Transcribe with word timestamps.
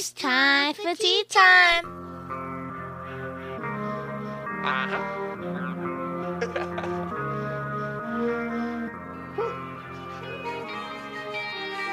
It's 0.00 0.12
time 0.12 0.72
for 0.72 0.94
tea 0.94 1.24
time. 1.28 1.84
Uh-huh. 4.64 4.96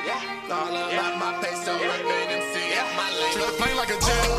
Yeah, 0.06 0.24
all 0.50 0.72
about 0.72 1.20
my 1.20 1.38
peso, 1.42 1.74
rapping 1.74 2.32
and 2.32 2.44
see 2.54 2.72
my 2.96 3.12
lane. 3.12 3.34
Feel 3.34 3.46
the 3.46 3.52
plane 3.58 3.76
like 3.76 3.90
a 3.90 4.00
jet. 4.00 4.30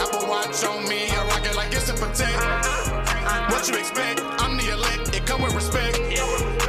Apple 0.00 0.26
Watch 0.30 0.64
on 0.64 0.88
me, 0.88 1.10
I 1.10 1.26
rock 1.28 1.44
it 1.44 1.54
like 1.54 1.74
it's 1.74 1.90
a 1.90 1.92
protect. 1.92 2.38
Uh-huh. 2.38 3.50
What 3.50 3.68
you 3.68 3.76
expect? 3.76 4.22
I'm 4.40 4.56
the 4.56 4.72
elect, 4.72 5.14
it 5.14 5.26
come 5.26 5.42
with 5.42 5.54
respect. 5.54 5.92
Dripping 5.92 6.16
so 6.16 6.61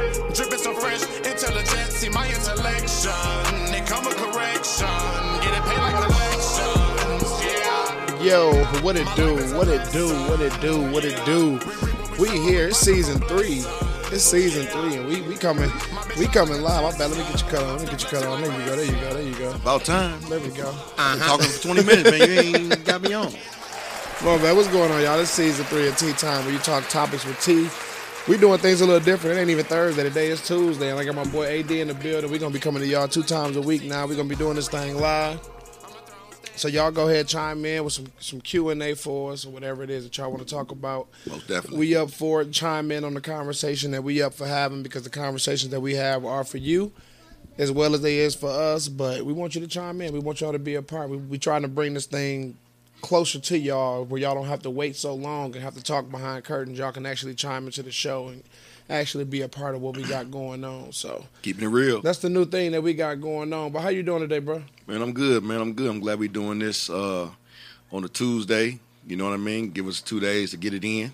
fresh, 0.84 1.02
intelligent, 1.26 1.92
see 1.92 2.08
my 2.10 2.26
intellection. 2.28 3.10
It 3.72 3.86
come 3.86 4.04
with 4.04 4.16
correction, 4.16 4.86
get 5.40 5.56
it 5.56 5.64
paid 5.64 5.78
like 5.78 5.94
collections. 5.94 7.24
Yeah. 7.42 8.22
Yo, 8.22 8.64
what 8.82 8.96
it 8.96 9.08
do? 9.16 9.36
What 9.56 9.68
it 9.68 9.90
do? 9.92 10.08
What 10.28 10.40
it 10.40 10.60
do? 10.60 10.90
What 10.92 11.04
it 11.04 11.18
do? 11.24 11.58
We 12.18 12.28
here. 12.28 12.68
It's 12.68 12.78
season 12.78 13.18
three. 13.22 13.64
It's 14.12 14.22
season 14.22 14.66
three, 14.66 14.96
and 14.96 15.08
we 15.08 15.22
we 15.22 15.36
coming 15.36 15.70
we 16.18 16.26
coming 16.26 16.60
live. 16.60 16.84
I 16.84 16.98
bet. 16.98 17.10
Let 17.10 17.18
me 17.18 17.24
get 17.32 17.40
your 17.40 17.50
cut 17.50 17.62
on. 17.62 17.78
Let 17.78 17.80
me 17.80 17.90
get 17.90 18.02
your 18.02 18.10
cut 18.10 18.24
on. 18.26 18.42
There 18.42 18.52
you 18.52 18.66
go. 18.66 18.76
There 18.76 18.84
you 18.84 19.00
go. 19.00 19.14
There 19.14 19.22
you 19.22 19.34
go. 19.34 19.50
About 19.54 19.84
time. 19.84 20.20
There 20.28 20.38
we 20.38 20.48
go. 20.50 20.74
I've 20.98 21.18
been 21.18 21.26
talking 21.26 21.46
for 21.46 21.62
20 21.62 21.84
minutes, 21.84 22.10
man. 22.10 22.28
You 22.28 22.40
ain't 22.40 22.84
got 22.84 23.02
me 23.02 23.14
on. 23.14 23.32
Well, 24.22 24.38
man, 24.38 24.56
what's 24.56 24.68
going 24.68 24.90
on, 24.90 25.02
y'all? 25.02 25.20
It's 25.20 25.28
season 25.28 25.66
three 25.66 25.88
of 25.88 25.98
Tea 25.98 26.12
Time, 26.12 26.44
where 26.44 26.54
you 26.54 26.60
talk 26.60 26.88
topics 26.88 27.26
with 27.26 27.38
tea. 27.40 27.68
We 28.26 28.38
doing 28.38 28.58
things 28.58 28.80
a 28.80 28.86
little 28.86 29.04
different. 29.04 29.36
It 29.36 29.40
ain't 29.42 29.50
even 29.50 29.66
Thursday. 29.66 30.02
Today 30.02 30.28
is 30.28 30.40
Tuesday, 30.46 30.90
and 30.90 30.98
I 30.98 31.04
got 31.04 31.14
my 31.14 31.24
boy 31.24 31.58
AD 31.58 31.70
in 31.70 31.88
the 31.88 31.94
building. 31.94 32.30
We're 32.30 32.38
gonna 32.38 32.54
be 32.54 32.58
coming 32.58 32.80
to 32.80 32.88
y'all 32.88 33.06
two 33.06 33.22
times 33.22 33.56
a 33.58 33.60
week 33.60 33.84
now. 33.84 34.06
We're 34.06 34.16
gonna 34.16 34.30
be 34.30 34.34
doing 34.34 34.56
this 34.56 34.68
thing 34.68 34.98
live. 34.98 35.46
So 36.56 36.68
y'all 36.68 36.90
go 36.90 37.06
ahead, 37.06 37.28
chime 37.28 37.62
in 37.66 37.84
with 37.84 37.92
some 37.92 38.06
some 38.20 38.40
Q 38.40 38.70
and 38.70 38.82
A 38.82 38.94
for 38.94 39.32
us 39.32 39.44
or 39.44 39.50
whatever 39.50 39.82
it 39.82 39.90
is 39.90 40.04
that 40.04 40.16
y'all 40.16 40.30
want 40.30 40.46
to 40.46 40.54
talk 40.54 40.70
about. 40.70 41.08
Most 41.26 41.48
definitely. 41.48 41.78
We 41.80 41.96
up 41.96 42.10
for 42.10 42.40
it. 42.40 42.50
Chime 42.50 42.90
in 42.92 43.04
on 43.04 43.12
the 43.12 43.20
conversation 43.20 43.90
that 43.90 44.02
we 44.02 44.22
up 44.22 44.32
for 44.32 44.46
having 44.46 44.82
because 44.82 45.02
the 45.02 45.10
conversations 45.10 45.70
that 45.72 45.80
we 45.80 45.94
have 45.96 46.24
are 46.24 46.44
for 46.44 46.56
you 46.56 46.92
as 47.58 47.70
well 47.70 47.94
as 47.94 48.00
they 48.00 48.20
is 48.20 48.34
for 48.34 48.48
us. 48.48 48.88
But 48.88 49.26
we 49.26 49.34
want 49.34 49.54
you 49.54 49.60
to 49.60 49.68
chime 49.68 50.00
in. 50.00 50.14
We 50.14 50.18
want 50.18 50.40
y'all 50.40 50.52
to 50.52 50.58
be 50.58 50.76
a 50.76 50.82
part. 50.82 51.10
We 51.10 51.18
we 51.18 51.36
trying 51.38 51.60
to 51.60 51.68
bring 51.68 51.92
this 51.92 52.06
thing 52.06 52.56
closer 53.04 53.38
to 53.38 53.58
y'all 53.58 54.02
where 54.06 54.18
y'all 54.18 54.34
don't 54.34 54.46
have 54.46 54.62
to 54.62 54.70
wait 54.70 54.96
so 54.96 55.14
long 55.14 55.54
and 55.54 55.62
have 55.62 55.74
to 55.74 55.82
talk 55.82 56.10
behind 56.10 56.42
curtains. 56.42 56.78
Y'all 56.78 56.90
can 56.90 57.04
actually 57.04 57.34
chime 57.34 57.66
into 57.66 57.82
the 57.82 57.92
show 57.92 58.28
and 58.28 58.42
actually 58.88 59.24
be 59.24 59.42
a 59.42 59.48
part 59.48 59.74
of 59.74 59.82
what 59.82 59.94
we 59.94 60.02
got 60.04 60.30
going 60.30 60.64
on. 60.64 60.90
So 60.90 61.26
Keeping 61.42 61.64
it 61.64 61.68
real. 61.68 62.00
that's 62.00 62.20
the 62.20 62.30
new 62.30 62.46
thing 62.46 62.72
that 62.72 62.82
we 62.82 62.94
got 62.94 63.20
going 63.20 63.52
on. 63.52 63.72
But 63.72 63.80
how 63.82 63.90
you 63.90 64.02
doing 64.02 64.20
today, 64.20 64.38
bro? 64.38 64.62
Man, 64.86 65.02
I'm 65.02 65.12
good, 65.12 65.44
man. 65.44 65.60
I'm 65.60 65.74
good. 65.74 65.90
I'm 65.90 66.00
glad 66.00 66.18
we 66.18 66.28
doing 66.28 66.58
this 66.58 66.88
uh, 66.88 67.28
on 67.92 68.04
a 68.04 68.08
Tuesday. 68.08 68.78
You 69.06 69.16
know 69.16 69.24
what 69.24 69.34
I 69.34 69.38
mean? 69.38 69.70
Give 69.70 69.86
us 69.86 70.00
two 70.00 70.18
days 70.18 70.52
to 70.52 70.56
get 70.56 70.72
it 70.72 70.82
in. 70.82 71.12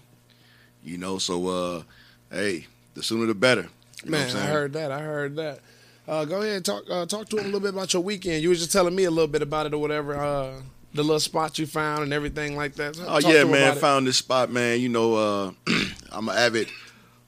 You 0.85 0.97
know, 0.97 1.19
so 1.19 1.49
uh, 1.49 1.83
hey, 2.31 2.69
the 2.95 3.03
sooner 3.03 3.27
the 3.27 3.35
better. 3.35 3.69
You 4.05 4.13
know 4.13 4.19
Man, 4.19 4.37
I 4.37 4.47
heard 4.47 4.73
that. 4.75 4.93
I 4.93 5.01
heard 5.01 5.35
that. 5.37 5.59
Uh, 6.07 6.25
go 6.25 6.41
ahead 6.41 6.57
and 6.57 6.65
talk 6.65 6.85
uh, 6.89 7.05
talk 7.07 7.29
to 7.31 7.37
him 7.37 7.43
a 7.43 7.47
little 7.47 7.61
bit 7.61 7.71
about 7.71 7.93
your 7.93 8.03
weekend. 8.03 8.45
You 8.45 8.49
were 8.51 8.55
just 8.55 8.71
telling 8.73 8.95
me 8.95 9.05
a 9.05 9.11
little 9.11 9.27
bit 9.29 9.43
about 9.43 9.67
it 9.67 9.75
or 9.75 9.79
whatever. 9.79 10.63
The 10.93 11.03
little 11.03 11.21
spot 11.21 11.59
you 11.59 11.67
found 11.67 12.03
and 12.03 12.13
everything 12.13 12.57
like 12.57 12.75
that. 12.75 12.97
So 12.97 13.05
Oh 13.07 13.19
yeah, 13.19 13.45
man. 13.45 13.77
Found 13.77 14.07
this 14.07 14.19
spot, 14.19 14.51
man. 14.51 14.81
You 14.81 14.89
know, 14.89 15.15
uh, 15.15 15.53
I'm 16.13 16.29
an 16.29 16.37
avid 16.37 16.69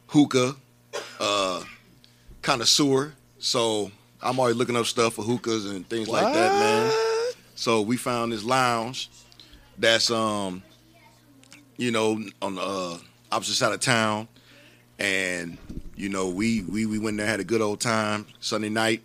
hookah 0.08 0.56
uh, 1.20 1.62
connoisseur, 2.42 3.14
so 3.38 3.90
I'm 4.20 4.38
always 4.40 4.56
looking 4.56 4.76
up 4.76 4.86
stuff 4.86 5.14
for 5.14 5.22
hookahs 5.22 5.66
and 5.66 5.88
things 5.88 6.08
like 6.08 6.32
that, 6.32 6.52
man. 6.52 7.34
So 7.54 7.82
we 7.82 7.96
found 7.96 8.32
this 8.32 8.42
lounge 8.44 9.08
that's 9.78 10.10
um, 10.10 10.62
you 11.76 11.90
know, 11.90 12.20
on 12.40 12.56
the 12.56 12.62
uh, 12.62 12.98
opposite 13.30 13.54
side 13.54 13.72
of 13.72 13.80
town, 13.80 14.28
and 14.98 15.56
you 15.96 16.08
know, 16.08 16.28
we 16.28 16.62
we 16.62 16.86
we 16.86 16.98
went 16.98 17.16
there 17.16 17.26
had 17.26 17.40
a 17.40 17.44
good 17.44 17.60
old 17.60 17.80
time 17.80 18.26
Sunday 18.40 18.68
night. 18.68 19.02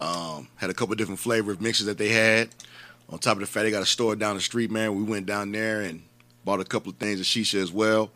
Um, 0.00 0.48
had 0.56 0.70
a 0.70 0.74
couple 0.74 0.94
different 0.94 1.20
flavor 1.20 1.52
of 1.52 1.60
mixes 1.60 1.86
that 1.86 1.98
they 1.98 2.08
had. 2.08 2.48
On 3.10 3.18
top 3.18 3.34
of 3.34 3.40
the 3.40 3.46
fact 3.46 3.64
they 3.64 3.70
got 3.70 3.82
a 3.82 3.86
store 3.86 4.14
down 4.16 4.36
the 4.36 4.40
street, 4.40 4.70
man. 4.70 4.94
We 4.94 5.02
went 5.02 5.26
down 5.26 5.52
there 5.52 5.80
and 5.80 6.02
bought 6.44 6.60
a 6.60 6.64
couple 6.64 6.90
of 6.90 6.96
things 6.96 7.20
of 7.20 7.26
shisha 7.26 7.60
as 7.60 7.72
well. 7.72 8.10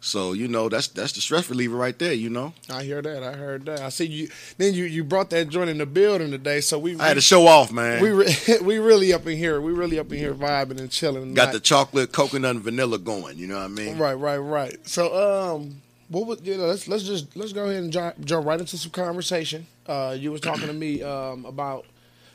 So 0.00 0.32
you 0.32 0.46
know, 0.46 0.68
that's 0.68 0.88
that's 0.88 1.12
the 1.12 1.20
stress 1.20 1.50
reliever 1.50 1.76
right 1.76 1.98
there. 1.98 2.12
You 2.12 2.30
know, 2.30 2.52
I 2.70 2.84
hear 2.84 3.02
that. 3.02 3.22
I 3.24 3.32
heard 3.32 3.66
that. 3.66 3.80
I 3.80 3.88
see 3.88 4.06
you. 4.06 4.28
Then 4.56 4.72
you 4.72 4.84
you 4.84 5.02
brought 5.02 5.30
that 5.30 5.48
joint 5.48 5.70
in 5.70 5.78
the 5.78 5.86
building 5.86 6.30
today. 6.30 6.60
So 6.60 6.78
we 6.78 6.98
I 7.00 7.08
had 7.08 7.14
to 7.14 7.20
show 7.20 7.46
off, 7.48 7.72
man. 7.72 8.00
we 8.00 8.10
re- 8.10 8.36
we 8.62 8.78
really 8.78 9.12
up 9.12 9.26
in 9.26 9.36
here. 9.36 9.60
We 9.60 9.72
really 9.72 9.98
up 9.98 10.12
in 10.12 10.18
here 10.18 10.34
vibing 10.34 10.78
and 10.78 10.90
chilling. 10.90 11.34
got 11.34 11.52
the 11.52 11.58
chocolate, 11.60 12.12
coconut, 12.12 12.56
and 12.56 12.64
vanilla 12.64 12.98
going. 12.98 13.38
You 13.38 13.48
know 13.48 13.56
what 13.56 13.64
I 13.64 13.68
mean? 13.68 13.98
Right, 13.98 14.14
right, 14.14 14.38
right. 14.38 14.88
So, 14.88 15.56
um, 15.56 15.82
what 16.08 16.26
would 16.26 16.46
you 16.46 16.56
know? 16.56 16.66
Let's 16.66 16.86
let's 16.86 17.02
just 17.02 17.36
let's 17.36 17.52
go 17.52 17.64
ahead 17.64 17.82
and 17.82 17.92
jump, 17.92 18.24
jump 18.24 18.46
right 18.46 18.60
into 18.60 18.78
some 18.78 18.92
conversation. 18.92 19.66
Uh, 19.84 20.16
you 20.16 20.30
was 20.30 20.40
talking 20.40 20.68
to 20.68 20.72
me 20.72 21.02
um 21.02 21.44
about 21.44 21.86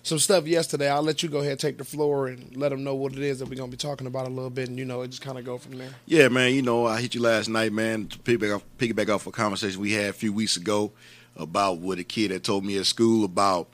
some 0.03 0.19
stuff 0.19 0.45
yesterday. 0.45 0.89
I'll 0.89 1.01
let 1.01 1.23
you 1.23 1.29
go 1.29 1.39
ahead 1.39 1.59
take 1.59 1.77
the 1.77 1.85
floor 1.85 2.27
and 2.27 2.55
let 2.55 2.69
them 2.69 2.83
know 2.83 2.93
what 2.93 3.13
it 3.13 3.19
is 3.19 3.39
that 3.39 3.49
we're 3.49 3.55
gonna 3.55 3.71
be 3.71 3.77
talking 3.77 4.05
about 4.05 4.27
a 4.27 4.29
little 4.29 4.49
bit, 4.49 4.69
and 4.69 4.77
you 4.77 4.85
know, 4.85 5.01
it 5.01 5.07
just 5.07 5.21
kind 5.21 5.37
of 5.37 5.45
go 5.45 5.57
from 5.57 5.77
there. 5.77 5.89
Yeah, 6.05 6.27
man. 6.27 6.53
You 6.53 6.61
know, 6.61 6.85
I 6.85 7.01
hit 7.01 7.15
you 7.15 7.21
last 7.21 7.47
night, 7.47 7.71
man. 7.71 8.07
To 8.07 8.19
piggyback 8.19 8.55
off, 8.55 8.63
piggyback 8.77 9.13
off 9.13 9.25
a 9.25 9.31
conversation 9.31 9.79
we 9.79 9.93
had 9.93 10.09
a 10.09 10.13
few 10.13 10.33
weeks 10.33 10.57
ago 10.57 10.91
about 11.37 11.79
what 11.79 11.97
a 11.97 12.03
kid 12.03 12.31
had 12.31 12.43
told 12.43 12.63
me 12.63 12.77
at 12.77 12.85
school 12.85 13.25
about 13.25 13.69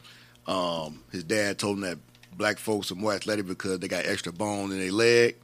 um, 0.47 1.03
his 1.11 1.23
dad 1.23 1.57
told 1.57 1.77
him 1.77 1.81
that 1.81 1.97
black 2.37 2.57
folks 2.57 2.91
are 2.91 2.95
more 2.95 3.13
athletic 3.13 3.47
because 3.47 3.79
they 3.79 3.87
got 3.87 4.05
extra 4.05 4.31
bone 4.31 4.71
in 4.71 4.79
their 4.79 4.91
leg. 4.91 5.35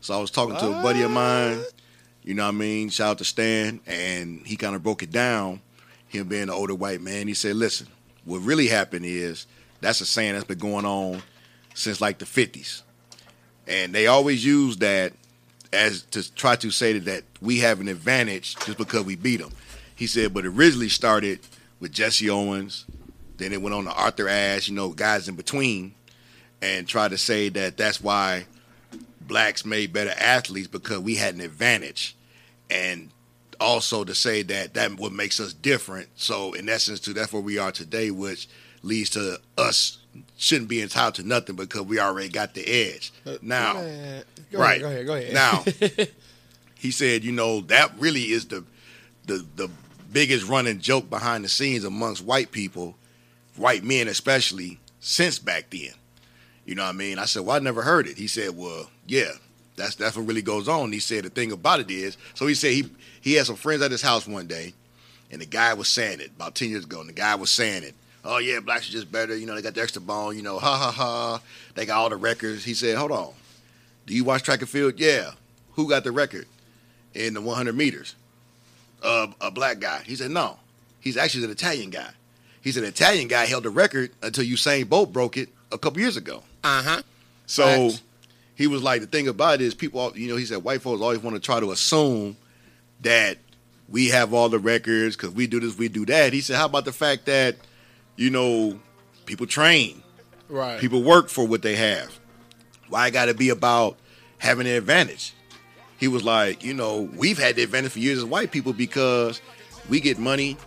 So 0.00 0.14
I 0.14 0.20
was 0.20 0.30
talking 0.30 0.56
to 0.56 0.78
a 0.78 0.82
buddy 0.82 1.02
of 1.02 1.10
mine. 1.10 1.62
You 2.24 2.34
know 2.34 2.44
what 2.44 2.48
I 2.48 2.52
mean? 2.52 2.88
Shout 2.88 3.10
out 3.12 3.18
to 3.18 3.24
Stan, 3.24 3.80
and 3.86 4.46
he 4.46 4.56
kind 4.56 4.74
of 4.74 4.82
broke 4.82 5.02
it 5.02 5.10
down. 5.10 5.60
Him 6.08 6.28
being 6.28 6.44
an 6.44 6.50
older 6.50 6.74
white 6.74 7.00
man, 7.00 7.28
he 7.28 7.34
said, 7.34 7.56
"Listen, 7.56 7.86
what 8.24 8.38
really 8.38 8.66
happened 8.66 9.04
is 9.06 9.46
that's 9.80 10.00
a 10.00 10.06
saying 10.06 10.34
that's 10.34 10.44
been 10.44 10.58
going 10.58 10.84
on 10.84 11.22
since 11.74 12.00
like 12.00 12.18
the 12.18 12.24
'50s, 12.24 12.82
and 13.66 13.94
they 13.94 14.06
always 14.06 14.44
use 14.44 14.76
that 14.78 15.12
as 15.72 16.02
to 16.02 16.34
try 16.34 16.56
to 16.56 16.70
say 16.70 16.98
that, 16.98 17.22
we 17.40 17.58
have 17.58 17.80
an 17.80 17.88
advantage 17.88 18.56
just 18.56 18.78
because 18.78 19.04
we 19.04 19.16
beat 19.16 19.38
them. 19.38 19.52
He 19.94 20.06
said, 20.06 20.34
but 20.34 20.44
originally 20.44 20.88
started 20.88 21.40
with 21.78 21.92
Jesse 21.92 22.28
Owens, 22.28 22.86
then 23.36 23.52
it 23.52 23.62
went 23.62 23.74
on 23.74 23.84
to 23.84 23.92
Arthur 23.92 24.28
Ashe, 24.28 24.68
you 24.68 24.74
know, 24.74 24.90
guys 24.90 25.28
in 25.28 25.36
between, 25.36 25.94
and 26.60 26.86
try 26.86 27.08
to 27.08 27.16
say 27.16 27.48
that 27.50 27.76
that's 27.76 28.00
why 28.00 28.46
blacks 29.20 29.64
made 29.64 29.92
better 29.92 30.12
athletes 30.18 30.66
because 30.66 30.98
we 30.98 31.14
had 31.14 31.34
an 31.34 31.40
advantage, 31.40 32.16
and 32.68 33.10
also 33.60 34.04
to 34.04 34.14
say 34.14 34.42
that 34.42 34.74
that 34.74 34.94
what 34.96 35.12
makes 35.12 35.38
us 35.38 35.52
different. 35.52 36.08
So 36.16 36.52
in 36.54 36.68
essence, 36.68 37.00
too, 37.00 37.12
that's 37.12 37.32
where 37.32 37.42
we 37.42 37.58
are 37.58 37.72
today, 37.72 38.10
which 38.10 38.48
leads 38.82 39.10
to 39.10 39.38
us 39.58 39.98
shouldn't 40.36 40.68
be 40.68 40.82
entitled 40.82 41.14
to 41.16 41.22
nothing 41.22 41.56
because 41.56 41.82
we 41.82 42.00
already 42.00 42.28
got 42.28 42.54
the 42.54 42.66
edge. 42.66 43.12
Uh, 43.26 43.36
now, 43.42 43.74
Man, 43.74 44.24
go 44.50 44.58
right. 44.58 44.82
ahead, 44.82 45.06
go 45.06 45.14
ahead, 45.14 45.32
go 45.32 45.74
ahead. 45.74 45.98
Now, 45.98 46.06
he 46.78 46.90
said, 46.90 47.22
you 47.24 47.32
know, 47.32 47.60
that 47.62 47.92
really 47.98 48.22
is 48.22 48.46
the 48.46 48.64
the 49.26 49.44
the 49.56 49.68
biggest 50.12 50.48
running 50.48 50.80
joke 50.80 51.08
behind 51.08 51.44
the 51.44 51.48
scenes 51.48 51.84
amongst 51.84 52.24
white 52.24 52.50
people, 52.52 52.96
white 53.56 53.84
men 53.84 54.08
especially, 54.08 54.78
since 55.00 55.38
back 55.38 55.70
then. 55.70 55.92
You 56.64 56.74
know 56.74 56.82
what 56.84 56.90
I 56.90 56.98
mean? 56.98 57.18
I 57.18 57.24
said, 57.24 57.44
Well, 57.44 57.56
I 57.56 57.58
never 57.58 57.82
heard 57.82 58.06
it. 58.06 58.16
He 58.16 58.26
said, 58.26 58.56
Well, 58.56 58.90
yeah, 59.06 59.32
that's 59.76 59.94
that's 59.94 60.16
what 60.16 60.26
really 60.26 60.42
goes 60.42 60.68
on. 60.68 60.92
He 60.92 61.00
said 61.00 61.24
the 61.24 61.30
thing 61.30 61.52
about 61.52 61.80
it 61.80 61.90
is, 61.90 62.16
so 62.34 62.46
he 62.46 62.54
said 62.54 62.72
he 62.72 62.90
he 63.20 63.34
had 63.34 63.46
some 63.46 63.56
friends 63.56 63.82
at 63.82 63.90
his 63.90 64.02
house 64.02 64.26
one 64.26 64.46
day, 64.46 64.74
and 65.30 65.40
the 65.40 65.46
guy 65.46 65.74
was 65.74 65.88
saying 65.88 66.20
it 66.20 66.30
about 66.36 66.54
ten 66.54 66.70
years 66.70 66.84
ago, 66.84 67.00
and 67.00 67.08
the 67.08 67.14
guy 67.14 67.34
was 67.34 67.50
saying 67.50 67.82
it. 67.82 67.94
Oh 68.24 68.38
yeah, 68.38 68.60
blacks 68.60 68.88
are 68.88 68.92
just 68.92 69.10
better. 69.10 69.36
You 69.36 69.46
know, 69.46 69.54
they 69.54 69.62
got 69.62 69.74
the 69.74 69.82
extra 69.82 70.02
bone. 70.02 70.36
You 70.36 70.42
know, 70.42 70.58
ha 70.58 70.76
ha 70.76 70.90
ha. 70.90 71.40
They 71.74 71.86
got 71.86 71.98
all 71.98 72.10
the 72.10 72.16
records. 72.16 72.64
He 72.64 72.74
said, 72.74 72.96
Hold 72.96 73.12
on. 73.12 73.32
Do 74.06 74.14
you 74.14 74.24
watch 74.24 74.42
track 74.42 74.60
and 74.60 74.68
field? 74.68 74.94
Yeah. 74.98 75.30
Who 75.74 75.88
got 75.88 76.04
the 76.04 76.12
record 76.12 76.46
in 77.14 77.34
the 77.34 77.40
100 77.40 77.76
meters? 77.76 78.16
Uh, 79.02 79.28
a 79.40 79.50
black 79.50 79.78
guy. 79.78 80.02
He 80.04 80.16
said, 80.16 80.30
no. 80.30 80.58
He's 81.00 81.16
actually 81.16 81.44
an 81.44 81.50
Italian 81.50 81.90
guy. 81.90 82.10
He's 82.60 82.76
an 82.76 82.84
Italian 82.84 83.28
guy 83.28 83.46
held 83.46 83.62
the 83.62 83.70
record 83.70 84.10
until 84.22 84.44
Usain 84.44 84.88
Bolt 84.88 85.12
broke 85.12 85.36
it 85.36 85.48
a 85.72 85.78
couple 85.78 86.00
years 86.00 86.16
ago. 86.16 86.42
Uh 86.62 86.82
huh. 86.82 87.02
So 87.46 87.90
he 88.54 88.66
was 88.66 88.82
like, 88.82 89.00
the 89.00 89.06
thing 89.06 89.28
about 89.28 89.54
it 89.54 89.60
is 89.62 89.74
people, 89.74 90.12
you 90.14 90.28
know, 90.28 90.36
he 90.36 90.44
said 90.44 90.62
white 90.62 90.82
folks 90.82 91.00
always 91.00 91.20
want 91.20 91.36
to 91.36 91.40
try 91.40 91.60
to 91.60 91.70
assume 91.70 92.36
that 93.00 93.38
we 93.88 94.08
have 94.08 94.34
all 94.34 94.48
the 94.48 94.58
records 94.58 95.16
because 95.16 95.30
we 95.30 95.46
do 95.46 95.60
this, 95.60 95.78
we 95.78 95.88
do 95.88 96.04
that. 96.06 96.32
He 96.32 96.42
said, 96.42 96.56
how 96.56 96.66
about 96.66 96.84
the 96.84 96.92
fact 96.92 97.26
that, 97.26 97.56
you 98.20 98.28
know, 98.30 98.78
people 99.24 99.46
train, 99.46 100.02
Right. 100.50 100.78
people 100.78 101.02
work 101.02 101.30
for 101.30 101.46
what 101.46 101.62
they 101.62 101.74
have. 101.76 102.12
Why 102.90 103.06
it 103.06 103.12
got 103.12 103.26
to 103.26 103.34
be 103.34 103.48
about 103.48 103.96
having 104.38 104.66
an 104.66 104.74
advantage? 104.74 105.32
He 105.96 106.06
was 106.06 106.22
like, 106.22 106.62
you 106.62 106.74
know, 106.74 107.08
we've 107.16 107.38
had 107.38 107.56
the 107.56 107.62
advantage 107.62 107.92
for 107.92 107.98
years 107.98 108.18
as 108.18 108.24
white 108.24 108.50
people 108.50 108.74
because 108.74 109.40
we 109.88 110.00
get 110.00 110.18
money, 110.18 110.58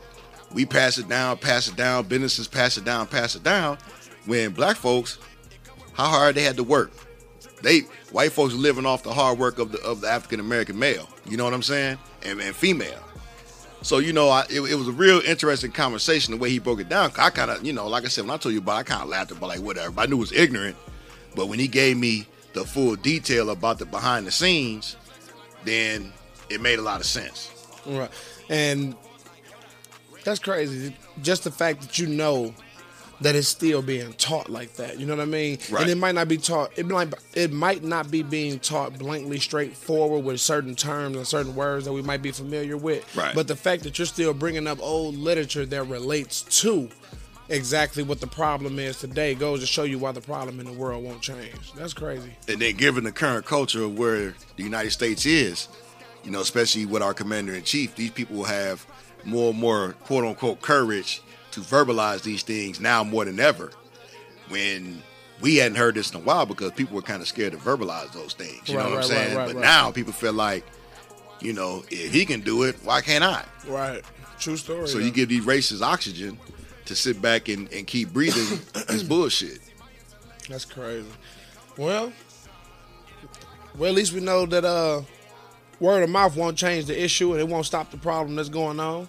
we 0.51 0.65
pass 0.65 0.97
it 0.97 1.07
down, 1.07 1.37
pass 1.37 1.67
it 1.67 1.75
down, 1.75 2.07
businesses 2.07 2.47
pass 2.47 2.77
it 2.77 2.85
down, 2.85 3.05
pass 3.05 3.35
it 3.35 3.43
down. 3.43 3.77
When 4.25 4.51
black 4.51 4.75
folks, 4.77 5.19
how 5.93 6.07
hard 6.07 6.33
they 6.35 6.43
had 6.43 6.55
to 6.57 6.63
work. 6.63 6.91
They 7.61 7.81
white 8.11 8.31
folks 8.31 8.53
living 8.55 8.85
off 8.87 9.03
the 9.03 9.13
hard 9.13 9.37
work 9.37 9.59
of 9.59 9.71
the 9.71 9.81
of 9.83 10.01
the 10.01 10.07
African 10.09 10.39
American 10.39 10.77
male. 10.79 11.07
You 11.25 11.37
know 11.37 11.43
what 11.45 11.53
I'm 11.53 11.61
saying? 11.63 11.97
And, 12.23 12.41
and 12.41 12.55
female. 12.55 12.99
So 13.83 13.99
you 13.99 14.13
know, 14.13 14.29
I, 14.29 14.45
it, 14.49 14.61
it 14.61 14.75
was 14.75 14.87
a 14.87 14.93
real 14.93 15.19
interesting 15.19 15.71
conversation 15.71 16.31
the 16.31 16.37
way 16.37 16.49
he 16.49 16.59
broke 16.59 16.79
it 16.79 16.89
down. 16.89 17.11
I 17.17 17.29
kind 17.29 17.51
of, 17.51 17.65
you 17.65 17.73
know, 17.73 17.87
like 17.87 18.05
I 18.05 18.07
said, 18.07 18.23
when 18.23 18.31
I 18.31 18.37
told 18.37 18.53
you 18.53 18.59
about, 18.59 18.77
it, 18.77 18.79
I 18.79 18.83
kind 18.83 19.03
of 19.03 19.09
laughed 19.09 19.31
about 19.31 19.47
like 19.47 19.59
whatever. 19.59 19.99
I 19.99 20.05
knew 20.05 20.15
it 20.15 20.19
was 20.19 20.31
ignorant, 20.31 20.77
but 21.35 21.47
when 21.47 21.59
he 21.59 21.67
gave 21.67 21.97
me 21.97 22.25
the 22.53 22.63
full 22.63 22.95
detail 22.95 23.49
about 23.49 23.79
the 23.79 23.85
behind 23.85 24.25
the 24.25 24.31
scenes, 24.31 24.95
then 25.65 26.13
it 26.49 26.61
made 26.61 26.79
a 26.79 26.81
lot 26.81 27.01
of 27.01 27.05
sense. 27.05 27.51
Right. 27.85 28.09
And 28.49 28.95
that's 30.23 30.39
crazy. 30.39 30.95
Just 31.21 31.43
the 31.43 31.51
fact 31.51 31.81
that 31.81 31.99
you 31.99 32.07
know 32.07 32.53
that 33.23 33.35
it's 33.35 33.47
still 33.47 33.81
being 33.81 34.13
taught 34.13 34.49
like 34.49 34.73
that. 34.73 34.99
You 34.99 35.05
know 35.05 35.15
what 35.15 35.23
I 35.23 35.25
mean? 35.25 35.57
Right. 35.69 35.83
And 35.83 35.91
it 35.91 35.97
might 35.97 36.15
not 36.15 36.27
be 36.27 36.37
taught. 36.37 36.77
It 36.77 36.85
might. 36.85 37.13
It 37.33 37.51
might 37.51 37.83
not 37.83 38.11
be 38.11 38.23
being 38.23 38.59
taught 38.59 38.97
blankly 38.97 39.39
straightforward 39.39 40.23
with 40.23 40.39
certain 40.39 40.75
terms 40.75 41.17
and 41.17 41.27
certain 41.27 41.55
words 41.55 41.85
that 41.85 41.93
we 41.93 42.01
might 42.01 42.21
be 42.21 42.31
familiar 42.31 42.77
with. 42.77 43.15
Right. 43.15 43.33
But 43.33 43.47
the 43.47 43.55
fact 43.55 43.83
that 43.83 43.97
you're 43.97 44.05
still 44.05 44.33
bringing 44.33 44.67
up 44.67 44.79
old 44.81 45.15
literature 45.15 45.65
that 45.65 45.83
relates 45.85 46.43
to 46.61 46.89
exactly 47.49 48.03
what 48.03 48.19
the 48.21 48.27
problem 48.27 48.79
is 48.79 48.99
today 48.99 49.35
goes 49.35 49.59
to 49.59 49.65
show 49.65 49.83
you 49.83 49.99
why 49.99 50.11
the 50.11 50.21
problem 50.21 50.59
in 50.59 50.65
the 50.65 50.73
world 50.73 51.03
won't 51.03 51.21
change. 51.21 51.73
That's 51.73 51.93
crazy. 51.93 52.31
And 52.47 52.59
then 52.59 52.75
given 52.75 53.03
the 53.03 53.11
current 53.11 53.45
culture 53.45 53.83
of 53.83 53.97
where 53.97 54.33
the 54.55 54.63
United 54.63 54.91
States 54.91 55.25
is, 55.25 55.67
you 56.23 56.31
know, 56.31 56.41
especially 56.41 56.85
with 56.85 57.01
our 57.01 57.13
commander 57.13 57.53
in 57.53 57.63
chief, 57.63 57.95
these 57.95 58.11
people 58.11 58.37
will 58.37 58.43
have 58.45 58.85
more 59.25 59.51
and 59.51 59.59
more 59.59 59.93
quote 60.03 60.25
unquote 60.25 60.61
courage 60.61 61.21
to 61.53 61.59
verbalize 61.61 62.23
these 62.23 62.43
things 62.43 62.79
now 62.79 63.03
more 63.03 63.25
than 63.25 63.39
ever. 63.39 63.71
When 64.49 65.01
we 65.41 65.57
hadn't 65.57 65.77
heard 65.77 65.95
this 65.95 66.11
in 66.11 66.17
a 66.17 66.23
while 66.23 66.45
because 66.45 66.71
people 66.71 66.95
were 66.95 67.01
kind 67.01 67.21
of 67.21 67.27
scared 67.27 67.53
to 67.53 67.57
verbalize 67.57 68.11
those 68.13 68.33
things. 68.33 68.67
You 68.69 68.77
Right, 68.77 68.83
know 68.83 68.89
what 68.91 68.95
right, 68.97 69.03
I'm 69.05 69.09
saying? 69.09 69.37
right, 69.37 69.53
but 69.53 69.61
now 69.61 69.91
people 69.91 70.13
feel 70.13 70.33
like, 70.33 70.65
you 71.41 71.53
know, 71.53 71.83
if 71.89 72.13
he 72.13 72.25
can 72.25 72.41
do 72.41 72.63
it, 72.63 72.75
why 72.83 73.01
can't 73.01 73.23
I? 73.23 73.43
Right. 73.67 74.03
True 74.39 74.57
story. 74.57 74.87
So 74.87 74.97
though. 74.97 75.03
you 75.05 75.11
give 75.11 75.29
these 75.29 75.45
racists 75.45 75.81
oxygen 75.81 76.37
to 76.85 76.95
sit 76.95 77.21
back 77.21 77.49
and, 77.49 77.71
and 77.71 77.87
keep 77.87 78.11
breathing 78.11 78.59
this 78.87 79.03
bullshit. 79.03 79.59
That's 80.49 80.65
crazy. 80.65 81.07
Well, 81.77 82.11
well, 83.77 83.89
at 83.89 83.95
least 83.95 84.13
we 84.13 84.19
know 84.19 84.45
that 84.45 84.65
uh, 84.65 85.01
word 85.79 86.03
of 86.03 86.09
mouth 86.09 86.35
won't 86.35 86.57
change 86.57 86.85
the 86.85 87.01
issue 87.03 87.31
and 87.31 87.41
it 87.41 87.47
won't 87.47 87.65
stop 87.65 87.89
the 87.91 87.97
problem 87.97 88.35
that's 88.35 88.49
going 88.49 88.79
on. 88.79 89.07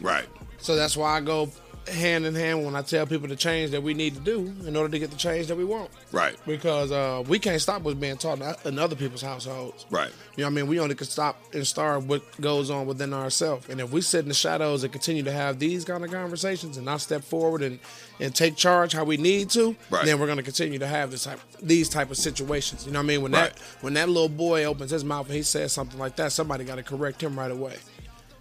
Right. 0.00 0.26
So 0.58 0.76
that's 0.76 0.96
why 0.96 1.16
I 1.16 1.20
go 1.20 1.50
hand 1.90 2.24
in 2.24 2.34
hand 2.34 2.64
when 2.64 2.74
I 2.76 2.82
tell 2.82 3.06
people 3.06 3.28
the 3.28 3.36
change 3.36 3.70
that 3.72 3.82
we 3.82 3.94
need 3.94 4.14
to 4.14 4.20
do 4.20 4.52
in 4.66 4.76
order 4.76 4.88
to 4.90 4.98
get 4.98 5.10
the 5.10 5.16
change 5.16 5.48
that 5.48 5.56
we 5.56 5.64
want. 5.64 5.90
Right. 6.12 6.36
Because 6.46 6.92
uh, 6.92 7.22
we 7.26 7.38
can't 7.38 7.60
stop 7.60 7.82
what's 7.82 7.98
being 7.98 8.16
taught 8.16 8.40
in 8.64 8.78
other 8.78 8.96
people's 8.96 9.22
households. 9.22 9.86
Right. 9.90 10.10
You 10.36 10.44
know 10.44 10.48
what 10.48 10.52
I 10.52 10.54
mean? 10.56 10.66
We 10.68 10.80
only 10.80 10.94
can 10.94 11.06
stop 11.06 11.40
and 11.52 11.66
start 11.66 12.04
what 12.04 12.22
goes 12.40 12.70
on 12.70 12.86
within 12.86 13.12
ourselves. 13.12 13.68
And 13.68 13.80
if 13.80 13.90
we 13.92 14.00
sit 14.00 14.20
in 14.22 14.28
the 14.28 14.34
shadows 14.34 14.84
and 14.84 14.92
continue 14.92 15.22
to 15.24 15.32
have 15.32 15.58
these 15.58 15.84
kind 15.84 16.04
of 16.04 16.10
conversations 16.10 16.76
and 16.76 16.86
not 16.86 17.00
step 17.00 17.22
forward 17.24 17.62
and, 17.62 17.78
and 18.20 18.34
take 18.34 18.56
charge 18.56 18.92
how 18.92 19.04
we 19.04 19.16
need 19.16 19.50
to, 19.50 19.76
Right. 19.90 20.04
then 20.06 20.18
we're 20.18 20.26
going 20.26 20.38
to 20.38 20.42
continue 20.44 20.78
to 20.78 20.86
have 20.86 21.10
this 21.10 21.24
type, 21.24 21.40
these 21.62 21.88
type 21.88 22.10
of 22.10 22.16
situations. 22.16 22.86
You 22.86 22.92
know 22.92 23.00
what 23.00 23.04
I 23.04 23.08
mean? 23.08 23.22
When 23.22 23.32
Right. 23.32 23.52
that 23.54 23.58
when 23.82 23.94
that 23.94 24.08
little 24.08 24.28
boy 24.28 24.64
opens 24.64 24.90
his 24.90 25.04
mouth 25.04 25.26
and 25.26 25.34
he 25.34 25.42
says 25.42 25.72
something 25.72 25.98
like 25.98 26.16
that, 26.16 26.32
somebody 26.32 26.64
got 26.64 26.76
to 26.76 26.82
correct 26.82 27.22
him 27.22 27.38
right 27.38 27.50
away. 27.50 27.76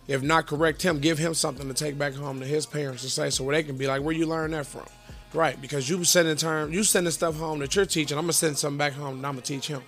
If 0.09 0.23
not 0.23 0.47
correct 0.47 0.81
him, 0.81 0.99
give 0.99 1.19
him 1.19 1.35
something 1.35 1.67
to 1.67 1.73
take 1.75 1.95
back 1.95 2.15
home 2.15 2.39
to 2.39 2.45
his 2.45 2.65
parents 2.65 3.03
to 3.03 3.09
say, 3.11 3.29
so 3.29 3.43
where 3.43 3.55
they 3.55 3.61
can 3.61 3.77
be 3.77 3.85
like, 3.85 4.01
where 4.01 4.13
you 4.13 4.25
learn 4.25 4.49
that 4.51 4.65
from? 4.65 4.87
Right, 5.35 5.61
because 5.61 5.87
you 5.87 6.03
sending 6.03 6.35
term, 6.35 6.73
you 6.73 6.83
sending 6.83 7.11
stuff 7.11 7.37
home 7.37 7.59
that 7.59 7.75
you're 7.75 7.85
teaching. 7.85 8.17
I'm 8.17 8.23
gonna 8.23 8.33
send 8.33 8.57
something 8.57 8.79
back 8.79 8.93
home 8.93 9.17
and 9.17 9.25
I'm 9.27 9.33
gonna 9.33 9.43
teach 9.43 9.67
him. 9.67 9.83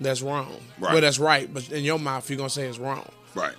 That's 0.00 0.22
wrong. 0.22 0.48
Mm. 0.48 0.82
Right. 0.82 0.92
Well, 0.92 1.00
that's 1.00 1.20
right, 1.20 1.54
but 1.54 1.70
in 1.70 1.84
your 1.84 2.00
mouth, 2.00 2.28
you're 2.28 2.36
gonna 2.36 2.50
say 2.50 2.66
it's 2.66 2.80
wrong. 2.80 3.08
Right. 3.36 3.54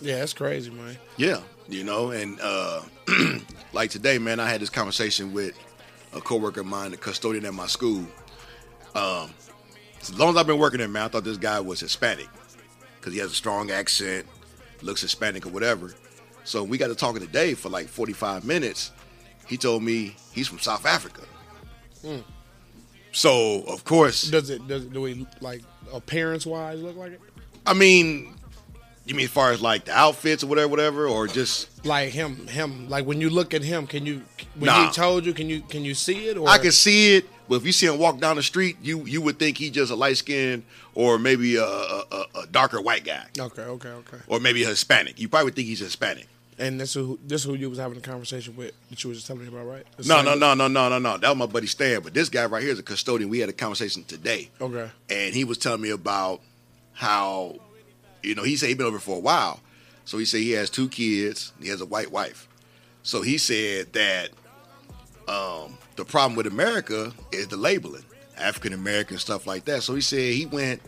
Yeah, 0.00 0.20
that's 0.20 0.32
crazy, 0.32 0.70
man. 0.70 0.96
Yeah, 1.18 1.40
you 1.68 1.84
know, 1.84 2.12
and 2.12 2.38
uh, 2.40 2.80
like 3.74 3.90
today, 3.90 4.16
man, 4.16 4.40
I 4.40 4.48
had 4.48 4.62
this 4.62 4.70
conversation 4.70 5.34
with 5.34 5.54
a 6.14 6.22
coworker 6.22 6.60
of 6.60 6.66
mine, 6.66 6.92
the 6.92 6.96
custodian 6.96 7.44
at 7.44 7.52
my 7.52 7.66
school. 7.66 8.06
Um, 8.94 9.34
as 10.00 10.18
long 10.18 10.30
as 10.30 10.36
I've 10.38 10.46
been 10.46 10.58
working 10.58 10.78
there, 10.78 10.88
man, 10.88 11.02
I 11.02 11.08
thought 11.08 11.24
this 11.24 11.36
guy 11.36 11.60
was 11.60 11.80
Hispanic 11.80 12.28
because 12.98 13.12
he 13.12 13.20
has 13.20 13.30
a 13.30 13.34
strong 13.34 13.70
accent, 13.70 14.26
looks 14.82 15.00
Hispanic 15.00 15.46
or 15.46 15.50
whatever. 15.50 15.94
So 16.44 16.62
we 16.64 16.78
got 16.78 16.88
to 16.88 16.94
talking 16.94 17.20
today 17.20 17.54
for 17.54 17.68
like 17.68 17.86
45 17.88 18.44
minutes. 18.44 18.90
He 19.46 19.56
told 19.56 19.82
me 19.82 20.16
he's 20.32 20.48
from 20.48 20.58
South 20.58 20.86
Africa. 20.86 21.22
Hmm. 22.04 22.18
So 23.12 23.62
of 23.64 23.84
course, 23.84 24.22
Does 24.30 24.50
it 24.50 24.66
does 24.66 24.84
it 24.84 24.92
do 24.92 25.02
we 25.02 25.26
like 25.40 25.62
appearance 25.92 26.46
wise 26.46 26.80
look 26.82 26.96
like 26.96 27.12
it? 27.12 27.20
I 27.66 27.74
mean, 27.74 28.34
you 29.04 29.14
mean 29.14 29.24
as 29.26 29.30
far 29.30 29.52
as 29.52 29.60
like 29.60 29.84
the 29.84 29.92
outfits 29.92 30.42
or 30.42 30.46
whatever, 30.46 30.68
whatever, 30.68 31.06
or 31.06 31.26
just 31.26 31.84
Like 31.84 32.10
him, 32.10 32.46
him. 32.46 32.88
Like 32.88 33.04
when 33.04 33.20
you 33.20 33.28
look 33.28 33.52
at 33.54 33.62
him, 33.62 33.86
can 33.86 34.06
you? 34.06 34.22
When 34.54 34.66
Nah. 34.66 34.86
he 34.86 34.92
told 34.92 35.26
you, 35.26 35.34
can 35.34 35.48
you 35.48 35.60
can 35.60 35.84
you 35.84 35.94
see 35.94 36.28
it? 36.28 36.38
Or 36.38 36.48
I 36.48 36.58
can 36.58 36.72
see 36.72 37.16
it, 37.16 37.26
but 37.52 37.56
if 37.60 37.66
you 37.66 37.72
see 37.72 37.84
him 37.86 37.98
walk 37.98 38.18
down 38.18 38.36
the 38.36 38.42
street, 38.42 38.78
you 38.82 39.04
you 39.04 39.20
would 39.20 39.38
think 39.38 39.58
he's 39.58 39.72
just 39.72 39.92
a 39.92 39.94
light 39.94 40.16
skinned 40.16 40.62
or 40.94 41.18
maybe 41.18 41.56
a, 41.56 41.64
a, 41.64 42.24
a- 42.34 42.46
darker 42.50 42.80
white 42.80 43.04
guy, 43.04 43.26
Okay, 43.38 43.60
okay, 43.62 43.88
okay. 43.90 44.16
or 44.26 44.40
maybe 44.40 44.62
a 44.64 44.68
Hispanic. 44.68 45.20
You 45.20 45.28
probably 45.28 45.44
would 45.46 45.54
think 45.56 45.68
he's 45.68 45.80
Hispanic. 45.80 46.28
And 46.58 46.80
this 46.80 46.94
who 46.94 47.18
this 47.26 47.44
who 47.44 47.52
you 47.54 47.68
was 47.68 47.78
having 47.78 47.98
a 47.98 48.00
conversation 48.00 48.56
with 48.56 48.72
that 48.88 49.04
you 49.04 49.08
was 49.10 49.18
just 49.18 49.26
telling 49.26 49.42
me 49.42 49.48
about, 49.48 49.66
right? 49.66 49.84
The 49.98 50.08
No, 50.08 50.22
no, 50.22 50.34
no, 50.34 50.54
no, 50.54 50.66
no, 50.68 50.88
no, 50.88 50.98
no. 50.98 51.18
That 51.18 51.28
was 51.28 51.36
my 51.38 51.46
buddy 51.46 51.66
Stan, 51.66 52.00
but 52.00 52.14
this 52.14 52.30
guy 52.30 52.46
right 52.46 52.62
here 52.62 52.72
is 52.72 52.78
a 52.78 52.82
custodian. 52.82 53.28
We 53.28 53.40
had 53.40 53.50
a 53.50 53.52
conversation 53.52 54.04
today, 54.04 54.48
Okay. 54.58 54.90
and 55.10 55.34
he 55.34 55.44
was 55.44 55.58
telling 55.58 55.82
me 55.82 55.90
about 55.90 56.40
how, 56.94 57.56
you 58.22 58.34
know, 58.34 58.44
he 58.44 58.56
said 58.56 58.68
he's 58.68 58.76
been 58.78 58.86
over 58.86 58.98
for 58.98 59.16
a 59.16 59.20
while. 59.20 59.60
So 60.06 60.16
he 60.16 60.24
said 60.24 60.40
he 60.40 60.52
has 60.52 60.70
two 60.70 60.88
kids. 60.88 61.52
He 61.60 61.68
has 61.68 61.80
a 61.82 61.86
white 61.86 62.10
wife. 62.12 62.48
So 63.02 63.20
he 63.22 63.36
said 63.38 63.92
that 63.94 64.30
um, 65.28 65.76
the 65.96 66.04
problem 66.04 66.36
with 66.36 66.46
America 66.46 67.12
is 67.32 67.48
the 67.48 67.56
labeling, 67.56 68.04
African 68.38 68.72
American 68.72 69.18
stuff 69.18 69.46
like 69.46 69.64
that. 69.66 69.82
So 69.82 69.94
he 69.94 70.00
said 70.00 70.34
he 70.34 70.46
went 70.46 70.80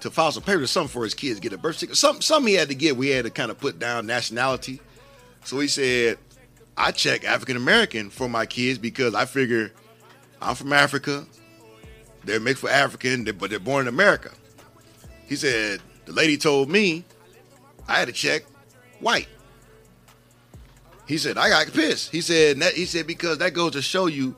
to 0.00 0.10
file 0.10 0.32
some 0.32 0.42
papers, 0.42 0.70
something 0.70 0.92
for 0.92 1.04
his 1.04 1.14
kids, 1.14 1.40
get 1.40 1.52
a 1.52 1.58
birth 1.58 1.76
certificate, 1.76 1.96
something, 1.96 2.22
something 2.22 2.48
he 2.48 2.54
had 2.54 2.68
to 2.68 2.74
get. 2.74 2.96
We 2.96 3.08
had 3.08 3.24
to 3.24 3.30
kind 3.30 3.50
of 3.50 3.58
put 3.58 3.78
down 3.78 4.06
nationality. 4.06 4.80
So 5.44 5.58
he 5.60 5.68
said, 5.68 6.18
I 6.76 6.90
check 6.90 7.24
African 7.24 7.56
American 7.56 8.10
for 8.10 8.28
my 8.28 8.46
kids 8.46 8.78
because 8.78 9.14
I 9.14 9.24
figure 9.24 9.72
I'm 10.40 10.54
from 10.54 10.72
Africa. 10.72 11.26
They're 12.24 12.40
mixed 12.40 12.62
for 12.62 12.70
African, 12.70 13.24
but 13.38 13.50
they're 13.50 13.60
born 13.60 13.82
in 13.82 13.88
America. 13.88 14.30
He 15.26 15.36
said, 15.36 15.80
the 16.04 16.12
lady 16.12 16.36
told 16.36 16.68
me 16.68 17.04
I 17.88 17.98
had 17.98 18.08
to 18.08 18.12
check 18.12 18.44
white. 19.00 19.28
He 21.06 21.18
said, 21.18 21.36
I 21.36 21.48
got 21.50 21.72
pissed. 21.72 22.10
He 22.10 22.20
said, 22.20 22.58
that, 22.60 22.72
he 22.74 22.86
said, 22.86 23.06
because 23.06 23.38
that 23.38 23.52
goes 23.52 23.72
to 23.72 23.82
show 23.82 24.06
you 24.06 24.34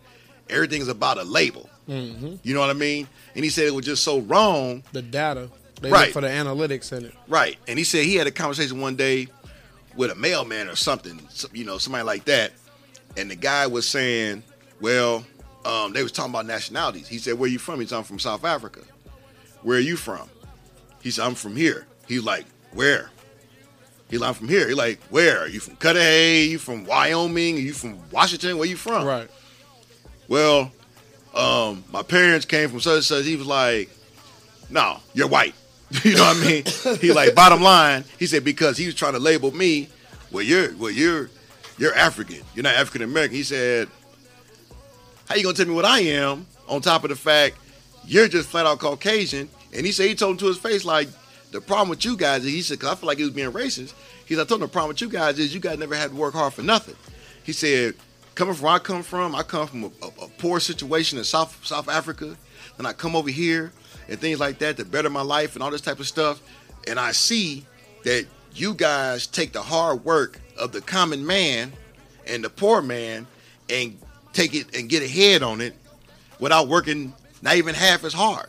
everything's 0.51 0.89
about 0.89 1.19
a 1.19 1.23
label. 1.23 1.69
You 1.89 2.39
know 2.55 2.59
what 2.61 2.71
I 2.71 2.73
mean? 2.73 3.07
And 3.37 3.45
he 3.45 3.51
said 3.51 3.67
it 3.67 3.75
was 3.75 3.85
just 3.87 4.03
so 4.03 4.19
wrong. 4.21 4.83
The 4.93 5.03
data. 5.03 5.49
They 5.81 5.91
Right. 5.91 6.13
for 6.13 6.21
the 6.21 6.27
analytics 6.29 6.93
in 6.97 7.05
it. 7.05 7.15
Right. 7.29 7.59
And 7.69 7.79
he 7.79 7.85
said 7.85 8.05
he 8.05 8.17
had 8.17 8.27
a 8.27 8.31
conversation 8.33 8.81
one 8.81 8.97
day 8.97 9.29
with 9.95 10.11
a 10.11 10.15
mailman 10.17 10.69
or 10.69 10.75
something, 10.75 11.21
you 11.53 11.65
know, 11.65 11.79
somebody 11.79 12.03
like 12.05 12.25
that. 12.25 12.53
And 13.17 13.31
the 13.31 13.37
guy 13.37 13.67
was 13.69 13.87
saying, 13.89 14.43
well, 14.81 15.25
um, 15.65 15.93
they 15.93 16.03
was 16.03 16.11
talking 16.13 16.33
about 16.33 16.47
nationalities. 16.47 17.07
He 17.09 17.19
said, 17.19 17.39
where 17.39 17.49
you 17.49 17.59
from? 17.59 17.79
He 17.81 17.87
said, 17.87 17.99
I'm 17.99 18.05
from 18.05 18.19
South 18.19 18.45
Africa. 18.45 18.81
Where 19.63 19.77
are 19.79 19.81
you 19.81 19.97
from? 19.97 20.29
He 21.03 21.11
said, 21.11 21.25
I'm 21.25 21.35
from 21.35 21.55
here. 21.57 21.87
He's 22.09 22.25
like, 22.25 22.47
where? 22.73 23.11
He's 24.09 24.21
like, 24.21 24.29
I'm 24.29 24.35
from 24.35 24.49
here. 24.49 24.69
He 24.69 24.75
like, 24.75 25.01
where? 25.11 25.41
Are 25.41 25.49
you 25.49 25.61
from 25.61 25.77
Cudahy? 25.77 26.51
You 26.51 26.59
from 26.59 26.85
Wyoming? 26.87 27.57
Are 27.57 27.61
you 27.61 27.73
from 27.73 27.99
Washington? 28.11 28.57
Where 28.59 28.69
you 28.69 28.77
from? 28.77 29.05
Right. 29.07 29.29
well, 30.29 30.71
um, 31.35 31.85
my 31.93 32.03
parents 32.03 32.47
came 32.47 32.71
from 32.71 32.81
such 32.81 32.95
and 32.95 33.05
such. 33.05 33.25
He 33.25 33.37
was 33.37 33.47
like, 33.47 33.91
no, 34.71 34.99
you're 35.13 35.29
white. 35.29 35.55
you 36.03 36.17
know 36.17 36.23
what 36.23 36.37
I 36.37 36.41
mean? 36.41 36.99
he 37.01 37.13
like, 37.13 37.35
bottom 37.35 37.63
line, 37.63 38.05
he 38.19 38.27
said, 38.27 38.45
because 38.45 38.77
he 38.77 38.87
was 38.87 38.95
trying 38.95 39.13
to 39.13 39.19
label 39.19 39.53
me, 39.53 39.89
well, 40.33 40.43
you're, 40.43 40.75
well, 40.77 40.91
you're, 40.91 41.31
you're 41.79 41.95
African. 41.95 42.43
You're 42.55 42.65
not 42.65 42.75
African 42.75 43.03
American. 43.03 43.37
He 43.37 43.43
said, 43.43 43.89
how 45.29 45.35
you 45.35 45.43
gonna 45.43 45.55
tell 45.55 45.67
me 45.67 45.75
what 45.75 45.85
I 45.85 46.01
am 46.01 46.47
on 46.69 46.81
top 46.81 47.05
of 47.05 47.11
the 47.11 47.17
fact 47.17 47.57
you're 48.05 48.29
just 48.29 48.49
flat 48.49 48.67
out 48.67 48.79
Caucasian? 48.79 49.49
And 49.75 49.85
he 49.85 49.93
said, 49.93 50.07
he 50.09 50.15
told 50.15 50.33
him 50.33 50.39
to 50.39 50.47
his 50.47 50.59
face, 50.59 50.85
like, 50.85 51.09
the 51.53 51.61
problem 51.61 51.89
with 51.89 52.05
you 52.05 52.17
guys 52.17 52.45
is, 52.45 52.53
he 52.53 52.63
said, 52.63 52.81
cause 52.81 52.91
I 52.91 52.95
feel 52.95 53.07
like 53.07 53.19
he 53.19 53.25
was 53.25 53.33
being 53.33 53.53
racist. 53.53 53.95
He 54.27 54.35
said, 54.35 54.43
I 54.43 54.45
told 54.47 54.61
him 54.61 54.67
the 54.67 54.73
problem 54.73 54.89
with 54.89 55.01
you 55.01 55.09
guys 55.09 55.39
is 55.39 55.55
you 55.55 55.61
guys 55.61 55.79
never 55.79 55.95
had 55.95 56.11
to 56.11 56.17
work 56.17 56.35
hard 56.35 56.53
for 56.53 56.63
nothing. 56.63 56.97
He 57.45 57.53
said, 57.53 57.95
coming 58.35 58.55
from 58.55 58.65
where 58.65 58.75
I 58.75 58.79
come 58.79 59.03
from, 59.03 59.35
I 59.35 59.43
come 59.43 59.67
from 59.67 59.85
a, 59.85 59.87
a, 60.03 60.25
a 60.25 60.29
poor 60.39 60.61
situation 60.61 61.19
in 61.19 61.25
South 61.25 61.65
South 61.65 61.89
Africa. 61.89 62.37
Then 62.77 62.87
I 62.87 62.93
come 62.93 63.17
over 63.17 63.31
here 63.31 63.73
and 64.09 64.19
things 64.19 64.41
like 64.41 64.59
that 64.59 64.77
to 64.77 64.85
better 64.85 65.11
my 65.11 65.23
life 65.23 65.55
and 65.55 65.63
all 65.63 65.71
this 65.71 65.81
type 65.81 66.01
of 66.01 66.07
stuff. 66.07 66.41
And 66.87 66.99
I 66.99 67.13
see 67.13 67.65
that 68.05 68.27
you 68.55 68.75
guys 68.75 69.27
take 69.27 69.53
the 69.53 69.63
hard 69.63 70.05
work 70.05 70.41
of 70.59 70.73
the 70.73 70.81
common 70.81 71.27
man 71.27 71.73
and 72.27 72.45
the 72.45 72.51
poor 72.51 72.83
man 72.83 73.27
and 73.69 73.99
take 74.33 74.55
it 74.55 74.77
and 74.77 74.89
get 74.89 75.03
ahead 75.03 75.43
on 75.43 75.61
it 75.61 75.75
without 76.39 76.69
working 76.69 77.15
not 77.43 77.57
even 77.57 77.75
half 77.75 78.05
as 78.05 78.13
hard. 78.13 78.49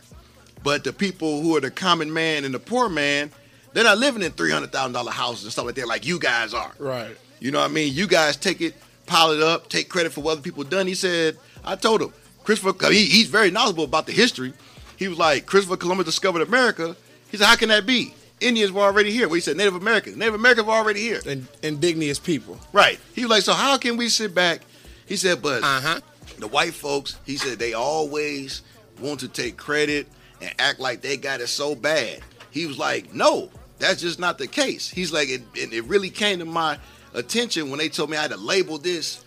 But 0.67 0.83
the 0.83 0.91
people 0.91 1.41
who 1.41 1.55
are 1.55 1.61
the 1.61 1.71
common 1.71 2.11
man 2.11 2.43
and 2.43 2.53
the 2.53 2.59
poor 2.59 2.89
man, 2.89 3.31
they're 3.71 3.85
not 3.85 3.99
living 3.99 4.21
in 4.21 4.33
three 4.33 4.51
hundred 4.51 4.73
thousand 4.73 4.91
dollar 4.91 5.13
houses 5.13 5.45
and 5.45 5.51
stuff 5.53 5.63
like 5.65 5.75
that, 5.75 5.87
like 5.87 6.05
you 6.05 6.19
guys 6.19 6.53
are. 6.53 6.73
Right. 6.77 7.15
You 7.39 7.51
know 7.51 7.59
what 7.59 7.71
I 7.71 7.73
mean? 7.73 7.93
You 7.93 8.05
guys 8.05 8.35
take 8.35 8.59
it, 8.59 8.75
pile 9.05 9.31
it 9.31 9.41
up, 9.41 9.69
take 9.69 9.87
credit 9.87 10.11
for 10.11 10.19
what 10.19 10.33
other 10.33 10.41
people 10.41 10.65
done. 10.65 10.85
He 10.85 10.93
said, 10.93 11.37
I 11.63 11.77
told 11.77 12.01
him, 12.01 12.11
Christopher, 12.43 12.73
he, 12.91 13.05
he's 13.05 13.27
very 13.27 13.49
knowledgeable 13.49 13.85
about 13.85 14.07
the 14.07 14.11
history. 14.11 14.51
He 14.97 15.07
was 15.07 15.17
like, 15.17 15.45
Christopher 15.45 15.77
Columbus 15.77 16.05
discovered 16.05 16.41
America. 16.41 16.97
He 17.31 17.37
said, 17.37 17.45
how 17.47 17.55
can 17.55 17.69
that 17.69 17.85
be? 17.85 18.13
Indians 18.41 18.73
were 18.73 18.81
already 18.81 19.11
here. 19.11 19.29
Well, 19.29 19.35
he 19.35 19.39
said 19.39 19.55
Native 19.55 19.75
Americans. 19.75 20.17
Native 20.17 20.33
Americans 20.35 20.67
were 20.67 20.73
already 20.73 20.99
here. 20.99 21.21
And 21.25 21.47
indigenous 21.63 22.19
people. 22.19 22.59
Right. 22.73 22.99
He 23.15 23.21
was 23.21 23.29
like, 23.29 23.43
so 23.43 23.53
how 23.53 23.77
can 23.77 23.95
we 23.95 24.09
sit 24.09 24.35
back? 24.35 24.63
He 25.05 25.15
said, 25.15 25.41
but 25.41 25.63
Uh-huh. 25.63 26.01
the 26.39 26.47
white 26.49 26.73
folks, 26.73 27.17
he 27.25 27.37
said, 27.37 27.57
they 27.57 27.71
always 27.71 28.63
want 28.99 29.21
to 29.21 29.29
take 29.29 29.55
credit 29.55 30.07
and 30.41 30.53
act 30.59 30.79
like 30.79 31.01
they 31.01 31.17
got 31.17 31.41
it 31.41 31.47
so 31.47 31.75
bad. 31.75 32.19
He 32.51 32.65
was 32.65 32.77
like, 32.77 33.13
no, 33.13 33.49
that's 33.79 34.01
just 34.01 34.19
not 34.19 34.37
the 34.37 34.47
case. 34.47 34.89
He's 34.89 35.11
like, 35.11 35.29
it, 35.29 35.41
it, 35.55 35.73
it 35.73 35.83
really 35.85 36.09
came 36.09 36.39
to 36.39 36.45
my 36.45 36.77
attention 37.13 37.69
when 37.69 37.79
they 37.79 37.89
told 37.89 38.09
me 38.09 38.17
I 38.17 38.23
had 38.23 38.31
to 38.31 38.37
label 38.37 38.77
this. 38.77 39.23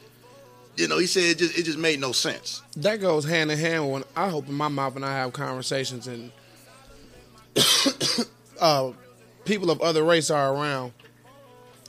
You 0.77 0.89
know, 0.89 0.99
he 0.99 1.07
said 1.07 1.25
it 1.25 1.39
just, 1.39 1.59
it 1.59 1.65
just 1.65 1.79
made 1.79 2.01
no 2.01 2.13
sense. 2.13 2.63
That 2.77 3.01
goes 3.01 3.25
hand 3.25 3.51
in 3.51 3.59
hand 3.59 3.91
when 3.91 4.05
I 4.17 4.31
open 4.31 4.55
my 4.55 4.69
mouth 4.69 4.97
and 4.97 5.05
I 5.05 5.15
have 5.15 5.33
conversations 5.33 6.07
and 6.07 6.33
uh, 8.61 8.93
people 9.45 9.71
of 9.71 9.81
other 9.81 10.05
race 10.05 10.31
are 10.31 10.55
around, 10.55 10.93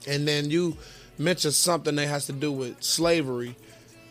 and 0.06 0.26
then 0.26 0.50
you 0.50 0.76
mention 1.18 1.52
something 1.52 1.94
that 1.96 2.08
has 2.08 2.26
to 2.26 2.32
do 2.32 2.50
with 2.50 2.82
slavery, 2.82 3.56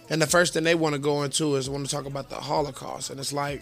and 0.10 0.22
the 0.22 0.28
first 0.28 0.54
thing 0.54 0.64
they 0.64 0.76
want 0.76 0.94
to 0.94 1.00
go 1.00 1.24
into 1.24 1.56
is 1.56 1.70
want 1.70 1.86
to 1.86 1.94
talk 1.94 2.06
about 2.06 2.30
the 2.30 2.36
Holocaust, 2.36 3.10
and 3.10 3.20
it's 3.20 3.34
like, 3.34 3.62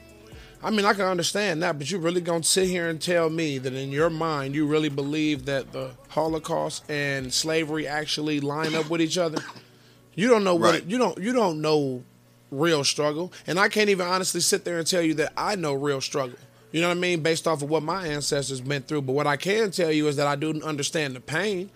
I 0.62 0.70
mean, 0.72 0.86
I 0.86 0.94
can 0.94 1.06
understand 1.06 1.64
that, 1.64 1.78
but 1.78 1.90
you 1.90 1.98
really 2.00 2.20
gonna 2.22 2.44
sit 2.44 2.68
here 2.68 2.90
and 2.90 3.02
tell 3.02 3.30
me 3.30 3.58
that 3.60 3.74
in 3.74 3.92
your 3.92 4.10
mind 4.10 4.56
you 4.56 4.66
really 4.66 4.90
believe 4.90 5.46
that 5.46 5.72
the 5.72 5.92
Holocaust 6.10 6.84
and 6.90 7.34
slavery 7.34 7.88
actually 7.88 8.40
line 8.42 8.76
up 8.76 8.90
with 8.90 9.02
each 9.02 9.18
other? 9.18 9.40
You 10.16 10.28
don't 10.28 10.44
know 10.44 10.56
what 10.56 10.74
Right. 10.74 10.86
you 10.86 10.98
don't 10.98 11.18
you 11.18 11.32
don't 11.32 11.62
know 11.62 12.04
real 12.52 12.84
struggle, 12.84 13.32
and 13.48 13.60
I 13.60 13.70
can't 13.70 13.90
even 13.90 14.06
honestly 14.08 14.42
sit 14.42 14.66
there 14.66 14.78
and 14.80 14.86
tell 14.88 15.02
you 15.02 15.14
that 15.16 15.32
I 15.38 15.56
know 15.56 15.74
real 15.74 16.02
struggle. 16.02 16.38
You 16.72 16.82
know 16.82 16.90
what 16.90 16.98
I 16.98 17.00
mean, 17.00 17.22
based 17.22 17.48
off 17.48 17.62
of 17.62 17.70
what 17.70 17.82
my 17.84 18.08
ancestors 18.08 18.62
went 18.62 18.88
through. 18.88 19.04
But 19.04 19.14
what 19.14 19.28
I 19.28 19.38
can 19.38 19.72
tell 19.72 19.92
you 19.92 20.08
is 20.08 20.18
that 20.18 20.28
I 20.28 20.36
do 20.36 20.62
understand 20.62 21.16
the 21.16 21.20
pain 21.22 21.70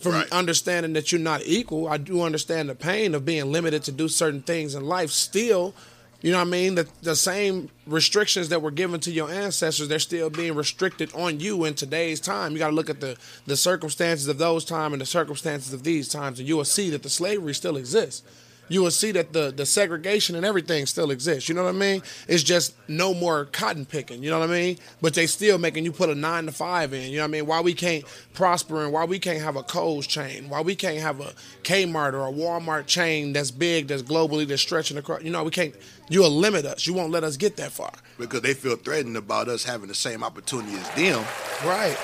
from 0.00 0.12
Right. 0.12 0.32
understanding 0.32 0.92
that 0.94 1.10
you're 1.12 1.20
not 1.20 1.42
equal. 1.46 1.88
I 1.88 1.96
do 1.96 2.22
understand 2.22 2.68
the 2.68 2.74
pain 2.74 3.14
of 3.14 3.24
being 3.24 3.50
limited 3.52 3.82
to 3.84 3.92
do 3.92 4.08
certain 4.08 4.42
things 4.42 4.74
in 4.74 4.84
life. 4.84 5.10
Still, 5.10 5.74
you 6.22 6.32
know 6.32 6.38
what 6.38 6.48
I 6.48 6.50
mean. 6.50 6.74
The 6.74 6.88
the 7.02 7.16
same 7.16 7.68
restrictions 7.86 8.48
that 8.48 8.62
were 8.62 8.70
given 8.70 9.00
to 9.00 9.10
your 9.10 9.30
ancestors, 9.30 9.88
they're 9.88 9.98
still 9.98 10.30
being 10.30 10.54
restricted 10.54 11.12
on 11.14 11.40
you 11.40 11.64
in 11.64 11.74
today's 11.74 12.20
time. 12.20 12.52
You 12.52 12.58
got 12.58 12.68
to 12.68 12.74
look 12.74 12.90
at 12.90 13.00
the 13.00 13.16
the 13.46 13.56
circumstances 13.56 14.26
of 14.28 14.38
those 14.38 14.64
time 14.64 14.92
and 14.92 15.00
the 15.00 15.06
circumstances 15.06 15.72
of 15.72 15.82
these 15.82 16.08
times, 16.08 16.38
and 16.38 16.48
you 16.48 16.56
will 16.56 16.64
see 16.64 16.90
that 16.90 17.02
the 17.02 17.10
slavery 17.10 17.54
still 17.54 17.76
exists. 17.76 18.22
You 18.68 18.82
will 18.82 18.90
see 18.90 19.12
that 19.12 19.32
the 19.32 19.52
the 19.52 19.64
segregation 19.64 20.34
and 20.36 20.44
everything 20.44 20.86
still 20.86 21.10
exists. 21.10 21.48
You 21.48 21.54
know 21.54 21.64
what 21.64 21.74
I 21.74 21.78
mean? 21.78 22.02
It's 22.26 22.42
just 22.42 22.74
no 22.88 23.14
more 23.14 23.44
cotton 23.46 23.84
picking. 23.86 24.22
You 24.22 24.30
know 24.30 24.40
what 24.40 24.50
I 24.50 24.52
mean? 24.52 24.78
But 25.00 25.14
they 25.14 25.26
still 25.26 25.58
making 25.58 25.84
you 25.84 25.92
put 25.92 26.10
a 26.10 26.14
nine 26.14 26.46
to 26.46 26.52
five 26.52 26.92
in. 26.92 27.10
You 27.10 27.18
know 27.18 27.22
what 27.22 27.28
I 27.28 27.30
mean? 27.32 27.46
Why 27.46 27.60
we 27.60 27.74
can't 27.74 28.04
prosper 28.34 28.82
and 28.84 28.92
why 28.92 29.04
we 29.04 29.18
can't 29.18 29.40
have 29.40 29.54
a 29.56 29.62
Kohl's 29.62 30.06
chain? 30.06 30.48
Why 30.48 30.60
we 30.62 30.74
can't 30.74 30.98
have 30.98 31.20
a 31.20 31.32
Kmart 31.62 32.12
or 32.14 32.26
a 32.26 32.32
Walmart 32.32 32.86
chain 32.86 33.32
that's 33.32 33.50
big, 33.50 33.86
that's 33.88 34.02
globally, 34.02 34.46
that's 34.46 34.62
stretching 34.62 34.96
across? 34.98 35.22
You 35.22 35.30
know, 35.30 35.44
we 35.44 35.50
can't. 35.50 35.74
You 36.08 36.20
will 36.22 36.30
limit 36.30 36.64
us. 36.64 36.86
You 36.86 36.94
won't 36.94 37.10
let 37.12 37.24
us 37.24 37.36
get 37.36 37.56
that 37.56 37.72
far. 37.72 37.92
Because 38.18 38.40
they 38.42 38.54
feel 38.54 38.76
threatened 38.76 39.16
about 39.16 39.48
us 39.48 39.64
having 39.64 39.88
the 39.88 39.94
same 39.94 40.22
opportunity 40.24 40.74
as 40.76 40.88
them 40.94 41.24
Right. 41.64 41.96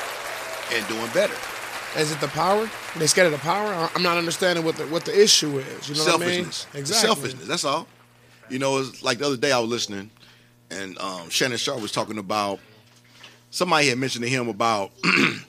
and 0.72 0.86
doing 0.88 1.10
better. 1.12 1.34
Is 1.96 2.10
it 2.10 2.20
the 2.20 2.28
power? 2.28 2.70
They 2.96 3.06
scared 3.06 3.26
of 3.26 3.32
the 3.32 3.38
power? 3.38 3.90
I'm 3.94 4.02
not 4.02 4.16
understanding 4.16 4.64
what 4.64 4.76
the 4.76 4.86
what 4.86 5.04
the 5.04 5.20
issue 5.20 5.58
is. 5.58 5.88
You 5.88 5.94
know 5.94 6.04
what 6.04 6.22
I 6.22 6.26
mean? 6.26 6.44
selfishness. 6.44 6.66
Exactly. 6.74 7.08
Selfishness. 7.08 7.48
That's 7.48 7.64
all. 7.64 7.86
You 8.48 8.58
know, 8.58 8.78
it's 8.78 9.02
like 9.02 9.18
the 9.18 9.26
other 9.26 9.36
day 9.36 9.52
I 9.52 9.58
was 9.58 9.68
listening, 9.68 10.10
and 10.70 10.98
um, 10.98 11.28
Shannon 11.28 11.58
Sharpe 11.58 11.80
was 11.80 11.92
talking 11.92 12.18
about 12.18 12.60
somebody 13.50 13.88
had 13.88 13.98
mentioned 13.98 14.24
to 14.24 14.30
him 14.30 14.48
about, 14.48 14.90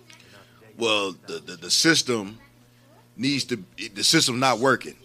well, 0.77 1.15
the, 1.27 1.39
the 1.39 1.55
the 1.55 1.71
system 1.71 2.37
needs 3.15 3.45
to 3.45 3.63
the 3.93 4.03
system 4.03 4.39
not 4.39 4.59
working. 4.59 4.95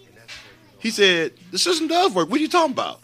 He 0.81 0.91
said 0.91 1.33
the 1.51 1.59
system 1.59 1.89
does 1.89 2.13
work. 2.13 2.29
What 2.29 2.39
are 2.39 2.43
you 2.43 2.49
talking 2.49 2.73
about? 2.73 3.01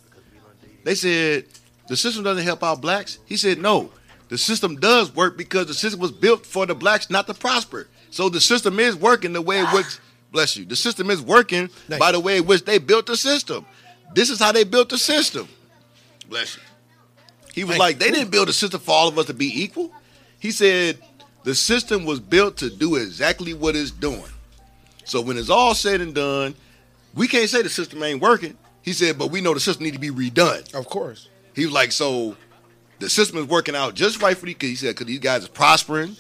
They 0.83 0.95
said 0.95 1.45
the 1.89 1.97
system 1.97 2.25
doesn't 2.25 2.45
help 2.45 2.63
out 2.63 2.81
blacks. 2.81 3.19
He 3.27 3.37
said 3.37 3.59
no. 3.59 3.91
The 4.29 4.39
system 4.39 4.77
does 4.77 5.15
work 5.15 5.37
because 5.37 5.67
the 5.67 5.75
system 5.75 6.01
was 6.01 6.11
built 6.11 6.47
for 6.47 6.67
the 6.67 6.75
blacks 6.75 7.11
not 7.11 7.27
to 7.27 7.35
prosper. 7.35 7.87
So 8.15 8.29
the 8.29 8.41
system 8.41 8.79
is 8.79 8.95
working 8.95 9.33
the 9.33 9.43
way 9.43 9.59
in 9.59 9.67
which 9.67 9.99
bless 10.31 10.57
you. 10.57 10.65
The 10.65 10.77
system 10.77 11.11
is 11.11 11.21
working 11.21 11.67
Thank 11.67 11.99
by 11.99 12.13
the 12.13 12.21
way 12.21 12.37
in 12.37 12.47
which 12.47 12.65
they 12.65 12.79
built 12.79 13.07
the 13.07 13.17
system. 13.17 13.67
This 14.15 14.31
is 14.31 14.39
how 14.39 14.53
they 14.53 14.63
built 14.63 14.89
the 14.91 14.99
system. 14.99 15.49
Bless 16.29 16.55
you. 16.55 16.63
He 17.53 17.65
was 17.65 17.71
Thank 17.71 17.81
like, 17.81 17.95
you. 17.97 17.99
they 17.99 18.11
didn't 18.13 18.31
build 18.31 18.49
a 18.49 18.53
system 18.53 18.79
for 18.79 18.93
all 18.93 19.09
of 19.09 19.19
us 19.19 19.27
to 19.27 19.35
be 19.35 19.51
equal. 19.65 19.93
He 20.39 20.53
said 20.53 20.99
the 21.43 21.57
system 21.57 22.05
was 22.05 22.21
built 22.21 22.57
to 22.59 22.71
do 22.71 22.95
exactly 22.95 23.53
what 23.53 23.75
it's 23.75 23.91
doing. 23.91 24.23
So 25.03 25.21
when 25.21 25.37
it's 25.37 25.51
all 25.51 25.75
said 25.75 26.01
and 26.01 26.15
done, 26.15 26.55
we 27.17 27.27
can't 27.27 27.51
say 27.51 27.63
the 27.63 27.69
system 27.69 28.01
ain't 28.05 28.23
working. 28.23 28.57
He 28.83 28.93
said, 28.93 29.19
but 29.19 29.33
we 29.33 29.41
know 29.41 29.55
the 29.55 29.61
system 29.61 29.83
need 29.83 29.95
to 29.95 29.99
be 29.99 30.11
redone. 30.11 30.73
Of 30.73 30.89
course. 30.89 31.29
He 31.53 31.65
was 31.65 31.75
like, 31.75 31.91
so 31.91 32.37
the 33.01 33.11
system 33.11 33.39
is 33.39 33.47
working 33.47 33.75
out 33.75 33.97
just 33.97 34.23
right 34.23 34.39
for 34.39 34.47
these. 34.47 34.55
Cause 34.55 34.69
he 34.69 34.77
said, 34.77 34.95
because 34.95 35.09
these 35.09 35.19
guys 35.19 35.45
are 35.45 35.49
prospering, 35.49 36.17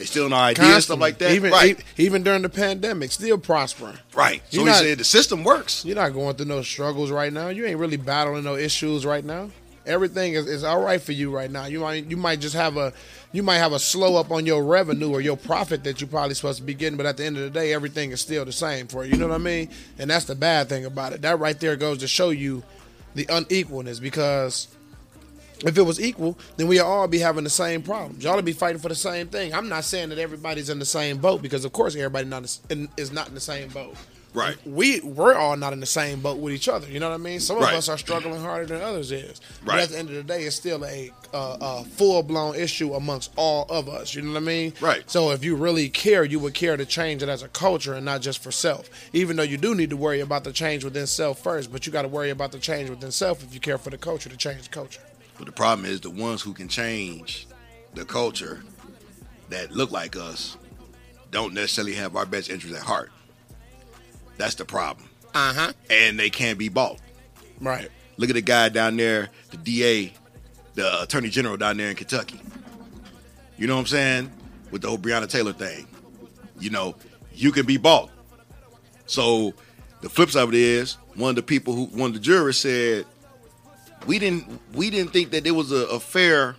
they 0.00 0.06
still 0.06 0.32
our 0.32 0.40
ideas, 0.48 0.86
stuff 0.86 0.98
like 0.98 1.18
that. 1.18 1.32
Even 1.32 1.52
right, 1.52 1.78
even 1.98 2.22
during 2.22 2.40
the 2.40 2.48
pandemic, 2.48 3.12
still 3.12 3.36
prospering. 3.36 3.98
right. 4.14 4.40
So 4.48 4.56
You're 4.56 4.64
he 4.64 4.70
not- 4.70 4.78
said 4.78 4.98
the 4.98 5.04
system 5.04 5.44
works. 5.44 5.84
You're 5.84 5.96
not 5.96 6.14
going 6.14 6.36
through 6.36 6.46
no 6.46 6.62
struggles 6.62 7.10
right 7.10 7.30
now. 7.30 7.48
You 7.48 7.66
ain't 7.66 7.78
really 7.78 7.98
battling 7.98 8.44
no 8.44 8.56
issues 8.56 9.04
right 9.04 9.22
now. 9.24 9.50
Everything 9.84 10.34
is, 10.34 10.46
is 10.46 10.64
all 10.64 10.80
right 10.82 11.00
for 11.00 11.12
you 11.12 11.30
right 11.30 11.50
now. 11.50 11.66
You 11.66 11.80
might 11.80 12.06
you 12.06 12.16
might 12.16 12.40
just 12.40 12.54
have 12.54 12.78
a 12.78 12.94
you 13.32 13.42
might 13.42 13.58
have 13.58 13.72
a 13.74 13.78
slow 13.78 14.16
up 14.16 14.30
on 14.30 14.46
your 14.46 14.64
revenue 14.64 15.10
or 15.10 15.20
your 15.20 15.36
profit 15.36 15.84
that 15.84 16.00
you're 16.00 16.08
probably 16.08 16.34
supposed 16.34 16.58
to 16.58 16.64
be 16.64 16.72
getting, 16.74 16.96
but 16.96 17.04
at 17.06 17.18
the 17.18 17.24
end 17.26 17.36
of 17.36 17.42
the 17.42 17.50
day, 17.50 17.74
everything 17.74 18.10
is 18.10 18.22
still 18.22 18.46
the 18.46 18.52
same 18.52 18.86
for 18.88 19.04
you. 19.04 19.12
You 19.12 19.18
know 19.18 19.28
what 19.28 19.34
I 19.34 19.38
mean? 19.38 19.68
And 19.98 20.08
that's 20.10 20.24
the 20.24 20.34
bad 20.34 20.70
thing 20.70 20.86
about 20.86 21.12
it. 21.12 21.20
That 21.22 21.38
right 21.38 21.58
there 21.60 21.76
goes 21.76 21.98
to 21.98 22.08
show 22.08 22.30
you 22.30 22.62
the 23.14 23.26
unequalness 23.26 24.00
because 24.00 24.68
if 25.64 25.76
it 25.76 25.82
was 25.82 26.00
equal, 26.00 26.38
then 26.56 26.68
we 26.68 26.78
all 26.78 27.06
be 27.08 27.18
having 27.18 27.44
the 27.44 27.50
same 27.50 27.82
problems. 27.82 28.24
Y'all 28.24 28.36
would 28.36 28.44
be 28.44 28.52
fighting 28.52 28.80
for 28.80 28.88
the 28.88 28.94
same 28.94 29.28
thing. 29.28 29.52
I'm 29.54 29.68
not 29.68 29.84
saying 29.84 30.08
that 30.10 30.18
everybody's 30.18 30.70
in 30.70 30.78
the 30.78 30.84
same 30.86 31.18
boat 31.18 31.42
because, 31.42 31.64
of 31.64 31.72
course, 31.72 31.94
everybody 31.96 32.26
not 32.26 32.58
in, 32.70 32.88
is 32.96 33.12
not 33.12 33.28
in 33.28 33.34
the 33.34 33.40
same 33.40 33.68
boat. 33.68 33.94
Right. 34.32 34.56
We 34.64 35.00
we're 35.00 35.34
all 35.34 35.56
not 35.56 35.72
in 35.72 35.80
the 35.80 35.86
same 35.86 36.20
boat 36.20 36.38
with 36.38 36.54
each 36.54 36.68
other. 36.68 36.86
You 36.88 37.00
know 37.00 37.08
what 37.08 37.16
I 37.16 37.18
mean? 37.18 37.40
Some 37.40 37.56
of 37.56 37.64
Right. 37.64 37.74
us 37.74 37.88
are 37.88 37.98
struggling 37.98 38.40
harder 38.40 38.64
than 38.66 38.80
others 38.80 39.10
is. 39.10 39.40
But 39.64 39.72
Right. 39.74 39.82
at 39.82 39.88
the 39.88 39.98
end 39.98 40.08
of 40.08 40.14
the 40.14 40.22
day, 40.22 40.44
it's 40.44 40.54
still 40.54 40.84
a, 40.84 41.10
uh, 41.34 41.56
a 41.60 41.84
full 41.84 42.22
blown 42.22 42.54
issue 42.54 42.94
amongst 42.94 43.32
all 43.34 43.66
of 43.68 43.88
us. 43.88 44.14
You 44.14 44.22
know 44.22 44.34
what 44.34 44.42
I 44.44 44.46
mean? 44.46 44.72
Right. 44.80 45.02
So 45.10 45.32
if 45.32 45.42
you 45.42 45.56
really 45.56 45.88
care, 45.88 46.22
you 46.24 46.38
would 46.38 46.54
care 46.54 46.76
to 46.76 46.86
change 46.86 47.24
it 47.24 47.28
as 47.28 47.42
a 47.42 47.48
culture 47.48 47.94
and 47.94 48.04
not 48.04 48.20
just 48.20 48.40
for 48.40 48.52
self. 48.52 48.88
Even 49.12 49.34
though 49.34 49.42
you 49.42 49.56
do 49.56 49.74
need 49.74 49.90
to 49.90 49.96
worry 49.96 50.20
about 50.20 50.44
the 50.44 50.52
change 50.52 50.84
within 50.84 51.08
self 51.08 51.40
first, 51.42 51.72
but 51.72 51.84
you 51.84 51.90
got 51.92 52.02
to 52.02 52.08
worry 52.08 52.30
about 52.30 52.52
the 52.52 52.60
change 52.60 52.88
within 52.88 53.10
self 53.10 53.42
if 53.42 53.52
you 53.52 53.58
care 53.58 53.78
for 53.78 53.90
the 53.90 53.98
culture 53.98 54.28
to 54.28 54.36
change 54.36 54.62
the 54.62 54.68
culture. 54.68 55.00
But 55.40 55.46
the 55.46 55.52
problem 55.52 55.86
is 55.86 56.02
the 56.02 56.10
ones 56.10 56.42
who 56.42 56.52
can 56.52 56.68
change 56.68 57.46
the 57.94 58.04
culture 58.04 58.62
that 59.48 59.72
look 59.72 59.90
like 59.90 60.14
us 60.14 60.58
don't 61.30 61.54
necessarily 61.54 61.94
have 61.94 62.14
our 62.14 62.26
best 62.26 62.50
interests 62.50 62.78
at 62.78 62.84
heart. 62.84 63.10
That's 64.36 64.54
the 64.56 64.66
problem. 64.66 65.08
Uh 65.34 65.54
huh. 65.54 65.72
And 65.88 66.18
they 66.18 66.28
can't 66.28 66.58
be 66.58 66.68
bought. 66.68 66.98
Right. 67.58 67.88
Look 68.18 68.28
at 68.28 68.34
the 68.34 68.42
guy 68.42 68.68
down 68.68 68.98
there, 68.98 69.30
the 69.50 69.56
DA, 69.56 70.12
the 70.74 71.04
Attorney 71.04 71.30
General 71.30 71.56
down 71.56 71.78
there 71.78 71.88
in 71.88 71.96
Kentucky. 71.96 72.38
You 73.56 73.66
know 73.66 73.76
what 73.76 73.80
I'm 73.80 73.86
saying? 73.86 74.32
With 74.70 74.82
the 74.82 74.88
whole 74.88 74.98
Breonna 74.98 75.26
Taylor 75.26 75.54
thing. 75.54 75.86
You 76.58 76.68
know, 76.68 76.96
you 77.32 77.50
can 77.50 77.64
be 77.64 77.78
bought. 77.78 78.10
So 79.06 79.54
the 80.02 80.10
flip 80.10 80.28
side 80.28 80.42
of 80.42 80.50
it 80.50 80.56
is 80.60 80.98
one 81.14 81.30
of 81.30 81.36
the 81.36 81.42
people 81.42 81.72
who 81.74 81.86
one 81.86 82.08
of 82.08 82.12
the 82.12 82.20
jurors 82.20 82.58
said 82.58 83.06
we 84.06 84.18
didn't 84.18 84.60
we 84.72 84.90
didn't 84.90 85.12
think 85.12 85.30
that 85.30 85.44
there 85.44 85.54
was 85.54 85.72
a, 85.72 85.86
a 85.86 86.00
fair 86.00 86.56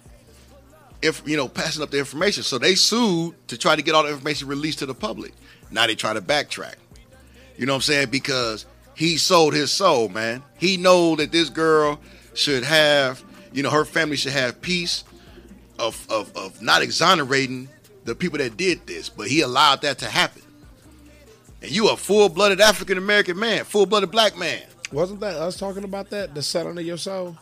if 1.02 1.22
you 1.26 1.38
know 1.38 1.48
passing 1.48 1.82
up 1.84 1.90
the 1.92 2.00
information. 2.00 2.44
So 2.44 2.58
they 2.58 2.76
sued 2.76 3.36
to 3.48 3.58
try 3.58 3.76
to 3.76 3.82
get 3.82 3.96
all 3.96 4.04
the 4.04 4.12
information 4.12 4.48
released 4.48 4.80
to 4.80 4.86
the 4.86 4.94
public. 4.94 5.34
Now 5.72 5.88
they 5.88 5.96
try 5.96 6.14
to 6.14 6.22
backtrack. 6.22 6.76
You 7.58 7.66
know 7.66 7.74
what 7.74 7.78
I'm 7.78 7.82
saying? 7.82 8.10
Because 8.10 8.66
he 8.96 9.18
sold 9.18 9.54
his 9.54 9.72
soul, 9.72 10.10
man. 10.10 10.44
He 10.58 10.78
know 10.78 11.16
that 11.16 11.32
this 11.32 11.50
girl 11.50 12.00
should 12.34 12.64
have, 12.64 13.24
you 13.52 13.64
know, 13.64 13.70
her 13.70 13.86
family 13.86 14.16
should 14.16 14.34
have 14.34 14.62
peace 14.62 15.04
of 15.80 16.06
of, 16.10 16.36
of 16.36 16.62
not 16.62 16.82
exonerating 16.82 17.70
the 18.06 18.16
people 18.16 18.40
that 18.40 18.58
did 18.58 18.86
this, 18.88 19.10
but 19.10 19.28
he 19.28 19.42
allowed 19.42 19.82
that 19.82 20.00
to 20.00 20.06
happen. 20.06 20.42
And 21.62 21.70
you 21.70 21.90
a 21.90 21.98
full-blooded 21.98 22.60
African 22.60 22.98
American 22.98 23.38
man, 23.38 23.64
full-blooded 23.66 24.10
black 24.10 24.38
man. 24.38 24.64
Wasn't 24.92 25.20
that 25.22 25.36
us 25.36 25.58
talking 25.58 25.84
about 25.84 26.10
that? 26.10 26.34
The 26.36 26.42
selling 26.44 26.78
of 26.78 26.86
your 26.86 26.98
soul? 26.98 27.38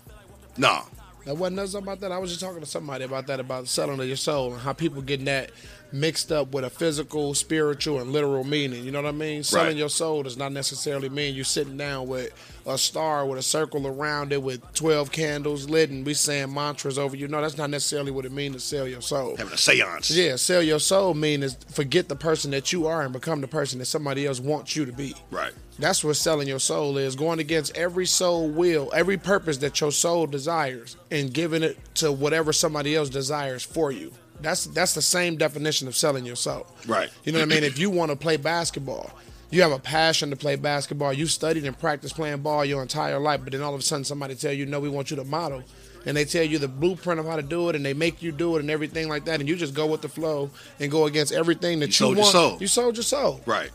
No, 0.58 0.82
That 1.25 1.36
wasn't 1.38 1.58
nothing 1.58 1.82
about 1.82 2.00
that. 2.01 2.12
I 2.12 2.18
was 2.18 2.29
just 2.32 2.41
talking 2.41 2.60
to 2.60 2.65
somebody 2.65 3.06
about 3.06 3.27
that, 3.27 3.39
about 3.39 3.68
selling 3.68 4.00
of 4.00 4.06
your 4.08 4.18
soul 4.18 4.53
and 4.53 4.62
how 4.62 4.74
people 4.74 5.01
getting 5.01 5.25
that 5.25 5.51
mixed 5.91 6.31
up 6.31 6.53
with 6.53 6.63
a 6.63 6.69
physical, 6.69 7.34
spiritual, 7.34 8.00
and 8.00 8.12
literal 8.12 8.43
meaning. 8.43 8.84
You 8.84 8.91
know 8.91 9.01
what 9.01 9.10
I 9.10 9.12
mean? 9.13 9.43
Selling 9.43 9.67
Right. 9.67 9.75
your 9.75 9.89
soul 9.89 10.24
does 10.24 10.38
not 10.38 10.51
necessarily 10.51 11.10
mean 11.10 11.36
you're 11.36 11.43
sitting 11.46 11.77
down 11.77 12.08
with 12.08 12.31
a 12.65 12.77
star 12.77 13.25
with 13.25 13.39
a 13.39 13.41
circle 13.43 13.88
around 13.88 14.31
it 14.31 14.43
with 14.43 14.62
twelve 14.74 15.12
candles 15.12 15.67
lit 15.69 15.89
and 15.89 16.05
we 16.05 16.13
saying 16.13 16.53
mantras 16.53 17.00
over 17.00 17.15
you. 17.15 17.27
No, 17.27 17.41
that's 17.41 17.58
not 17.58 17.69
necessarily 17.72 18.12
what 18.12 18.25
it 18.25 18.31
means 18.31 18.55
to 18.55 18.60
sell 18.60 18.88
your 18.88 19.01
soul. 19.01 19.36
Having 19.38 19.53
a 19.53 19.58
seance. 19.58 20.12
Yeah, 20.12 20.36
sell 20.36 20.62
your 20.62 20.79
soul 20.79 21.13
means 21.15 21.58
forget 21.72 22.08
the 22.10 22.15
person 22.15 22.51
that 22.51 22.72
you 22.72 22.86
are 22.86 23.01
and 23.01 23.12
become 23.13 23.41
the 23.41 23.48
person 23.48 23.79
that 23.79 23.86
somebody 23.86 24.27
else 24.27 24.39
wants 24.39 24.75
you 24.75 24.86
to 24.86 24.91
be. 24.93 25.15
Right. 25.31 25.53
That's 25.79 26.03
what 26.03 26.17
selling 26.17 26.48
your 26.48 26.60
soul 26.60 26.98
is 26.98 27.15
going 27.15 27.39
against 27.39 27.75
every 27.75 28.05
soul 28.05 28.50
will, 28.50 28.91
every 28.93 29.17
purpose 29.17 29.58
that 29.60 29.79
your 29.79 29.91
soul 29.93 30.27
desires, 30.27 30.98
and 31.10 31.34
giving 31.34 31.63
it 31.63 31.77
to 31.96 32.12
whatever 32.12 32.51
somebody 32.53 32.96
else 32.96 33.10
desires 33.10 33.63
for 33.63 33.91
you. 33.91 34.12
That's 34.41 34.65
that's 34.65 34.93
the 34.93 35.01
same 35.01 35.38
definition 35.38 35.88
of 35.88 35.96
selling 35.96 36.25
your 36.25 36.36
soul. 36.36 36.67
Right. 36.88 37.10
You 37.24 37.31
know 37.31 37.39
what 37.39 37.51
I 37.51 37.55
mean? 37.55 37.63
If 37.63 37.77
you 37.77 37.89
want 37.89 38.12
to 38.12 38.15
play 38.15 38.38
basketball, 38.38 39.12
you 39.51 39.62
have 39.62 39.72
a 39.72 39.79
passion 39.79 40.29
to 40.29 40.36
play 40.36 40.55
basketball. 40.55 41.13
You 41.13 41.27
studied 41.27 41.65
and 41.65 41.77
practiced 41.77 42.15
playing 42.15 42.41
ball 42.41 42.63
your 42.63 42.81
entire 42.81 43.19
life, 43.19 43.41
but 43.43 43.53
then 43.53 43.62
all 43.62 43.74
of 43.74 43.79
a 43.79 43.84
sudden 43.84 44.03
somebody 44.03 44.36
tell 44.36 44.53
you, 44.53 44.65
"No, 44.65 44.79
we 44.79 44.89
want 44.89 45.10
you 45.12 45.17
to 45.17 45.24
model." 45.24 45.63
And 46.05 46.15
they 46.15 46.24
tell 46.24 46.43
you 46.43 46.60
the 46.60 46.69
blueprint 46.69 47.19
of 47.19 47.25
how 47.25 47.36
to 47.36 47.41
do 47.41 47.67
it, 47.69 47.75
and 47.75 47.86
they 47.86 47.93
make 47.93 48.22
you 48.22 48.31
do 48.31 48.55
it, 48.55 48.62
and 48.62 48.72
everything 48.72 49.10
like 49.10 49.25
that, 49.25 49.41
and 49.41 49.50
you 49.50 49.55
just 49.58 49.74
go 49.74 49.86
with 49.86 50.01
the 50.01 50.08
flow 50.08 50.50
and 50.79 50.89
go 50.89 51.05
against 51.08 51.34
everything 51.34 51.79
that 51.81 51.88
you, 51.88 51.91
sold 51.93 52.15
your 52.15 52.24
want. 52.24 52.31
soul. 52.31 52.58
You 52.62 52.67
sold 52.67 52.96
your 52.96 53.03
soul. 53.03 53.41
Right. 53.46 53.69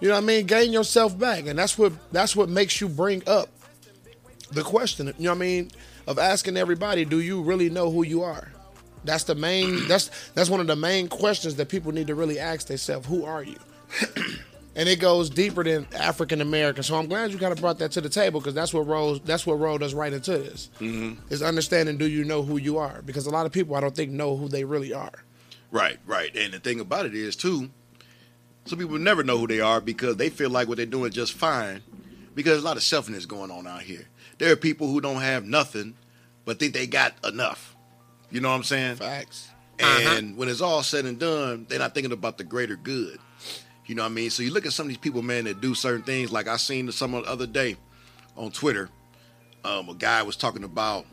You 0.00 0.08
know 0.08 0.14
what 0.14 0.22
I 0.22 0.26
mean? 0.26 0.46
Gain 0.46 0.72
yourself 0.72 1.18
back, 1.18 1.46
and 1.46 1.58
that's 1.58 1.76
what 1.76 1.92
that's 2.12 2.34
what 2.34 2.48
makes 2.48 2.80
you 2.80 2.88
bring 2.88 3.22
up 3.26 3.48
the 4.52 4.62
question. 4.62 5.08
You 5.18 5.24
know 5.24 5.30
what 5.30 5.36
I 5.36 5.40
mean? 5.40 5.70
Of 6.06 6.18
asking 6.18 6.56
everybody, 6.56 7.04
do 7.04 7.20
you 7.20 7.42
really 7.42 7.68
know 7.68 7.90
who 7.90 8.02
you 8.02 8.22
are? 8.22 8.50
That's 9.04 9.24
the 9.24 9.34
main. 9.34 9.86
That's 9.88 10.10
that's 10.30 10.50
one 10.50 10.60
of 10.60 10.66
the 10.66 10.76
main 10.76 11.08
questions 11.08 11.56
that 11.56 11.68
people 11.68 11.92
need 11.92 12.06
to 12.08 12.14
really 12.14 12.38
ask 12.38 12.66
themselves. 12.66 13.06
Who 13.06 13.24
are 13.24 13.42
you? 13.42 13.58
and 14.78 14.88
it 14.88 15.00
goes 15.00 15.28
deeper 15.28 15.64
than 15.64 15.86
African 15.94 16.40
American. 16.40 16.82
So 16.84 16.96
I'm 16.96 17.08
glad 17.08 17.32
you 17.32 17.38
kind 17.38 17.52
of 17.52 17.60
brought 17.60 17.80
that 17.80 17.90
to 17.92 18.00
the 18.00 18.08
table 18.08 18.40
because 18.40 18.54
that's 18.54 18.72
what 18.72 18.86
rolled 18.86 19.26
that's 19.26 19.46
what 19.46 19.58
rolled 19.58 19.82
us 19.82 19.92
right 19.92 20.12
into 20.12 20.38
this. 20.38 20.70
Mm-hmm. 20.80 21.32
Is 21.32 21.42
understanding 21.42 21.98
do 21.98 22.08
you 22.08 22.24
know 22.24 22.42
who 22.42 22.58
you 22.58 22.78
are? 22.78 23.02
Because 23.02 23.26
a 23.26 23.30
lot 23.30 23.44
of 23.44 23.52
people 23.52 23.74
I 23.74 23.80
don't 23.80 23.94
think 23.94 24.12
know 24.12 24.36
who 24.36 24.48
they 24.48 24.64
really 24.64 24.92
are. 24.92 25.24
Right, 25.70 25.98
right. 26.06 26.34
And 26.34 26.54
the 26.54 26.60
thing 26.60 26.80
about 26.80 27.06
it 27.06 27.14
is 27.14 27.36
too, 27.36 27.70
some 28.64 28.78
people 28.78 28.98
never 28.98 29.22
know 29.22 29.36
who 29.36 29.46
they 29.46 29.60
are 29.60 29.80
because 29.80 30.16
they 30.16 30.30
feel 30.30 30.50
like 30.50 30.68
what 30.68 30.76
they're 30.76 30.86
doing 30.86 31.08
is 31.08 31.14
just 31.14 31.32
fine. 31.32 31.82
Because 32.34 32.52
there's 32.52 32.62
a 32.62 32.66
lot 32.66 32.76
of 32.76 32.84
selfishness 32.84 33.26
going 33.26 33.50
on 33.50 33.66
out 33.66 33.82
here. 33.82 34.06
There 34.38 34.52
are 34.52 34.56
people 34.56 34.86
who 34.86 35.00
don't 35.00 35.22
have 35.22 35.44
nothing, 35.44 35.96
but 36.44 36.60
think 36.60 36.72
they 36.72 36.86
got 36.86 37.14
enough. 37.24 37.67
You 38.30 38.40
know 38.40 38.50
what 38.50 38.56
I'm 38.56 38.62
saying? 38.62 38.96
Facts. 38.96 39.50
And 39.78 40.36
when 40.36 40.48
it's 40.48 40.60
all 40.60 40.82
said 40.82 41.04
and 41.04 41.18
done, 41.18 41.66
they're 41.68 41.78
not 41.78 41.94
thinking 41.94 42.12
about 42.12 42.38
the 42.38 42.44
greater 42.44 42.76
good. 42.76 43.18
You 43.86 43.94
know 43.94 44.02
what 44.02 44.10
I 44.10 44.14
mean? 44.14 44.30
So 44.30 44.42
you 44.42 44.52
look 44.52 44.66
at 44.66 44.72
some 44.72 44.84
of 44.84 44.88
these 44.88 44.98
people, 44.98 45.22
man, 45.22 45.44
that 45.44 45.60
do 45.60 45.74
certain 45.74 46.02
things. 46.02 46.30
Like 46.30 46.48
I 46.48 46.56
seen 46.56 46.90
some 46.92 47.12
the 47.12 47.20
other 47.20 47.46
day 47.46 47.76
on 48.36 48.50
Twitter, 48.50 48.90
um, 49.64 49.88
a 49.88 49.94
guy 49.94 50.22
was 50.22 50.36
talking 50.36 50.64
about 50.64 51.06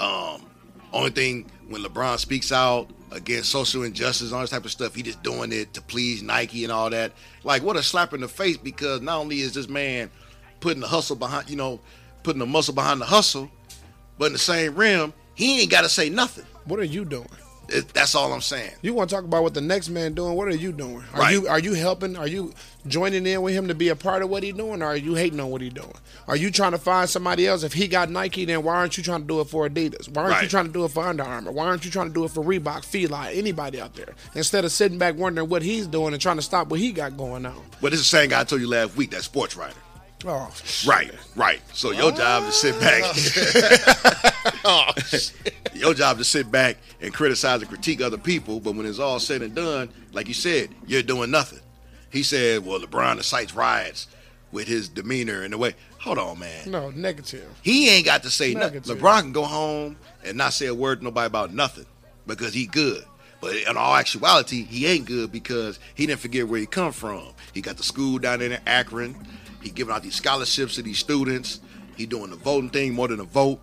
um, 0.00 0.44
only 0.92 1.10
thing 1.10 1.50
when 1.68 1.82
LeBron 1.82 2.18
speaks 2.18 2.52
out 2.52 2.90
against 3.10 3.50
social 3.50 3.84
injustice, 3.84 4.32
all 4.32 4.40
this 4.40 4.50
type 4.50 4.64
of 4.64 4.70
stuff, 4.70 4.94
he 4.94 5.02
just 5.02 5.22
doing 5.22 5.52
it 5.52 5.72
to 5.74 5.80
please 5.80 6.22
Nike 6.22 6.64
and 6.64 6.72
all 6.72 6.90
that. 6.90 7.12
Like 7.42 7.62
what 7.62 7.76
a 7.76 7.82
slap 7.82 8.12
in 8.12 8.20
the 8.20 8.28
face 8.28 8.56
because 8.56 9.00
not 9.00 9.18
only 9.18 9.40
is 9.40 9.54
this 9.54 9.68
man 9.68 10.10
putting 10.60 10.80
the 10.80 10.88
hustle 10.88 11.16
behind, 11.16 11.48
you 11.48 11.56
know, 11.56 11.80
putting 12.22 12.40
the 12.40 12.46
muscle 12.46 12.74
behind 12.74 13.00
the 13.00 13.06
hustle, 13.06 13.50
but 14.18 14.26
in 14.26 14.32
the 14.32 14.38
same 14.38 14.74
rim, 14.74 15.12
he 15.34 15.60
ain't 15.60 15.70
got 15.70 15.82
to 15.82 15.88
say 15.88 16.08
nothing. 16.08 16.44
What 16.64 16.80
are 16.80 16.84
you 16.84 17.04
doing? 17.04 17.28
It, 17.70 17.88
that's 17.94 18.14
all 18.14 18.30
I'm 18.34 18.42
saying. 18.42 18.72
You 18.82 18.92
want 18.92 19.08
to 19.08 19.16
talk 19.16 19.24
about 19.24 19.42
what 19.42 19.54
the 19.54 19.60
next 19.62 19.88
man 19.88 20.12
doing? 20.12 20.34
What 20.34 20.48
are 20.48 20.54
you 20.54 20.70
doing? 20.70 21.02
Are 21.14 21.20
Right. 21.20 21.32
you 21.32 21.48
are 21.48 21.58
you 21.58 21.72
helping? 21.72 22.14
Are 22.14 22.26
you 22.26 22.52
joining 22.86 23.26
in 23.26 23.40
with 23.40 23.54
him 23.54 23.68
to 23.68 23.74
be 23.74 23.88
a 23.88 23.96
part 23.96 24.22
of 24.22 24.28
what 24.28 24.42
he's 24.42 24.52
doing, 24.52 24.82
or 24.82 24.86
are 24.88 24.96
you 24.96 25.14
hating 25.14 25.40
on 25.40 25.48
what 25.48 25.62
he's 25.62 25.72
doing? 25.72 25.94
Are 26.28 26.36
you 26.36 26.50
trying 26.50 26.72
to 26.72 26.78
find 26.78 27.08
somebody 27.08 27.46
else? 27.46 27.62
If 27.62 27.72
he 27.72 27.88
got 27.88 28.10
Nike, 28.10 28.44
then 28.44 28.62
why 28.64 28.76
aren't 28.76 28.98
you 28.98 29.02
trying 29.02 29.22
to 29.22 29.26
do 29.26 29.40
it 29.40 29.46
for 29.48 29.66
Adidas? 29.66 30.10
Why 30.10 30.24
aren't 30.24 30.42
you 30.42 30.48
trying 30.48 30.66
to 30.66 30.72
do 30.72 30.84
it 30.84 30.90
for 30.90 31.06
Under 31.06 31.22
Armour? 31.22 31.52
Why 31.52 31.64
aren't 31.64 31.86
you 31.86 31.90
trying 31.90 32.08
to 32.08 32.12
do 32.14 32.24
it 32.24 32.32
for 32.32 32.44
Reebok, 32.44 32.84
Fila, 32.84 33.30
anybody 33.32 33.80
out 33.80 33.94
there? 33.94 34.14
Instead 34.34 34.66
of 34.66 34.70
sitting 34.72 34.98
back 34.98 35.16
wondering 35.16 35.48
what 35.48 35.62
he's 35.62 35.86
doing 35.86 36.12
and 36.12 36.20
trying 36.20 36.36
to 36.36 36.42
stop 36.42 36.68
what 36.68 36.80
he 36.80 36.92
got 36.92 37.16
going 37.16 37.46
on. 37.46 37.62
But 37.80 37.92
this 37.92 38.00
is 38.00 38.10
the 38.10 38.16
same 38.18 38.28
guy 38.28 38.40
I 38.42 38.44
told 38.44 38.60
you 38.60 38.68
last 38.68 38.94
week, 38.94 39.10
that 39.12 39.22
sports 39.22 39.56
writer. 39.56 39.74
Oh, 40.26 40.50
Right, 40.86 41.10
right. 41.36 41.60
So 41.74 41.90
your 41.90 42.12
job 42.12 42.44
is 42.44 42.60
to 42.60 42.72
sit 42.72 42.80
back. 42.80 44.30
Oh, 44.66 44.92
your 45.74 45.92
job 45.92 46.18
is 46.20 46.26
to 46.26 46.38
sit 46.38 46.50
back 46.50 46.78
and 47.02 47.12
criticize 47.12 47.60
and 47.60 47.68
critique 47.68 48.00
other 48.00 48.16
people. 48.16 48.60
But 48.60 48.74
when 48.74 48.86
it's 48.86 48.98
all 48.98 49.18
said 49.20 49.42
and 49.42 49.54
done, 49.54 49.90
like 50.12 50.26
you 50.26 50.32
said, 50.34 50.70
you're 50.86 51.02
doing 51.02 51.30
nothing. 51.30 51.60
He 52.10 52.22
said, 52.22 52.64
"Well, 52.64 52.80
LeBron 52.80 53.18
incites 53.18 53.54
riots 53.54 54.06
with 54.52 54.66
his 54.66 54.88
demeanor 54.88 55.42
and 55.42 55.52
the 55.52 55.58
way." 55.58 55.74
Hold 56.00 56.18
on, 56.18 56.38
man. 56.38 56.70
no, 56.70 56.90
negative. 56.90 57.46
He 57.62 57.90
ain't 57.90 58.06
got 58.06 58.22
to 58.22 58.30
say 58.30 58.54
nothing. 58.54 58.80
LeBron 58.82 59.20
can 59.20 59.32
go 59.32 59.44
home 59.44 59.96
and 60.24 60.36
not 60.38 60.52
say 60.54 60.66
a 60.66 60.74
word 60.74 60.98
to 61.00 61.04
nobody 61.04 61.26
about 61.26 61.52
nothing 61.52 61.86
because 62.26 62.54
he 62.54 62.66
good. 62.66 63.04
But 63.42 63.56
in 63.56 63.76
all 63.76 63.94
actuality, 63.94 64.64
he 64.64 64.86
ain't 64.86 65.04
good 65.04 65.30
because 65.30 65.78
he 65.94 66.06
didn't 66.06 66.20
forget 66.20 66.48
where 66.48 66.60
he 66.60 66.66
come 66.66 66.92
from. 66.92 67.28
He 67.52 67.60
got 67.60 67.76
the 67.76 67.82
school 67.82 68.18
down 68.18 68.38
there 68.38 68.50
in 68.52 68.60
Akron. 68.66 69.14
He 69.64 69.70
giving 69.70 69.94
out 69.94 70.02
these 70.02 70.14
scholarships 70.14 70.76
to 70.76 70.82
these 70.82 70.98
students. 70.98 71.60
He 71.96 72.04
doing 72.06 72.30
the 72.30 72.36
voting 72.36 72.70
thing 72.70 72.92
more 72.92 73.08
than 73.08 73.18
a 73.18 73.24
vote. 73.24 73.58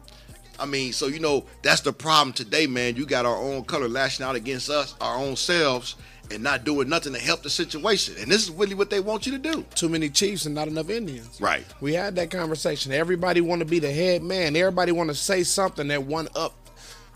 I 0.60 0.66
mean, 0.66 0.94
so 0.94 1.08
you 1.08 1.20
know 1.20 1.46
that's 1.62 1.82
the 1.82 1.94
problem 1.94 2.34
today, 2.34 2.68
man. 2.68 2.96
You 2.96 3.06
got 3.06 3.26
our 3.26 3.38
own 3.38 3.64
color 3.64 3.88
lashing 3.88 4.26
out 4.26 4.36
against 4.36 4.70
us, 4.70 4.96
our 5.00 5.16
own 5.16 5.36
selves, 5.36 5.96
and 6.32 6.42
not 6.42 6.64
doing 6.64 6.90
nothing 6.90 7.14
to 7.14 7.20
help 7.20 7.44
the 7.44 7.50
situation. 7.50 8.16
And 8.20 8.32
this 8.32 8.44
is 8.44 8.52
really 8.52 8.74
what 8.74 8.90
they 8.90 9.00
want 9.00 9.26
you 9.28 9.32
to 9.34 9.38
do. 9.38 9.64
Too 9.76 9.90
many 9.90 10.10
Chiefs 10.10 10.46
and 10.48 10.56
not 10.56 10.68
enough 10.68 10.90
Indians. 10.90 11.40
Right. 11.40 11.66
We 11.82 11.94
had 11.94 12.16
that 12.16 12.32
conversation. 12.32 12.92
Everybody 12.92 13.42
want 13.42 13.60
to 13.60 13.66
be 13.66 13.80
the 13.80 13.92
head 13.92 14.24
man. 14.24 14.56
Everybody 14.56 14.92
want 14.92 15.10
to 15.10 15.16
say 15.16 15.44
something 15.44 15.88
that 15.90 16.04
one 16.04 16.30
up 16.36 16.54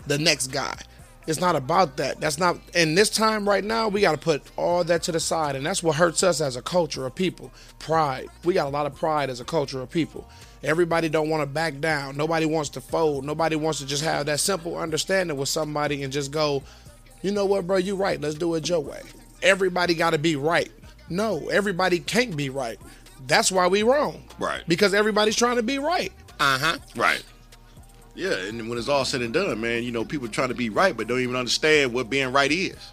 the 0.06 0.18
next 0.18 0.48
guy. 0.48 0.78
It's 1.26 1.40
not 1.40 1.56
about 1.56 1.96
that. 1.96 2.20
That's 2.20 2.38
not. 2.38 2.58
And 2.74 2.96
this 2.96 3.10
time 3.10 3.48
right 3.48 3.64
now, 3.64 3.88
we 3.88 4.00
got 4.00 4.12
to 4.12 4.18
put 4.18 4.42
all 4.56 4.84
that 4.84 5.02
to 5.04 5.12
the 5.12 5.20
side, 5.20 5.56
and 5.56 5.66
that's 5.66 5.82
what 5.82 5.96
hurts 5.96 6.22
us 6.22 6.40
as 6.40 6.56
a 6.56 6.62
culture 6.62 7.04
of 7.04 7.14
people. 7.14 7.50
Pride. 7.78 8.28
We 8.44 8.54
got 8.54 8.66
a 8.66 8.70
lot 8.70 8.86
of 8.86 8.94
pride 8.94 9.28
as 9.30 9.40
a 9.40 9.44
culture 9.44 9.80
of 9.80 9.90
people. 9.90 10.28
Everybody 10.62 11.08
don't 11.08 11.28
want 11.28 11.42
to 11.42 11.46
back 11.46 11.80
down. 11.80 12.16
Nobody 12.16 12.46
wants 12.46 12.70
to 12.70 12.80
fold. 12.80 13.24
Nobody 13.24 13.56
wants 13.56 13.80
to 13.80 13.86
just 13.86 14.04
have 14.04 14.26
that 14.26 14.40
simple 14.40 14.76
understanding 14.76 15.36
with 15.36 15.48
somebody 15.48 16.02
and 16.02 16.12
just 16.12 16.30
go, 16.30 16.62
you 17.22 17.32
know 17.32 17.44
what, 17.44 17.66
bro? 17.66 17.76
You 17.76 17.96
right. 17.96 18.20
Let's 18.20 18.34
do 18.36 18.54
it 18.54 18.68
your 18.68 18.80
way. 18.80 19.00
Everybody 19.42 19.94
got 19.94 20.10
to 20.10 20.18
be 20.18 20.36
right. 20.36 20.70
No, 21.08 21.48
everybody 21.48 22.00
can't 22.00 22.36
be 22.36 22.50
right. 22.50 22.78
That's 23.26 23.50
why 23.50 23.66
we 23.68 23.82
wrong. 23.82 24.24
Right. 24.38 24.62
Because 24.66 24.94
everybody's 24.94 25.36
trying 25.36 25.56
to 25.56 25.62
be 25.62 25.78
right. 25.78 26.12
Uh 26.38 26.58
huh. 26.58 26.78
Right. 26.94 27.22
Yeah, 28.16 28.34
and 28.34 28.66
when 28.68 28.78
it's 28.78 28.88
all 28.88 29.04
said 29.04 29.20
and 29.20 29.34
done, 29.34 29.60
man, 29.60 29.82
you 29.82 29.92
know, 29.92 30.04
people 30.04 30.26
trying 30.26 30.48
to 30.48 30.54
be 30.54 30.70
right 30.70 30.96
but 30.96 31.06
don't 31.06 31.20
even 31.20 31.36
understand 31.36 31.92
what 31.92 32.08
being 32.08 32.32
right 32.32 32.50
is. 32.50 32.92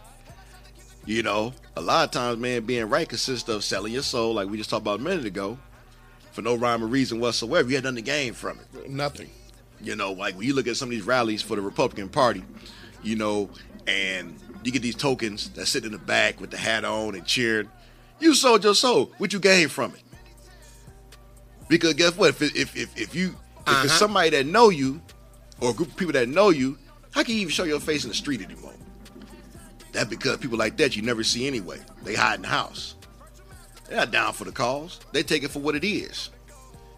You 1.06 1.24
know, 1.24 1.54
a 1.76 1.82
lot 1.82 2.06
of 2.06 2.12
times, 2.12 2.40
man, 2.40 2.66
being 2.66 2.90
right 2.90 3.08
consists 3.08 3.48
of 3.50 3.64
selling 3.64 3.94
your 3.94 4.04
soul, 4.04 4.34
like 4.34 4.50
we 4.50 4.58
just 4.58 4.70
talked 4.70 4.82
about 4.82 5.00
a 5.00 5.04
minute 5.04 5.26
ago, 5.26 5.58
for 6.32 6.42
no 6.42 6.56
rhyme 6.56 6.84
or 6.84 6.88
reason 6.88 7.20
whatsoever. 7.20 7.70
You 7.70 7.76
had 7.76 7.86
nothing 7.86 7.98
to 7.98 8.02
gain 8.02 8.34
from 8.34 8.60
it. 8.60 8.90
Nothing. 8.90 9.30
You 9.82 9.96
know, 9.96 10.12
like 10.12 10.36
when 10.36 10.46
you 10.46 10.54
look 10.54 10.68
at 10.68 10.76
some 10.76 10.88
of 10.88 10.92
these 10.92 11.06
rallies 11.06 11.42
for 11.42 11.56
the 11.56 11.62
Republican 11.62 12.10
Party, 12.10 12.44
you 13.02 13.16
know, 13.16 13.50
and 13.88 14.36
you 14.64 14.72
get 14.72 14.82
these 14.82 14.96
tokens 14.96 15.50
that 15.52 15.68
sit 15.68 15.86
in 15.86 15.92
the 15.92 15.98
back 15.98 16.42
with 16.42 16.52
the 16.52 16.58
hat 16.58 16.86
on 16.86 17.16
and 17.16 17.26
cheering. 17.26 17.70
You 18.20 18.34
sold 18.34 18.64
your 18.64 18.76
soul. 18.76 19.12
What 19.18 19.34
you 19.34 19.40
gain 19.40 19.68
from 19.68 19.94
it? 19.94 20.02
Because 21.68 21.94
guess 21.94 22.16
what? 22.16 22.30
If 22.30 22.42
if 22.42 22.76
if, 22.76 22.98
if 22.98 23.16
you 23.16 23.36
if 23.68 23.84
it's 23.84 23.92
uh-huh. 23.92 24.00
somebody 24.00 24.30
that 24.32 24.46
know 24.46 24.70
you, 24.70 25.02
or 25.62 25.72
a 25.72 25.74
group 25.74 25.90
of 25.90 25.96
people 25.96 26.14
that 26.14 26.28
know 26.28 26.50
you, 26.50 26.78
how 27.12 27.24
can 27.24 27.36
you 27.36 27.42
even 27.42 27.52
show 27.52 27.64
your 27.64 27.80
face 27.80 28.04
in 28.04 28.10
the 28.10 28.16
street 28.16 28.42
anymore? 28.42 28.74
That 29.94 30.10
because 30.10 30.38
people 30.38 30.58
like 30.58 30.78
that 30.78 30.96
you 30.96 31.04
never 31.04 31.24
see 31.24 31.48
anyway. 31.48 31.80
They 32.04 32.16
hide 32.16 32.36
in 32.36 32.42
the 32.42 32.48
house. 32.48 32.96
They're 33.88 33.98
not 33.98 34.12
down 34.12 34.34
for 34.34 34.44
the 34.44 34.52
cause. 34.52 35.00
They 35.12 35.24
take 35.24 35.44
it 35.44 35.52
for 35.52 35.60
what 35.60 35.76
it 35.76 35.84
is. 35.84 36.32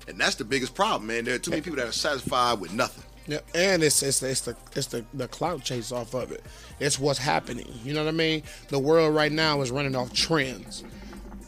And 0.08 0.18
that's 0.18 0.36
the 0.36 0.46
biggest 0.46 0.76
problem, 0.76 1.08
man. 1.08 1.26
There 1.26 1.36
are 1.36 1.40
too 1.40 1.52
many 1.52 1.62
people 1.62 1.78
that 1.78 1.88
are 1.88 1.92
satisfied 1.92 2.60
with 2.60 2.74
nothing. 2.74 3.04
Yeah, 3.28 3.40
and 3.56 3.84
it's 3.84 4.04
it's 4.04 4.22
it's 4.22 4.42
the 4.42 4.56
it's 4.76 4.88
the 4.88 5.04
the 5.16 5.28
clout 5.28 5.64
chase 5.64 5.92
off 5.92 6.14
of 6.14 6.32
it. 6.32 6.44
It's 6.80 7.00
what's 7.00 7.18
happening. 7.18 7.68
You 7.84 7.94
know 7.94 8.04
what 8.04 8.10
I 8.10 8.16
mean? 8.16 8.44
The 8.70 8.78
world 8.78 9.16
right 9.16 9.32
now 9.32 9.62
is 9.62 9.72
running 9.72 9.96
off 9.96 10.14
trends. 10.14 10.84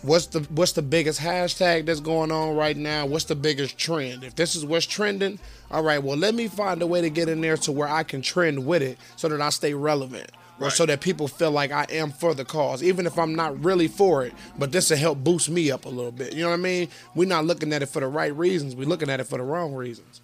What's 0.08 0.28
the 0.28 0.39
what's 0.52 0.72
the 0.72 0.82
biggest 0.82 1.20
hashtag 1.20 1.86
that's 1.86 2.00
going 2.00 2.32
on 2.32 2.56
right 2.56 2.78
now? 2.78 3.06
What's 3.06 3.26
the 3.26 3.36
biggest 3.36 3.78
trend? 3.78 4.24
If 4.24 4.36
this 4.36 4.56
is 4.56 4.65
what's 4.65 4.86
trending, 4.86 5.38
all 5.70 5.84
right. 5.84 6.02
Well, 6.02 6.15
let 6.15 6.34
me 6.34 6.48
find 6.48 6.82
a 6.82 6.88
way 6.88 7.02
to 7.02 7.10
get 7.10 7.28
in 7.28 7.41
there 7.41 7.58
to 7.58 7.74
where 7.74 7.89
I 7.89 8.04
can 8.04 8.22
trend 8.22 8.65
with 8.65 8.82
it, 8.82 8.98
so 9.17 9.28
that 9.28 9.41
I 9.41 9.50
stay 9.50 9.74
relevant, 9.74 10.32
or 10.60 10.65
Right. 10.67 10.72
so 10.74 10.86
that 10.86 11.02
people 11.02 11.28
feel 11.28 11.52
like 11.52 11.74
I 11.74 11.86
am 11.89 12.13
for 12.13 12.34
the 12.34 12.46
cause, 12.46 12.82
even 12.82 13.06
if 13.06 13.20
I'm 13.20 13.36
not 13.36 13.62
really 13.62 13.89
for 13.89 14.26
it. 14.26 14.34
But 14.58 14.72
this 14.72 14.89
will 14.89 14.98
help 14.98 15.26
boost 15.26 15.50
me 15.50 15.72
up 15.72 15.84
a 15.84 15.89
little 15.89 16.13
bit. 16.13 16.32
You 16.34 16.43
know 16.43 16.52
what 16.52 16.60
I 16.60 16.63
mean? 16.63 16.88
We're 17.13 17.28
not 17.28 17.43
looking 17.43 17.74
at 17.74 17.82
it 17.84 17.88
for 17.88 18.00
the 18.00 18.08
right 18.08 18.34
reasons. 18.34 18.78
We're 18.78 18.88
looking 18.88 19.10
at 19.10 19.20
it 19.20 19.26
for 19.26 19.38
the 19.38 19.43
wrong 19.43 19.74
reasons. 19.74 20.22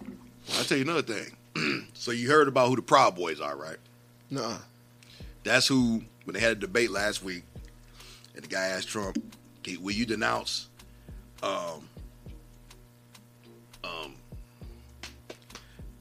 I'll 0.56 0.64
tell 0.64 0.78
you 0.78 0.84
another 0.84 1.02
thing. 1.02 1.36
So 1.94 2.10
you 2.10 2.28
heard 2.30 2.48
about 2.48 2.68
who 2.68 2.76
the 2.76 2.82
Proud 2.82 3.16
Boys 3.16 3.38
are, 3.40 3.54
right? 3.56 3.76
Nah. 4.30 4.56
That's 5.42 5.66
who 5.66 6.02
when 6.24 6.34
they 6.34 6.40
had 6.40 6.52
a 6.52 6.54
debate 6.56 6.90
last 6.90 7.22
week, 7.22 7.42
and 8.34 8.42
the 8.44 8.48
guy 8.48 8.66
asked 8.66 8.88
Trump, 8.88 9.18
"Okay, 9.64 9.76
"Will 9.78 9.94
you 9.94 10.06
denounce 10.06 10.68
um, 11.42 11.88
um, 13.82 14.14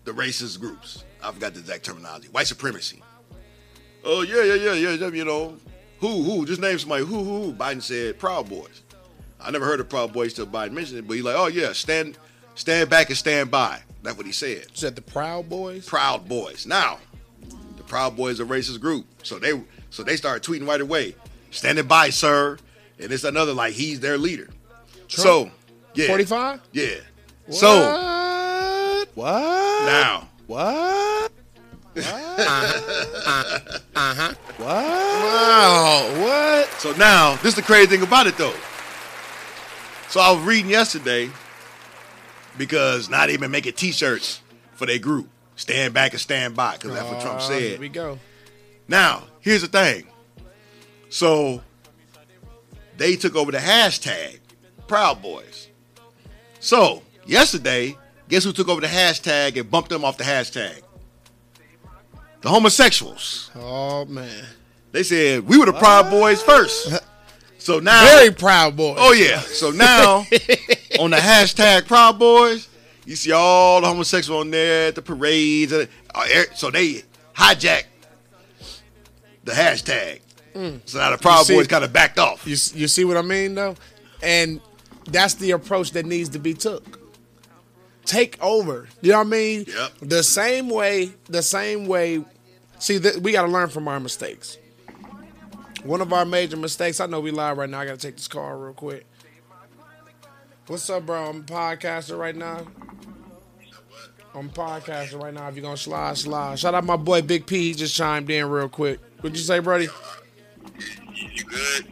the 0.03 0.11
racist 0.11 0.59
groups?" 0.59 1.03
I 1.21 1.31
forgot 1.31 1.53
the 1.53 1.61
exact 1.61 1.85
terminology. 1.85 2.27
White 2.27 2.47
supremacy. 2.47 3.01
Oh 4.03 4.21
yeah, 4.21 4.43
yeah, 4.43 4.55
yeah, 4.55 4.73
yeah. 4.73 4.89
yeah, 4.91 5.07
You 5.07 5.23
know, 5.25 5.57
who, 5.99 6.23
who? 6.23 6.45
Just 6.45 6.59
name 6.59 6.77
somebody. 6.77 7.05
Who, 7.05 7.23
who? 7.23 7.43
who? 7.43 7.53
Biden 7.53 7.81
said 7.81 8.19
Proud 8.19 8.49
Boys. 8.49 8.81
I 9.39 9.51
never 9.51 9.65
heard 9.65 9.79
of 9.79 9.87
Proud 9.89 10.11
Boys 10.11 10.33
till 10.33 10.47
Biden 10.47 10.71
mentioned 10.71 10.99
it, 10.99 11.07
but 11.07 11.13
he's 11.15 11.23
like, 11.23 11.35
oh 11.37 11.47
yeah, 11.47 11.71
stand, 11.73 12.17
stand 12.55 12.89
back 12.89 13.09
and 13.09 13.17
stand 13.17 13.49
by. 13.49 13.79
That's 14.01 14.17
what 14.17 14.25
he 14.25 14.31
said. 14.33 14.67
Said 14.73 14.95
the 14.95 15.01
Proud 15.01 15.47
Boys. 15.49 15.87
Proud 15.87 16.27
Boys. 16.27 16.65
Now, 16.65 16.99
the 17.77 17.83
Proud 17.83 18.17
Boys 18.17 18.39
are 18.41 18.43
a 18.43 18.47
racist 18.47 18.81
group, 18.81 19.05
so 19.23 19.39
they 19.39 19.61
so 19.89 20.03
they 20.03 20.17
started 20.17 20.43
tweeting 20.43 20.67
right 20.67 20.81
away, 20.81 21.15
standing 21.51 21.87
by, 21.87 22.09
sir. 22.09 22.57
And 23.03 23.11
it's 23.11 23.23
another 23.25 23.53
like 23.53 23.73
he's 23.73 23.99
their 23.99 24.17
leader. 24.17 24.49
So 25.07 25.51
yeah, 25.93 26.07
45? 26.07 26.61
Yeah. 26.71 26.87
So 27.49 27.75
What? 27.77 29.09
What? 29.15 29.85
now, 29.85 30.29
What? 30.47 30.63
What? 31.23 31.31
Uh-huh. 33.95 34.33
What? 34.57 34.67
Wow. 34.67 36.21
What? 36.21 36.69
so 36.79 36.91
now 36.93 37.35
this 37.35 37.45
is 37.47 37.55
the 37.55 37.61
crazy 37.61 37.87
thing 37.87 38.01
about 38.01 38.25
it 38.27 38.37
though. 38.37 38.53
So 40.09 40.19
I 40.19 40.31
was 40.31 40.41
reading 40.43 40.69
yesterday 40.71 41.29
because 42.57 43.09
not 43.09 43.29
even 43.29 43.51
making 43.51 43.73
T-shirts 43.73 44.41
for 44.73 44.85
their 44.85 44.99
group. 44.99 45.27
Stand 45.55 45.93
back 45.93 46.13
and 46.13 46.21
stand 46.21 46.55
by 46.55 46.73
because 46.73 46.93
that's 46.93 47.07
what 47.09 47.21
Trump 47.21 47.37
Uh, 47.39 47.41
said. 47.47 47.61
Here 47.61 47.79
we 47.79 47.89
go. 47.89 48.17
Now, 48.87 49.23
here's 49.39 49.61
the 49.61 49.67
thing. 49.67 50.07
So 51.09 51.61
they 52.97 53.15
took 53.15 53.35
over 53.35 53.51
the 53.51 53.57
hashtag 53.57 54.39
Proud 54.87 55.21
Boys. 55.21 55.69
So 56.59 57.01
yesterday, 57.25 57.97
guess 58.29 58.43
who 58.43 58.53
took 58.53 58.67
over 58.69 58.81
the 58.81 58.87
hashtag 58.87 59.59
and 59.59 59.69
bumped 59.69 59.89
them 59.89 60.03
off 60.05 60.17
the 60.17 60.23
hashtag? 60.23 60.81
The 62.41 62.49
homosexuals. 62.49 63.51
Oh 63.55 64.05
man. 64.05 64.45
They 64.91 65.03
said 65.03 65.47
we 65.47 65.57
were 65.57 65.65
the 65.65 65.73
Proud 65.73 66.09
Boys 66.09 66.41
first. 66.43 67.01
So 67.57 67.79
now, 67.79 68.03
Very 68.17 68.31
proud 68.31 68.75
Boys. 68.75 68.97
oh 68.99 69.13
yeah. 69.13 69.39
So 69.39 69.71
now 69.71 70.17
on 70.99 71.11
the 71.11 71.17
hashtag 71.17 71.87
Proud 71.87 72.19
Boys, 72.19 72.67
you 73.05 73.15
see 73.15 73.31
all 73.31 73.79
the 73.81 73.87
homosexuals 73.87 74.41
on 74.41 74.51
there 74.51 74.89
at 74.89 74.95
the 74.95 75.01
parades. 75.01 75.71
uh, 75.71 75.85
uh, 76.13 76.25
So 76.55 76.69
they 76.69 77.03
hijacked 77.33 77.85
the 79.45 79.53
hashtag. 79.53 80.19
So 80.53 80.97
now 80.99 81.09
the 81.11 81.17
Proud 81.17 81.43
Mm. 81.43 81.45
see- 81.47 81.55
Boys 81.55 81.67
kind 81.67 81.83
of 81.83 81.91
backed 81.93 82.19
off. 82.19 82.45
You 82.45 82.51
you 82.79 82.87
see 82.87 83.05
what 83.05 83.17
I 83.17 83.21
mean 83.21 83.55
though, 83.55 83.75
and 84.21 84.59
that's 85.05 85.33
the 85.35 85.51
approach 85.51 85.91
that 85.91 86.05
needs 86.05 86.29
to 86.29 86.39
be 86.39 86.53
took. 86.53 86.99
Take 88.05 88.37
over. 88.43 88.87
You 89.01 89.11
know 89.13 89.19
what 89.19 89.27
I 89.27 89.29
mean? 89.29 89.65
Yep. 89.67 89.91
The 90.01 90.23
same 90.23 90.69
way. 90.69 91.11
The 91.29 91.41
same 91.41 91.87
way. 91.87 92.23
See, 92.79 92.99
th- 92.99 93.15
we 93.17 93.31
got 93.31 93.43
to 93.43 93.47
learn 93.47 93.69
from 93.69 93.87
our 93.87 93.99
mistakes. 93.99 94.57
One 95.83 96.01
of 96.01 96.11
our 96.11 96.25
major 96.25 96.57
mistakes. 96.57 96.99
I 96.99 97.05
know 97.05 97.21
we 97.21 97.31
live 97.31 97.57
right 97.57 97.69
now. 97.69 97.79
I 97.79 97.85
got 97.85 97.99
to 97.99 98.07
take 98.07 98.17
this 98.17 98.27
call 98.27 98.53
real 98.55 98.73
quick. 98.73 99.05
What's 100.67 100.89
up, 100.89 101.05
bro? 101.05 101.29
I'm 101.29 101.43
podcasting 101.43 102.17
right 102.17 102.35
now. 102.35 102.65
I'm 104.35 104.49
podcasting 104.49 105.21
right 105.21 105.33
now. 105.33 105.47
If 105.47 105.55
you're 105.55 105.61
gonna 105.63 105.77
slide, 105.77 106.17
slide. 106.17 106.57
Shout 106.59 106.73
out 106.73 106.83
my 106.83 106.95
boy 106.95 107.21
Big 107.21 107.45
P. 107.45 107.57
He 107.69 107.73
just 107.73 107.95
chimed 107.95 108.29
in 108.29 108.49
real 108.49 108.67
quick. 108.69 108.99
What'd 109.21 109.37
you 109.37 109.43
say, 109.43 109.59
Brody? 109.59 109.87
You 111.15 111.43
good? 111.43 111.87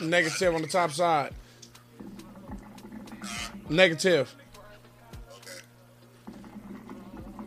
Negative 0.00 0.54
on 0.54 0.62
the 0.62 0.68
top 0.68 0.92
side. 0.92 1.32
Negative. 3.68 4.32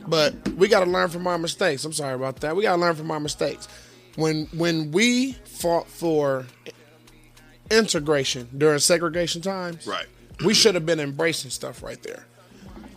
But 0.07 0.49
we 0.49 0.67
got 0.67 0.83
to 0.83 0.89
learn 0.89 1.09
from 1.09 1.25
our 1.27 1.37
mistakes. 1.37 1.85
I'm 1.85 1.93
sorry 1.93 2.15
about 2.15 2.37
that. 2.41 2.55
We 2.55 2.63
got 2.63 2.75
to 2.75 2.81
learn 2.81 2.95
from 2.95 3.11
our 3.11 3.19
mistakes. 3.19 3.67
When 4.15 4.47
when 4.47 4.91
we 4.91 5.33
fought 5.45 5.87
for 5.87 6.45
integration 7.69 8.49
during 8.57 8.79
segregation 8.79 9.41
times, 9.41 9.87
Right. 9.87 10.05
we 10.43 10.53
should 10.53 10.75
have 10.75 10.85
been 10.85 10.99
embracing 10.99 11.51
stuff 11.51 11.81
right 11.81 12.01
there. 12.03 12.25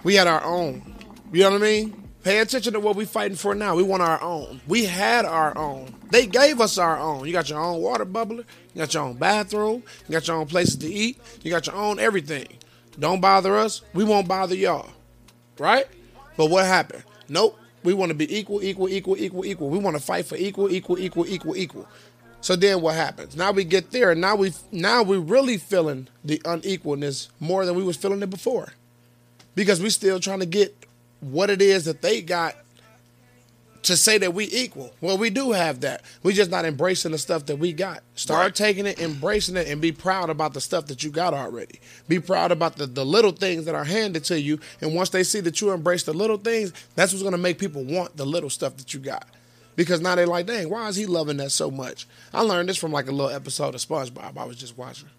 We 0.03 0.15
had 0.17 0.27
our 0.27 0.43
own. 0.43 0.97
You 1.33 1.45
know 1.45 1.51
what 1.53 1.63
I 1.63 1.65
mean? 1.65 2.04
Pay 2.25 2.39
attention 2.39 2.73
to 2.73 2.81
what 2.81 2.97
we're 2.97 3.05
fighting 3.05 3.37
for 3.37 3.55
now. 3.55 3.77
We 3.77 3.83
want 3.83 4.03
our 4.03 4.21
own. 4.23 4.63
We 4.67 4.87
had 4.87 5.27
our 5.27 5.57
own. 5.59 5.95
They 6.11 6.27
gave 6.27 6.59
us 6.59 6.79
our 6.79 6.99
own. 6.99 7.27
You 7.27 7.33
got 7.35 7.51
your 7.51 7.61
own 7.61 7.83
water 7.83 8.07
bubbler. 8.07 8.45
You 8.73 8.79
got 8.79 8.95
your 8.95 9.03
own 9.03 9.17
bathroom. 9.17 9.83
You 10.09 10.13
got 10.13 10.27
your 10.27 10.39
own 10.39 10.47
places 10.47 10.77
to 10.77 10.87
eat. 10.87 11.21
You 11.43 11.51
got 11.51 11.67
your 11.67 11.77
own 11.77 11.99
everything. 11.99 12.47
Don't 12.99 13.21
bother 13.21 13.55
us. 13.57 13.83
We 13.93 14.05
won't 14.05 14.27
bother 14.27 14.55
y'all. 14.55 14.89
Right? 15.59 15.87
But 16.39 16.47
what 16.47 16.65
happened? 16.65 17.05
Nope. 17.29 17.59
We 17.83 17.93
want 17.93 18.09
to 18.09 18.15
be 18.15 18.35
equal, 18.35 18.63
equal, 18.63 18.89
equal, 18.89 19.19
equal, 19.19 19.45
equal. 19.45 19.69
We 19.69 19.79
want 19.79 19.99
to 19.99 20.03
fight 20.03 20.25
for 20.25 20.37
equal, 20.37 20.71
equal, 20.71 20.99
equal, 20.99 21.27
equal, 21.27 21.57
equal. 21.57 21.87
So 22.41 22.57
then 22.57 22.81
what 22.81 22.95
happens? 22.95 23.37
Now 23.37 23.53
we 23.53 23.65
get 23.65 23.91
there 23.91 24.13
and 24.13 24.21
now 24.23 24.37
we 24.37 24.55
now 24.73 25.03
we're 25.03 25.21
really 25.21 25.59
feeling 25.59 26.09
the 26.25 26.39
unequalness 26.47 27.29
more 27.39 27.67
than 27.67 27.75
we 27.75 27.83
was 27.83 27.99
feeling 27.99 28.23
it 28.23 28.31
before. 28.31 28.73
Because 29.55 29.83
we 29.83 29.91
still 29.91 30.19
trying 30.19 30.41
to 30.41 30.47
get 30.47 30.84
what 31.25 31.51
it 31.51 31.63
is 31.63 31.85
that 31.87 32.03
they 32.03 32.21
got 32.23 32.57
to 33.83 33.97
say 33.99 34.17
that 34.17 34.33
we 34.33 34.47
equal. 34.51 34.93
Well, 35.03 35.19
we 35.19 35.29
do 35.29 35.53
have 35.53 35.81
that. 35.81 36.03
We 36.23 36.33
just 36.33 36.51
not 36.51 36.65
embracing 36.65 37.13
the 37.13 37.19
stuff 37.19 37.45
that 37.47 37.57
we 37.59 37.73
got. 37.75 38.03
Start 38.15 38.41
Right. 38.41 38.55
taking 38.55 38.87
it, 38.87 38.99
embracing 38.99 39.57
it, 39.57 39.69
and 39.69 39.79
be 39.81 39.93
proud 39.93 40.31
about 40.31 40.55
the 40.55 40.61
stuff 40.63 40.87
that 40.87 41.05
you 41.05 41.11
got 41.11 41.35
already. 41.35 41.81
Be 42.09 42.19
proud 42.19 42.51
about 42.51 42.77
the, 42.77 42.87
the 42.87 43.05
little 43.05 43.33
things 43.33 43.67
that 43.67 43.75
are 43.75 43.85
handed 43.85 44.25
to 44.25 44.41
you. 44.41 44.59
And 44.81 44.95
once 44.95 45.11
they 45.11 45.23
see 45.23 45.41
that 45.41 45.61
you 45.61 45.71
embrace 45.71 46.05
the 46.05 46.15
little 46.15 46.39
things, 46.39 46.73
that's 46.95 47.13
what's 47.13 47.23
gonna 47.23 47.37
make 47.37 47.59
people 47.59 47.85
want 47.85 48.17
the 48.17 48.25
little 48.25 48.49
stuff 48.49 48.77
that 48.79 48.95
you 48.95 49.01
got. 49.01 49.27
Because 49.77 50.01
now 50.01 50.15
they're 50.15 50.27
like, 50.27 50.47
dang, 50.47 50.71
why 50.71 50.89
is 50.89 50.97
he 50.97 51.05
loving 51.05 51.37
that 51.39 51.51
so 51.53 51.71
much? 51.71 52.07
I 52.33 52.41
learned 52.41 52.69
this 52.71 52.79
from 52.79 52.93
like 52.93 53.09
a 53.09 53.13
little 53.13 53.35
episode 53.35 53.75
of 53.75 53.83
SpongeBob 53.83 54.39
I 54.39 54.45
was 54.45 54.57
just 54.57 54.79
watching. 54.79 55.11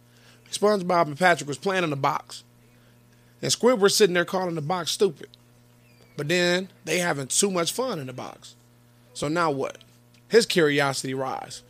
SpongeBob 0.52 1.08
and 1.08 1.20
Patrick 1.20 1.48
was 1.48 1.58
playing 1.60 1.84
in 1.84 1.90
the 1.92 1.96
box. 1.96 2.44
And 3.44 3.52
Squidward 3.52 3.92
sitting 3.92 4.14
there 4.16 4.26
calling 4.26 4.56
the 4.56 4.62
box 4.62 4.92
stupid. 4.92 5.28
But 6.18 6.28
then 6.28 6.70
they 6.86 7.00
having 7.00 7.28
too 7.28 7.52
much 7.52 7.72
fun 7.72 8.00
in 8.00 8.08
the 8.08 8.14
box. 8.14 8.56
So 9.14 9.28
now 9.28 9.52
what? 9.52 9.78
His 10.30 10.46
curiosity 10.46 11.14
rise. 11.14 11.62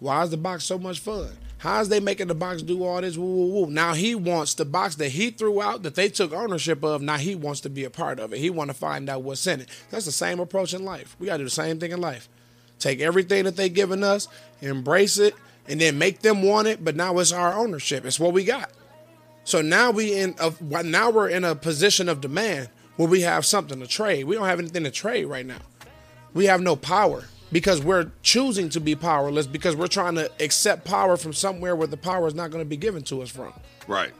Why 0.00 0.22
is 0.22 0.30
the 0.30 0.36
box 0.36 0.64
so 0.64 0.78
much 0.78 1.00
fun? 1.00 1.30
How 1.58 1.80
is 1.80 1.88
they 1.88 2.00
making 2.00 2.26
the 2.26 2.34
box 2.34 2.60
do 2.60 2.84
all 2.84 3.00
this? 3.00 3.16
Woo, 3.16 3.24
woo, 3.24 3.46
woo. 3.46 3.66
Now 3.70 3.94
he 3.94 4.14
wants 4.14 4.52
the 4.52 4.66
box 4.66 4.96
that 4.96 5.08
he 5.08 5.30
threw 5.30 5.62
out 5.62 5.82
that 5.82 5.94
they 5.94 6.10
took 6.10 6.32
ownership 6.32 6.82
of. 6.84 7.00
Now 7.00 7.16
he 7.16 7.34
wants 7.34 7.60
to 7.60 7.70
be 7.70 7.84
a 7.84 7.90
part 7.90 8.20
of 8.20 8.34
it. 8.34 8.38
He 8.38 8.50
want 8.50 8.68
to 8.68 8.74
find 8.74 9.08
out 9.08 9.22
what's 9.22 9.46
in 9.46 9.62
it. 9.62 9.68
That's 9.90 10.04
the 10.04 10.12
same 10.12 10.40
approach 10.40 10.74
in 10.74 10.84
life. 10.84 11.16
We 11.18 11.26
got 11.26 11.34
to 11.34 11.38
do 11.38 11.44
the 11.44 11.50
same 11.50 11.80
thing 11.80 11.92
in 11.92 12.02
life. 12.02 12.28
Take 12.78 13.00
everything 13.00 13.44
that 13.44 13.56
they 13.56 13.70
giving 13.70 14.04
us, 14.04 14.28
embrace 14.60 15.16
it, 15.16 15.34
and 15.66 15.80
then 15.80 15.96
make 15.96 16.20
them 16.20 16.42
want 16.42 16.68
it. 16.68 16.84
But 16.84 16.96
now 16.96 17.18
it's 17.18 17.32
our 17.32 17.54
ownership. 17.54 18.04
It's 18.04 18.20
what 18.20 18.34
we 18.34 18.44
got. 18.44 18.70
So 19.44 19.62
now 19.62 19.90
we 19.90 20.18
in 20.18 20.34
a 20.38 20.52
now 20.82 21.10
we're 21.10 21.28
in 21.28 21.44
a 21.44 21.54
position 21.54 22.10
of 22.10 22.20
demand 22.20 22.68
where 22.96 23.08
we 23.08 23.22
have 23.22 23.44
something 23.44 23.80
to 23.80 23.86
trade. 23.86 24.24
We 24.24 24.36
don't 24.36 24.46
have 24.46 24.58
anything 24.58 24.84
to 24.84 24.90
trade 24.90 25.24
right 25.24 25.46
now. 25.46 25.58
We 26.32 26.46
have 26.46 26.60
no 26.60 26.76
power 26.76 27.24
because 27.52 27.82
we're 27.82 28.10
choosing 28.22 28.68
to 28.70 28.80
be 28.80 28.94
powerless 28.94 29.46
because 29.46 29.76
we're 29.76 29.86
trying 29.86 30.16
to 30.16 30.30
accept 30.40 30.84
power 30.84 31.16
from 31.16 31.32
somewhere 31.32 31.76
where 31.76 31.86
the 31.86 31.96
power 31.96 32.26
is 32.26 32.34
not 32.34 32.50
going 32.50 32.64
to 32.64 32.68
be 32.68 32.76
given 32.76 33.02
to 33.04 33.22
us 33.22 33.30
from. 33.30 33.52
Right. 33.86 34.12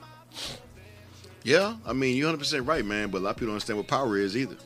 Yeah, 1.42 1.76
I 1.84 1.92
mean, 1.92 2.16
you're 2.16 2.32
100% 2.32 2.66
right, 2.66 2.84
man, 2.84 3.10
but 3.10 3.18
a 3.18 3.20
lot 3.20 3.30
of 3.30 3.37
people 3.37 3.48
don't 3.48 3.54
understand 3.54 3.78
what 3.78 3.88
power 3.88 4.16
is 4.16 4.37
either. 4.37 4.56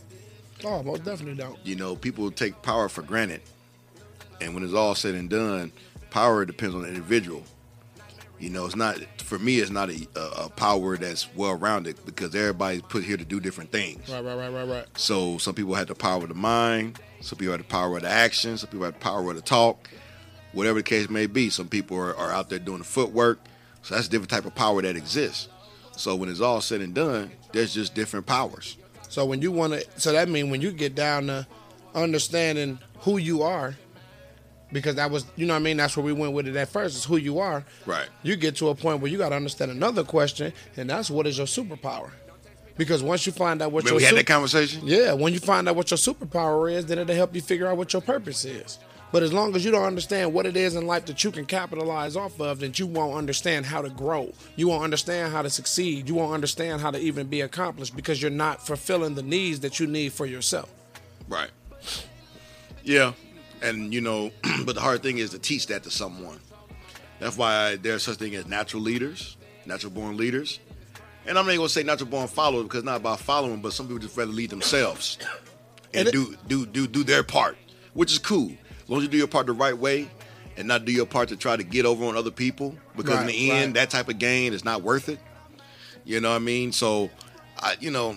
Oh, 0.64 0.82
most 0.82 1.04
definitely 1.04 1.42
don't. 1.42 1.58
You 1.64 1.76
know, 1.76 1.96
people 1.96 2.30
take 2.30 2.60
power 2.62 2.88
for 2.88 3.02
granted. 3.02 3.40
And 4.40 4.54
when 4.54 4.62
it's 4.62 4.74
all 4.74 4.94
said 4.94 5.14
and 5.14 5.28
done, 5.28 5.72
power 6.10 6.44
depends 6.44 6.74
on 6.74 6.82
the 6.82 6.88
individual. 6.88 7.42
You 8.38 8.50
know, 8.50 8.66
it's 8.66 8.76
not, 8.76 8.98
for 9.18 9.38
me, 9.38 9.58
it's 9.58 9.70
not 9.70 9.90
a, 9.90 10.06
a, 10.14 10.44
a 10.44 10.48
power 10.50 10.96
that's 10.96 11.32
well 11.34 11.54
rounded 11.54 11.96
because 12.04 12.34
everybody's 12.34 12.82
put 12.82 13.02
here 13.02 13.16
to 13.16 13.24
do 13.24 13.40
different 13.40 13.72
things. 13.72 14.08
Right, 14.08 14.24
right, 14.24 14.36
right, 14.36 14.52
right, 14.52 14.68
right. 14.68 14.86
So 14.96 15.38
some 15.38 15.54
people 15.54 15.74
have 15.74 15.88
the 15.88 15.94
power 15.96 16.22
of 16.22 16.28
the 16.28 16.34
mind, 16.34 17.00
some 17.20 17.38
people 17.38 17.52
have 17.52 17.60
the 17.60 17.66
power 17.68 17.96
of 17.96 18.02
the 18.02 18.08
action, 18.08 18.56
some 18.56 18.70
people 18.70 18.84
have 18.84 18.94
the 18.94 19.00
power 19.00 19.28
of 19.28 19.36
the 19.36 19.42
talk, 19.42 19.90
whatever 20.52 20.78
the 20.78 20.84
case 20.84 21.10
may 21.10 21.26
be. 21.26 21.50
Some 21.50 21.68
people 21.68 21.96
are, 21.96 22.16
are 22.16 22.30
out 22.30 22.48
there 22.48 22.58
doing 22.60 22.78
the 22.78 22.84
footwork. 22.84 23.40
So 23.82 23.94
that's 23.94 24.06
a 24.06 24.10
different 24.10 24.30
type 24.30 24.44
of 24.44 24.54
power 24.54 24.82
that 24.82 24.96
exists. 24.96 25.48
So 25.96 26.14
when 26.14 26.28
it's 26.28 26.40
all 26.40 26.60
said 26.60 26.80
and 26.80 26.94
done, 26.94 27.32
there's 27.52 27.74
just 27.74 27.94
different 27.94 28.26
powers. 28.26 28.76
So 29.08 29.24
when 29.24 29.42
you 29.42 29.50
want 29.50 29.72
to, 29.72 29.84
so 30.00 30.12
that 30.12 30.28
means 30.28 30.50
when 30.50 30.60
you 30.60 30.70
get 30.70 30.94
down 30.94 31.26
to 31.26 31.46
understanding 31.94 32.78
who 33.00 33.16
you 33.16 33.42
are, 33.42 33.74
because 34.72 34.96
that 34.96 35.10
was, 35.10 35.24
you 35.36 35.46
know 35.46 35.54
what 35.54 35.60
I 35.60 35.62
mean? 35.62 35.76
That's 35.76 35.96
where 35.96 36.04
we 36.04 36.12
went 36.12 36.32
with 36.32 36.46
it 36.48 36.56
at 36.56 36.68
first, 36.68 36.96
is 36.96 37.04
who 37.04 37.16
you 37.16 37.38
are. 37.38 37.64
Right. 37.86 38.08
You 38.22 38.36
get 38.36 38.56
to 38.56 38.68
a 38.68 38.74
point 38.74 39.00
where 39.00 39.10
you 39.10 39.18
got 39.18 39.30
to 39.30 39.36
understand 39.36 39.70
another 39.70 40.04
question, 40.04 40.52
and 40.76 40.88
that's 40.90 41.10
what 41.10 41.26
is 41.26 41.38
your 41.38 41.46
superpower? 41.46 42.10
Because 42.76 43.02
once 43.02 43.26
you 43.26 43.32
find 43.32 43.60
out 43.60 43.72
what 43.72 43.84
Remember 43.84 43.96
we 43.96 44.02
your 44.02 44.06
had 44.10 44.10
su- 44.12 44.16
that 44.18 44.26
conversation? 44.26 44.82
yeah, 44.84 45.12
when 45.12 45.32
you 45.32 45.40
find 45.40 45.68
out 45.68 45.74
what 45.74 45.90
your 45.90 45.98
superpower 45.98 46.72
is, 46.72 46.86
then 46.86 46.98
it'll 46.98 47.16
help 47.16 47.34
you 47.34 47.40
figure 47.40 47.66
out 47.66 47.76
what 47.76 47.92
your 47.92 48.02
purpose 48.02 48.44
is. 48.44 48.78
But 49.10 49.22
as 49.22 49.32
long 49.32 49.56
as 49.56 49.64
you 49.64 49.70
don't 49.70 49.84
understand 49.84 50.34
what 50.34 50.44
it 50.44 50.54
is 50.54 50.76
in 50.76 50.86
life 50.86 51.06
that 51.06 51.24
you 51.24 51.30
can 51.30 51.46
capitalize 51.46 52.14
off 52.14 52.38
of, 52.40 52.60
then 52.60 52.72
you 52.76 52.86
won't 52.86 53.16
understand 53.16 53.64
how 53.64 53.80
to 53.80 53.88
grow. 53.88 54.32
You 54.54 54.68
won't 54.68 54.84
understand 54.84 55.32
how 55.32 55.40
to 55.40 55.48
succeed. 55.48 56.08
You 56.10 56.14
won't 56.14 56.34
understand 56.34 56.82
how 56.82 56.90
to 56.90 56.98
even 57.00 57.26
be 57.26 57.40
accomplished 57.40 57.96
because 57.96 58.20
you're 58.20 58.30
not 58.30 58.64
fulfilling 58.64 59.14
the 59.14 59.22
needs 59.22 59.60
that 59.60 59.80
you 59.80 59.86
need 59.86 60.12
for 60.12 60.26
yourself. 60.26 60.70
Right. 61.26 61.50
Yeah. 62.84 63.12
And 63.62 63.92
you 63.92 64.00
know, 64.00 64.30
but 64.64 64.74
the 64.74 64.80
hard 64.80 65.02
thing 65.02 65.18
is 65.18 65.30
to 65.30 65.38
teach 65.38 65.66
that 65.68 65.82
to 65.84 65.90
someone. 65.90 66.38
That's 67.20 67.36
why 67.36 67.76
there's 67.76 68.02
such 68.04 68.18
thing 68.18 68.34
as 68.34 68.46
natural 68.46 68.82
leaders, 68.82 69.36
natural 69.66 69.90
born 69.92 70.16
leaders. 70.16 70.60
And 71.26 71.38
I'm 71.38 71.46
not 71.46 71.56
gonna 71.56 71.68
say 71.68 71.82
natural 71.82 72.08
born 72.08 72.28
followers 72.28 72.64
because 72.64 72.84
not 72.84 72.96
about 72.96 73.20
following, 73.20 73.60
but 73.60 73.72
some 73.72 73.86
people 73.86 73.98
just 73.98 74.16
rather 74.16 74.32
lead 74.32 74.50
themselves 74.50 75.18
and, 75.94 76.06
And 76.06 76.08
it- 76.08 76.12
do 76.12 76.36
do 76.46 76.66
do 76.66 76.86
do 76.86 77.04
their 77.04 77.22
part, 77.22 77.56
which 77.94 78.12
is 78.12 78.18
cool. 78.18 78.50
As 78.82 78.88
long 78.88 78.98
as 78.98 79.04
you 79.04 79.10
do 79.10 79.18
your 79.18 79.26
part 79.26 79.46
the 79.46 79.52
right 79.52 79.76
way 79.76 80.08
and 80.56 80.66
not 80.66 80.84
do 80.84 80.92
your 80.92 81.06
part 81.06 81.28
to 81.28 81.36
try 81.36 81.56
to 81.56 81.62
get 81.62 81.84
over 81.86 82.04
on 82.06 82.16
other 82.16 82.30
people. 82.30 82.74
Because 82.96 83.20
in 83.20 83.26
the 83.26 83.50
end, 83.50 83.66
right. 83.66 83.74
that 83.74 83.90
type 83.90 84.08
of 84.08 84.18
gain 84.18 84.52
is 84.52 84.64
not 84.64 84.82
worth 84.82 85.08
it. 85.08 85.20
You 86.04 86.20
know 86.20 86.30
what 86.30 86.36
I 86.36 86.40
mean? 86.40 86.72
So 86.72 87.10
I 87.58 87.76
you 87.80 87.90
know, 87.90 88.16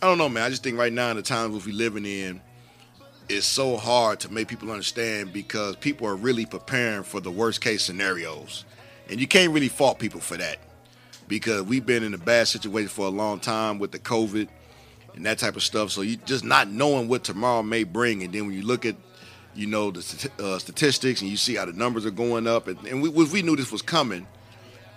I 0.00 0.06
don't 0.06 0.18
know, 0.18 0.28
man. 0.28 0.44
I 0.44 0.50
just 0.50 0.62
think 0.62 0.78
right 0.78 0.92
now 0.92 1.10
in 1.10 1.16
the 1.16 1.22
times 1.22 1.54
which 1.54 1.66
we 1.66 1.72
living 1.72 2.06
in, 2.06 2.40
it's 3.28 3.46
so 3.46 3.76
hard 3.76 4.20
to 4.20 4.32
make 4.32 4.48
people 4.48 4.70
understand 4.70 5.32
because 5.32 5.76
people 5.76 6.06
are 6.06 6.16
really 6.16 6.46
preparing 6.46 7.02
for 7.02 7.20
the 7.20 7.30
worst 7.30 7.60
case 7.60 7.82
scenarios. 7.82 8.64
And 9.08 9.20
you 9.20 9.26
can't 9.26 9.52
really 9.52 9.68
fault 9.68 9.98
people 9.98 10.20
for 10.20 10.36
that. 10.36 10.58
Because 11.26 11.62
we've 11.62 11.86
been 11.86 12.02
in 12.02 12.12
a 12.12 12.18
bad 12.18 12.48
situation 12.48 12.88
for 12.88 13.06
a 13.06 13.10
long 13.10 13.40
time 13.40 13.78
with 13.78 13.92
the 13.92 13.98
COVID 13.98 14.48
and 15.14 15.24
that 15.24 15.38
type 15.38 15.56
of 15.56 15.62
stuff. 15.62 15.90
So 15.90 16.02
you 16.02 16.16
just 16.16 16.44
not 16.44 16.68
knowing 16.68 17.08
what 17.08 17.24
tomorrow 17.24 17.62
may 17.62 17.84
bring. 17.84 18.22
And 18.22 18.32
then 18.32 18.46
when 18.46 18.54
you 18.54 18.62
look 18.62 18.84
at, 18.84 18.96
you 19.54 19.66
know, 19.66 19.90
the 19.90 20.30
uh, 20.38 20.58
statistics 20.58 21.22
and 21.22 21.30
you 21.30 21.36
see 21.36 21.54
how 21.54 21.64
the 21.64 21.72
numbers 21.72 22.04
are 22.04 22.10
going 22.10 22.46
up, 22.46 22.68
and, 22.68 22.78
and 22.86 23.00
we, 23.00 23.08
we 23.08 23.42
knew 23.42 23.56
this 23.56 23.72
was 23.72 23.82
coming, 23.82 24.26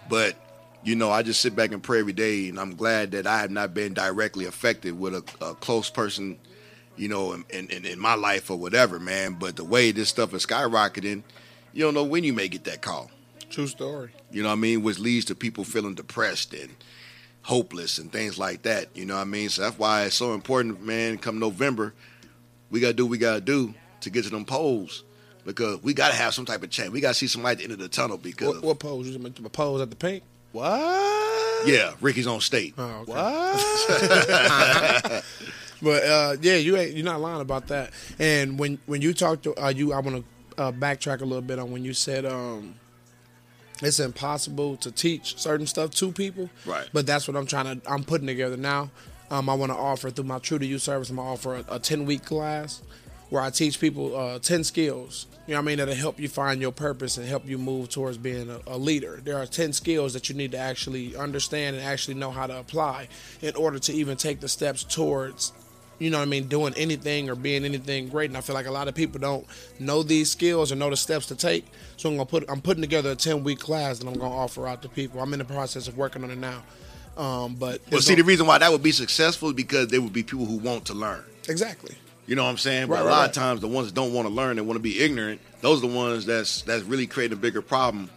but 0.09 0.35
you 0.83 0.95
know, 0.95 1.11
I 1.11 1.21
just 1.21 1.41
sit 1.41 1.55
back 1.55 1.71
and 1.71 1.83
pray 1.83 1.99
every 1.99 2.13
day, 2.13 2.47
and 2.49 2.59
I'm 2.59 2.75
glad 2.75 3.11
that 3.11 3.27
I 3.27 3.39
have 3.39 3.51
not 3.51 3.73
been 3.73 3.93
directly 3.93 4.45
affected 4.45 4.97
with 4.97 5.15
a, 5.15 5.23
a 5.45 5.53
close 5.55 5.89
person, 5.89 6.37
you 6.97 7.07
know, 7.07 7.33
in, 7.33 7.45
in, 7.49 7.85
in 7.85 7.99
my 7.99 8.15
life 8.15 8.49
or 8.49 8.57
whatever, 8.57 8.99
man. 8.99 9.35
But 9.39 9.55
the 9.55 9.63
way 9.63 9.91
this 9.91 10.09
stuff 10.09 10.33
is 10.33 10.45
skyrocketing, 10.45 11.23
you 11.73 11.83
don't 11.83 11.93
know 11.93 12.03
when 12.03 12.23
you 12.23 12.33
may 12.33 12.47
get 12.47 12.63
that 12.65 12.81
call. 12.81 13.11
True 13.49 13.67
story. 13.67 14.11
You 14.31 14.43
know 14.43 14.49
what 14.49 14.53
I 14.53 14.57
mean? 14.57 14.83
Which 14.83 14.99
leads 14.99 15.25
to 15.25 15.35
people 15.35 15.63
feeling 15.63 15.95
depressed 15.95 16.53
and 16.53 16.75
hopeless 17.43 17.97
and 17.97 18.11
things 18.11 18.37
like 18.37 18.63
that. 18.63 18.87
You 18.93 19.05
know 19.05 19.15
what 19.15 19.21
I 19.21 19.25
mean? 19.25 19.49
So 19.49 19.61
that's 19.61 19.79
why 19.79 20.03
it's 20.03 20.15
so 20.15 20.33
important, 20.33 20.83
man. 20.83 21.17
Come 21.17 21.39
November, 21.39 21.93
we 22.69 22.81
gotta 22.81 22.93
do 22.93 23.05
what 23.05 23.11
we 23.11 23.17
gotta 23.17 23.41
do 23.41 23.73
to 24.01 24.09
get 24.09 24.25
to 24.25 24.29
them 24.29 24.43
polls 24.43 25.03
because 25.45 25.81
we 25.81 25.93
gotta 25.93 26.15
have 26.15 26.33
some 26.33 26.45
type 26.45 26.63
of 26.63 26.69
change. 26.69 26.91
We 26.91 26.99
gotta 26.99 27.13
see 27.13 27.27
some 27.27 27.43
light 27.43 27.53
at 27.53 27.57
the 27.59 27.63
end 27.63 27.73
of 27.73 27.79
the 27.79 27.87
tunnel 27.87 28.17
because 28.17 28.55
What, 28.55 28.63
what 28.63 28.79
pose? 28.79 29.07
You 29.07 29.17
to 29.17 29.49
pose 29.49 29.81
at 29.81 29.89
the 29.89 29.95
pink? 29.95 30.23
What? 30.51 31.67
yeah, 31.67 31.93
Ricky's 32.01 32.27
on 32.27 32.41
state. 32.41 32.73
Oh, 32.77 33.05
okay. 33.07 35.17
But 35.81 36.03
uh, 36.03 36.35
yeah, 36.41 36.55
you 36.55 36.77
ain't 36.77 36.93
you're 36.93 37.05
not 37.05 37.21
lying 37.21 37.41
about 37.41 37.67
that. 37.67 37.91
And 38.19 38.57
when 38.57 38.79
when 38.85 39.01
you 39.01 39.13
talk 39.13 39.41
to 39.43 39.55
uh, 39.63 39.69
you, 39.69 39.93
I 39.93 39.99
want 39.99 40.25
to 40.55 40.61
uh, 40.61 40.71
backtrack 40.71 41.21
a 41.21 41.25
little 41.25 41.41
bit 41.41 41.59
on 41.59 41.71
when 41.71 41.83
you 41.83 41.93
said 41.93 42.25
um, 42.25 42.75
it's 43.81 43.99
impossible 43.99 44.77
to 44.77 44.91
teach 44.91 45.37
certain 45.37 45.67
stuff 45.67 45.91
to 45.91 46.11
people. 46.11 46.49
Right. 46.65 46.89
But 46.93 47.05
that's 47.05 47.27
what 47.27 47.37
I'm 47.37 47.45
trying 47.45 47.79
to 47.79 47.91
I'm 47.91 48.03
putting 48.03 48.27
together 48.27 48.57
now. 48.57 48.89
Um, 49.29 49.49
I 49.49 49.53
want 49.55 49.71
to 49.71 49.77
offer 49.77 50.09
through 50.09 50.25
my 50.25 50.39
True 50.39 50.57
to 50.57 50.65
You 50.65 50.79
service. 50.79 51.09
I'm 51.09 51.17
gonna 51.17 51.31
offer 51.31 51.55
a, 51.55 51.75
a 51.75 51.79
10 51.79 52.05
week 52.05 52.23
class 52.23 52.81
where 53.29 53.41
I 53.41 53.49
teach 53.49 53.79
people 53.79 54.15
uh, 54.15 54.39
10 54.39 54.63
skills. 54.63 55.27
You 55.47 55.53
know 55.53 55.59
what 55.59 55.63
I 55.63 55.67
mean? 55.67 55.77
That'll 55.79 55.95
help 55.95 56.19
you 56.19 56.29
find 56.29 56.61
your 56.61 56.71
purpose 56.71 57.17
and 57.17 57.27
help 57.27 57.45
you 57.45 57.57
move 57.57 57.89
towards 57.89 58.17
being 58.17 58.49
a, 58.49 58.59
a 58.67 58.77
leader. 58.77 59.19
There 59.23 59.37
are 59.37 59.45
10 59.45 59.73
skills 59.73 60.13
that 60.13 60.29
you 60.29 60.35
need 60.35 60.51
to 60.51 60.57
actually 60.57 61.15
understand 61.15 61.75
and 61.75 61.85
actually 61.85 62.15
know 62.15 62.31
how 62.31 62.47
to 62.47 62.57
apply 62.57 63.09
in 63.41 63.55
order 63.55 63.79
to 63.79 63.93
even 63.93 64.17
take 64.17 64.39
the 64.39 64.47
steps 64.47 64.83
towards 64.83 65.51
you 65.99 66.09
know 66.09 66.17
what 66.17 66.23
I 66.23 66.29
mean, 66.29 66.47
doing 66.47 66.73
anything 66.75 67.29
or 67.29 67.35
being 67.35 67.65
anything 67.65 68.09
great. 68.09 68.29
And 68.29 68.37
I 68.37 68.41
feel 68.41 68.53
like 68.53 68.67
a 68.67 68.71
lot 68.71 68.87
of 68.87 68.95
people 68.95 69.19
don't 69.19 69.45
know 69.79 70.03
these 70.03 70.29
skills 70.29 70.71
or 70.71 70.75
know 70.75 70.89
the 70.89 70.97
steps 70.97 71.25
to 71.27 71.35
take. 71.35 71.65
So 71.97 72.09
I'm 72.09 72.15
gonna 72.15 72.25
put 72.25 72.45
I'm 72.49 72.61
putting 72.61 72.81
together 72.81 73.11
a 73.11 73.15
10 73.15 73.43
week 73.43 73.59
class 73.59 73.99
that 73.99 74.07
I'm 74.07 74.13
gonna 74.13 74.35
offer 74.35 74.67
out 74.67 74.81
to 74.83 74.89
people. 74.89 75.21
I'm 75.21 75.33
in 75.33 75.39
the 75.39 75.45
process 75.45 75.87
of 75.87 75.97
working 75.97 76.23
on 76.23 76.31
it 76.31 76.37
now. 76.37 76.63
Um, 77.17 77.55
but 77.55 77.81
it's 77.89 78.05
see, 78.05 78.13
the 78.15 78.23
reason 78.23 78.45
why 78.45 78.59
that 78.59 78.71
would 78.71 78.83
be 78.83 78.91
successful 78.91 79.49
is 79.49 79.55
because 79.55 79.87
there 79.87 80.01
would 80.01 80.13
be 80.13 80.21
people 80.23 80.45
who 80.45 80.57
want 80.57 80.85
to 80.85 80.93
learn. 80.93 81.23
exactly. 81.49 81.95
You 82.27 82.35
know 82.35 82.43
what 82.43 82.49
I'm 82.49 82.57
saying? 82.57 82.87
But 82.87 82.95
Right, 82.95 83.01
a 83.01 83.05
right, 83.05 83.11
lot 83.11 83.19
right. 83.21 83.27
of 83.29 83.33
times, 83.33 83.61
the 83.61 83.69
ones 83.69 83.87
that 83.87 83.95
don't 83.95 84.13
want 84.13 84.27
to 84.27 84.33
learn 84.33 84.59
and 84.59 84.67
want 84.67 84.75
to 84.75 84.81
be 84.83 84.99
ignorant, 84.99 85.39
those 85.61 85.81
are 85.81 85.87
the 85.87 85.95
ones 85.95 86.25
that's 86.25 86.61
that's 86.63 86.83
really 86.83 87.07
creating 87.07 87.37
a 87.37 87.39
bigger 87.41 87.61
problem. 87.61 88.09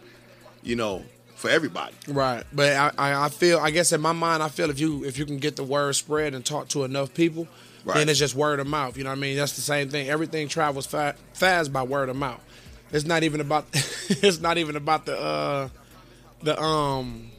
You 0.63 0.75
know, 0.75 1.03
for 1.33 1.49
everybody. 1.49 1.95
Right, 2.07 2.43
but 2.53 2.75
I, 2.75 2.91
I, 2.97 3.25
I 3.25 3.29
feel 3.29 3.57
I 3.59 3.71
guess 3.71 3.91
in 3.91 4.01
my 4.01 4.11
mind 4.11 4.43
I 4.43 4.49
feel 4.49 4.69
if 4.69 4.79
you 4.79 5.03
if 5.05 5.17
you 5.17 5.25
can 5.25 5.37
get 5.37 5.55
the 5.55 5.63
word 5.63 5.95
spread 5.95 6.35
and 6.35 6.45
talk 6.45 6.67
to 6.69 6.83
enough 6.83 7.13
people, 7.13 7.47
Right. 7.83 7.97
then 7.97 8.09
it's 8.09 8.19
just 8.19 8.35
word 8.35 8.59
of 8.59 8.67
mouth. 8.67 8.95
You 8.97 9.03
know 9.03 9.09
what 9.09 9.17
I 9.17 9.21
mean? 9.21 9.37
That's 9.37 9.53
the 9.53 9.61
same 9.61 9.89
thing. 9.89 10.07
Everything 10.09 10.47
travels 10.47 10.85
fa- 10.85 11.15
fast 11.33 11.73
by 11.73 11.81
word 11.83 12.09
of 12.09 12.15
mouth. 12.15 12.39
It's 12.91 13.05
not 13.05 13.23
even 13.23 13.41
about 13.41 13.65
it's 13.73 14.39
not 14.39 14.57
even 14.57 14.75
about 14.75 15.05
the 15.05 15.19
uh 15.19 15.69
the 16.43 16.59
um 16.61 17.31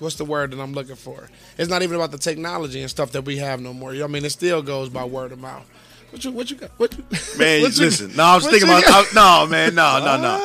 what's 0.00 0.16
the 0.16 0.24
word 0.24 0.50
that 0.50 0.60
I'm 0.60 0.72
looking 0.72 0.96
for? 0.96 1.28
It's 1.58 1.70
not 1.70 1.82
even 1.82 1.96
about 1.96 2.10
the 2.10 2.18
technology 2.18 2.80
and 2.80 2.90
stuff 2.90 3.12
that 3.12 3.22
we 3.24 3.36
have 3.38 3.60
no 3.60 3.72
more. 3.72 3.92
You 3.92 4.00
know 4.00 4.04
what 4.06 4.10
I 4.10 4.12
mean? 4.14 4.24
It 4.24 4.30
still 4.30 4.62
goes 4.62 4.88
by 4.88 5.04
word 5.04 5.32
of 5.32 5.38
mouth. 5.38 5.66
What 6.10 6.24
you 6.24 6.32
what 6.32 6.50
you 6.50 6.56
got? 6.56 6.70
What 6.76 6.92
you, 6.98 7.04
Man, 7.38 7.62
what 7.62 7.76
you- 7.78 7.84
listen. 7.84 8.16
No, 8.16 8.24
I 8.24 8.34
was 8.34 8.46
thinking 8.48 8.68
about. 8.68 8.82
I, 8.86 9.04
no, 9.14 9.46
man, 9.46 9.74
no, 9.74 9.98
no, 10.04 10.20
no. 10.20 10.38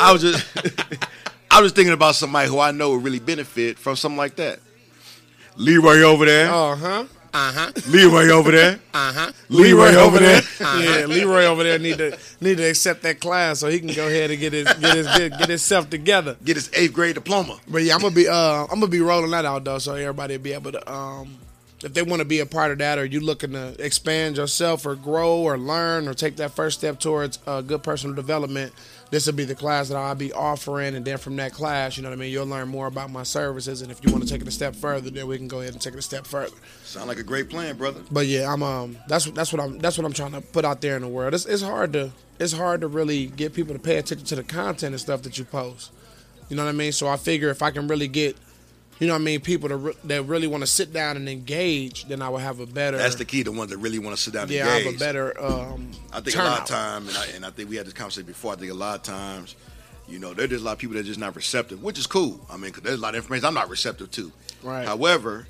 I 0.00 0.10
was 0.12 0.22
just, 0.22 0.46
I 1.50 1.60
was 1.60 1.72
thinking 1.72 1.92
about 1.92 2.14
somebody 2.14 2.48
who 2.48 2.58
I 2.58 2.70
know 2.70 2.90
would 2.92 3.04
really 3.04 3.18
benefit 3.20 3.78
from 3.78 3.94
something 3.94 4.16
like 4.16 4.36
that. 4.36 4.58
Leroy 5.56 6.00
over 6.02 6.24
there. 6.24 6.50
Uh 6.50 6.76
huh. 6.76 7.04
Uh 7.34 7.52
huh. 7.52 7.72
Leroy 7.88 8.28
over 8.28 8.50
there. 8.50 8.78
Uh 8.92 9.12
huh. 9.12 9.32
Leroy 9.48 9.94
over 9.94 10.18
there. 10.18 10.42
Yeah, 10.60 11.06
Leroy 11.06 11.44
over 11.44 11.62
there 11.62 11.78
need 11.78 11.98
to 11.98 12.18
need 12.40 12.58
to 12.58 12.64
accept 12.64 13.02
that 13.02 13.20
class 13.20 13.60
so 13.60 13.68
he 13.68 13.78
can 13.78 13.88
go 13.94 14.06
ahead 14.06 14.30
and 14.30 14.38
get 14.38 14.52
his 14.52 14.64
get 14.74 14.96
his 14.96 15.06
get, 15.06 15.38
get 15.38 15.48
himself 15.48 15.88
together. 15.88 16.36
Get 16.44 16.56
his 16.56 16.70
eighth 16.74 16.92
grade 16.92 17.14
diploma. 17.14 17.58
But 17.66 17.84
yeah, 17.84 17.94
I'm 17.94 18.00
gonna 18.00 18.14
be 18.14 18.28
uh 18.28 18.64
I'm 18.64 18.80
gonna 18.80 18.88
be 18.88 19.00
rolling 19.00 19.30
that 19.30 19.46
out 19.46 19.64
though, 19.64 19.78
so 19.78 19.94
everybody 19.94 20.36
will 20.36 20.44
be 20.44 20.52
able 20.52 20.72
to 20.72 20.92
um 20.92 21.38
if 21.84 21.94
they 21.94 22.02
want 22.02 22.20
to 22.20 22.24
be 22.24 22.40
a 22.40 22.46
part 22.46 22.70
of 22.70 22.78
that 22.78 22.98
or 22.98 23.04
you 23.04 23.20
looking 23.20 23.52
to 23.52 23.74
expand 23.84 24.36
yourself 24.36 24.86
or 24.86 24.94
grow 24.94 25.38
or 25.38 25.58
learn 25.58 26.06
or 26.08 26.14
take 26.14 26.36
that 26.36 26.52
first 26.52 26.78
step 26.78 27.00
towards 27.00 27.38
uh, 27.46 27.60
good 27.60 27.82
personal 27.82 28.14
development, 28.14 28.72
this 29.12 29.26
will 29.26 29.34
be 29.34 29.44
the 29.44 29.54
class 29.54 29.90
that 29.90 29.96
I'll 29.96 30.14
be 30.14 30.32
offering. 30.32 30.94
And 30.94 31.04
then 31.04 31.18
from 31.18 31.36
that 31.36 31.52
class, 31.52 31.98
you 31.98 32.02
know 32.02 32.08
what 32.08 32.16
I 32.16 32.18
mean, 32.18 32.32
you'll 32.32 32.46
learn 32.46 32.68
more 32.68 32.86
about 32.86 33.10
my 33.10 33.24
services. 33.24 33.82
And 33.82 33.92
if 33.92 34.02
you 34.02 34.10
want 34.10 34.24
to 34.24 34.30
take 34.30 34.40
it 34.40 34.48
a 34.48 34.50
step 34.50 34.74
further, 34.74 35.10
then 35.10 35.26
we 35.26 35.36
can 35.36 35.48
go 35.48 35.60
ahead 35.60 35.74
and 35.74 35.82
take 35.82 35.92
it 35.92 35.98
a 35.98 36.02
step 36.02 36.26
further. 36.26 36.56
Sound 36.82 37.08
like 37.08 37.18
a 37.18 37.22
great 37.22 37.50
plan, 37.50 37.76
brother. 37.76 38.00
But 38.10 38.26
yeah, 38.26 38.50
I'm 38.50 38.62
um 38.62 38.96
that's 39.08 39.26
that's 39.26 39.52
what 39.52 39.60
I'm 39.60 39.78
that's 39.78 39.98
what 39.98 40.06
I'm 40.06 40.14
trying 40.14 40.32
to 40.32 40.40
put 40.40 40.64
out 40.64 40.80
there 40.80 40.96
in 40.96 41.02
the 41.02 41.08
world. 41.08 41.34
It's 41.34 41.44
it's 41.44 41.62
hard 41.62 41.92
to 41.92 42.10
it's 42.40 42.54
hard 42.54 42.80
to 42.80 42.88
really 42.88 43.26
get 43.26 43.52
people 43.52 43.74
to 43.74 43.78
pay 43.78 43.98
attention 43.98 44.26
to 44.28 44.36
the 44.36 44.42
content 44.42 44.94
and 44.94 45.00
stuff 45.00 45.20
that 45.22 45.36
you 45.36 45.44
post. 45.44 45.92
You 46.48 46.56
know 46.56 46.64
what 46.64 46.70
I 46.70 46.72
mean? 46.72 46.92
So 46.92 47.06
I 47.06 47.18
figure 47.18 47.50
if 47.50 47.60
I 47.60 47.70
can 47.70 47.88
really 47.88 48.08
get 48.08 48.34
you 49.02 49.08
know 49.08 49.14
what 49.14 49.22
I 49.22 49.24
mean, 49.24 49.40
people 49.40 49.68
that, 49.68 49.76
re- 49.76 49.96
that 50.04 50.22
really 50.26 50.46
want 50.46 50.62
to 50.62 50.66
sit 50.68 50.92
down 50.92 51.16
and 51.16 51.28
engage, 51.28 52.06
then 52.06 52.22
I 52.22 52.28
would 52.28 52.40
have 52.40 52.60
a 52.60 52.66
better 52.66 52.98
That's 52.98 53.16
the 53.16 53.24
key. 53.24 53.42
The 53.42 53.50
ones 53.50 53.70
that 53.70 53.78
really 53.78 53.98
want 53.98 54.16
to 54.16 54.22
sit 54.22 54.32
down 54.32 54.44
and 54.44 54.52
yeah, 54.52 54.68
I 54.68 54.74
have 54.74 54.82
a 54.82 54.84
engage. 54.84 55.00
better 55.00 55.44
um 55.44 55.90
I 56.12 56.20
think 56.20 56.36
a 56.36 56.38
lot 56.38 56.60
of 56.60 56.66
time, 56.68 57.08
and 57.08 57.16
I, 57.16 57.26
and 57.34 57.44
I 57.44 57.50
think 57.50 57.68
we 57.68 57.74
had 57.74 57.86
this 57.86 57.94
conversation 57.94 58.28
before. 58.28 58.52
I 58.52 58.56
think 58.56 58.70
a 58.70 58.74
lot 58.74 58.94
of 58.94 59.02
times, 59.02 59.56
you 60.06 60.20
know, 60.20 60.34
there's 60.34 60.50
just 60.50 60.62
a 60.62 60.64
lot 60.64 60.74
of 60.74 60.78
people 60.78 60.94
that 60.94 61.00
are 61.00 61.02
just 61.02 61.18
not 61.18 61.34
receptive, 61.34 61.82
which 61.82 61.98
is 61.98 62.06
cool. 62.06 62.46
I 62.48 62.52
mean, 62.52 62.66
because 62.66 62.84
there's 62.84 62.98
a 62.98 63.02
lot 63.02 63.16
of 63.16 63.16
information 63.16 63.46
I'm 63.46 63.54
not 63.54 63.68
receptive 63.68 64.12
to. 64.12 64.30
Right. 64.62 64.86
However, 64.86 65.48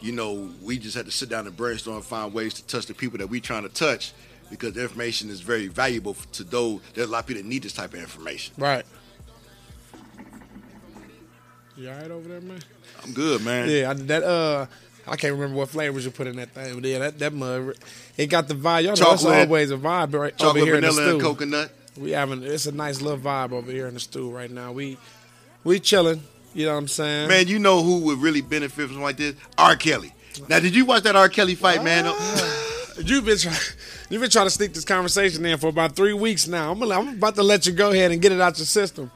you 0.00 0.12
know, 0.12 0.48
we 0.62 0.78
just 0.78 0.96
had 0.96 1.04
to 1.04 1.12
sit 1.12 1.28
down 1.28 1.46
and 1.46 1.54
brainstorm 1.54 1.96
and 1.96 2.04
find 2.06 2.32
ways 2.32 2.54
to 2.54 2.66
touch 2.66 2.86
the 2.86 2.94
people 2.94 3.18
that 3.18 3.28
we're 3.28 3.42
trying 3.42 3.64
to 3.64 3.68
touch 3.68 4.14
because 4.48 4.72
the 4.72 4.80
information 4.80 5.28
is 5.28 5.42
very 5.42 5.66
valuable 5.66 6.16
to 6.32 6.42
those. 6.42 6.80
There's 6.94 7.08
a 7.08 7.12
lot 7.12 7.18
of 7.20 7.26
people 7.26 7.42
that 7.42 7.48
need 7.48 7.64
this 7.64 7.74
type 7.74 7.92
of 7.92 8.00
information. 8.00 8.54
Right. 8.56 8.86
You 11.76 11.90
all 11.90 11.96
right 11.96 12.10
over 12.10 12.28
there, 12.28 12.40
man? 12.40 12.60
I'm 13.02 13.12
good, 13.12 13.42
man. 13.44 13.68
Yeah, 13.68 13.90
I, 13.90 13.94
that 13.94 14.22
uh, 14.22 14.66
I 15.06 15.16
can't 15.16 15.34
remember 15.34 15.56
what 15.56 15.70
flavors 15.70 16.04
you 16.04 16.12
put 16.12 16.26
in 16.26 16.36
that 16.36 16.50
thing, 16.50 16.80
but 16.80 16.88
yeah, 16.88 17.00
that 17.00 17.18
that 17.18 17.32
mud, 17.32 17.74
it 18.16 18.26
got 18.26 18.46
the 18.46 18.54
vibe. 18.54 18.84
Y'all 18.84 18.96
know 18.96 19.10
that's 19.10 19.24
always 19.24 19.70
a 19.70 19.76
vibe 19.76 20.14
right 20.14 20.14
over 20.14 20.30
Chocolate, 20.32 20.64
here 20.64 20.74
in 20.76 20.82
the 20.82 20.90
vanilla, 20.92 21.12
and 21.14 21.20
coconut. 21.20 21.72
We 21.96 22.12
having 22.12 22.42
it's 22.44 22.66
a 22.66 22.72
nice 22.72 23.00
little 23.00 23.18
vibe 23.18 23.52
over 23.52 23.70
here 23.70 23.88
in 23.88 23.94
the 23.94 24.00
stew 24.00 24.30
right 24.30 24.50
now. 24.50 24.72
We 24.72 24.98
we 25.64 25.80
chilling. 25.80 26.22
You 26.54 26.66
know 26.66 26.72
what 26.74 26.78
I'm 26.78 26.88
saying? 26.88 27.28
Man, 27.28 27.48
you 27.48 27.58
know 27.58 27.82
who 27.82 28.04
would 28.04 28.18
really 28.18 28.40
benefit 28.40 28.88
from 28.88 29.02
like 29.02 29.16
this? 29.16 29.34
R. 29.58 29.74
Kelly. 29.74 30.14
Now, 30.48 30.60
did 30.60 30.74
you 30.76 30.84
watch 30.84 31.02
that 31.02 31.16
R. 31.16 31.28
Kelly 31.28 31.56
fight, 31.56 31.82
man? 31.82 32.04
you've 33.04 33.24
been 33.24 33.38
trying 33.38 33.56
you've 34.08 34.20
been 34.20 34.30
trying 34.30 34.46
to 34.46 34.50
sneak 34.50 34.72
this 34.72 34.84
conversation 34.84 35.44
in 35.44 35.58
for 35.58 35.66
about 35.66 35.96
three 35.96 36.12
weeks 36.12 36.46
now. 36.46 36.70
I'm 36.70 36.80
I'm 36.92 37.08
about 37.08 37.34
to 37.34 37.42
let 37.42 37.66
you 37.66 37.72
go 37.72 37.90
ahead 37.90 38.12
and 38.12 38.22
get 38.22 38.30
it 38.30 38.40
out 38.40 38.56
your 38.58 38.66
system. 38.66 39.10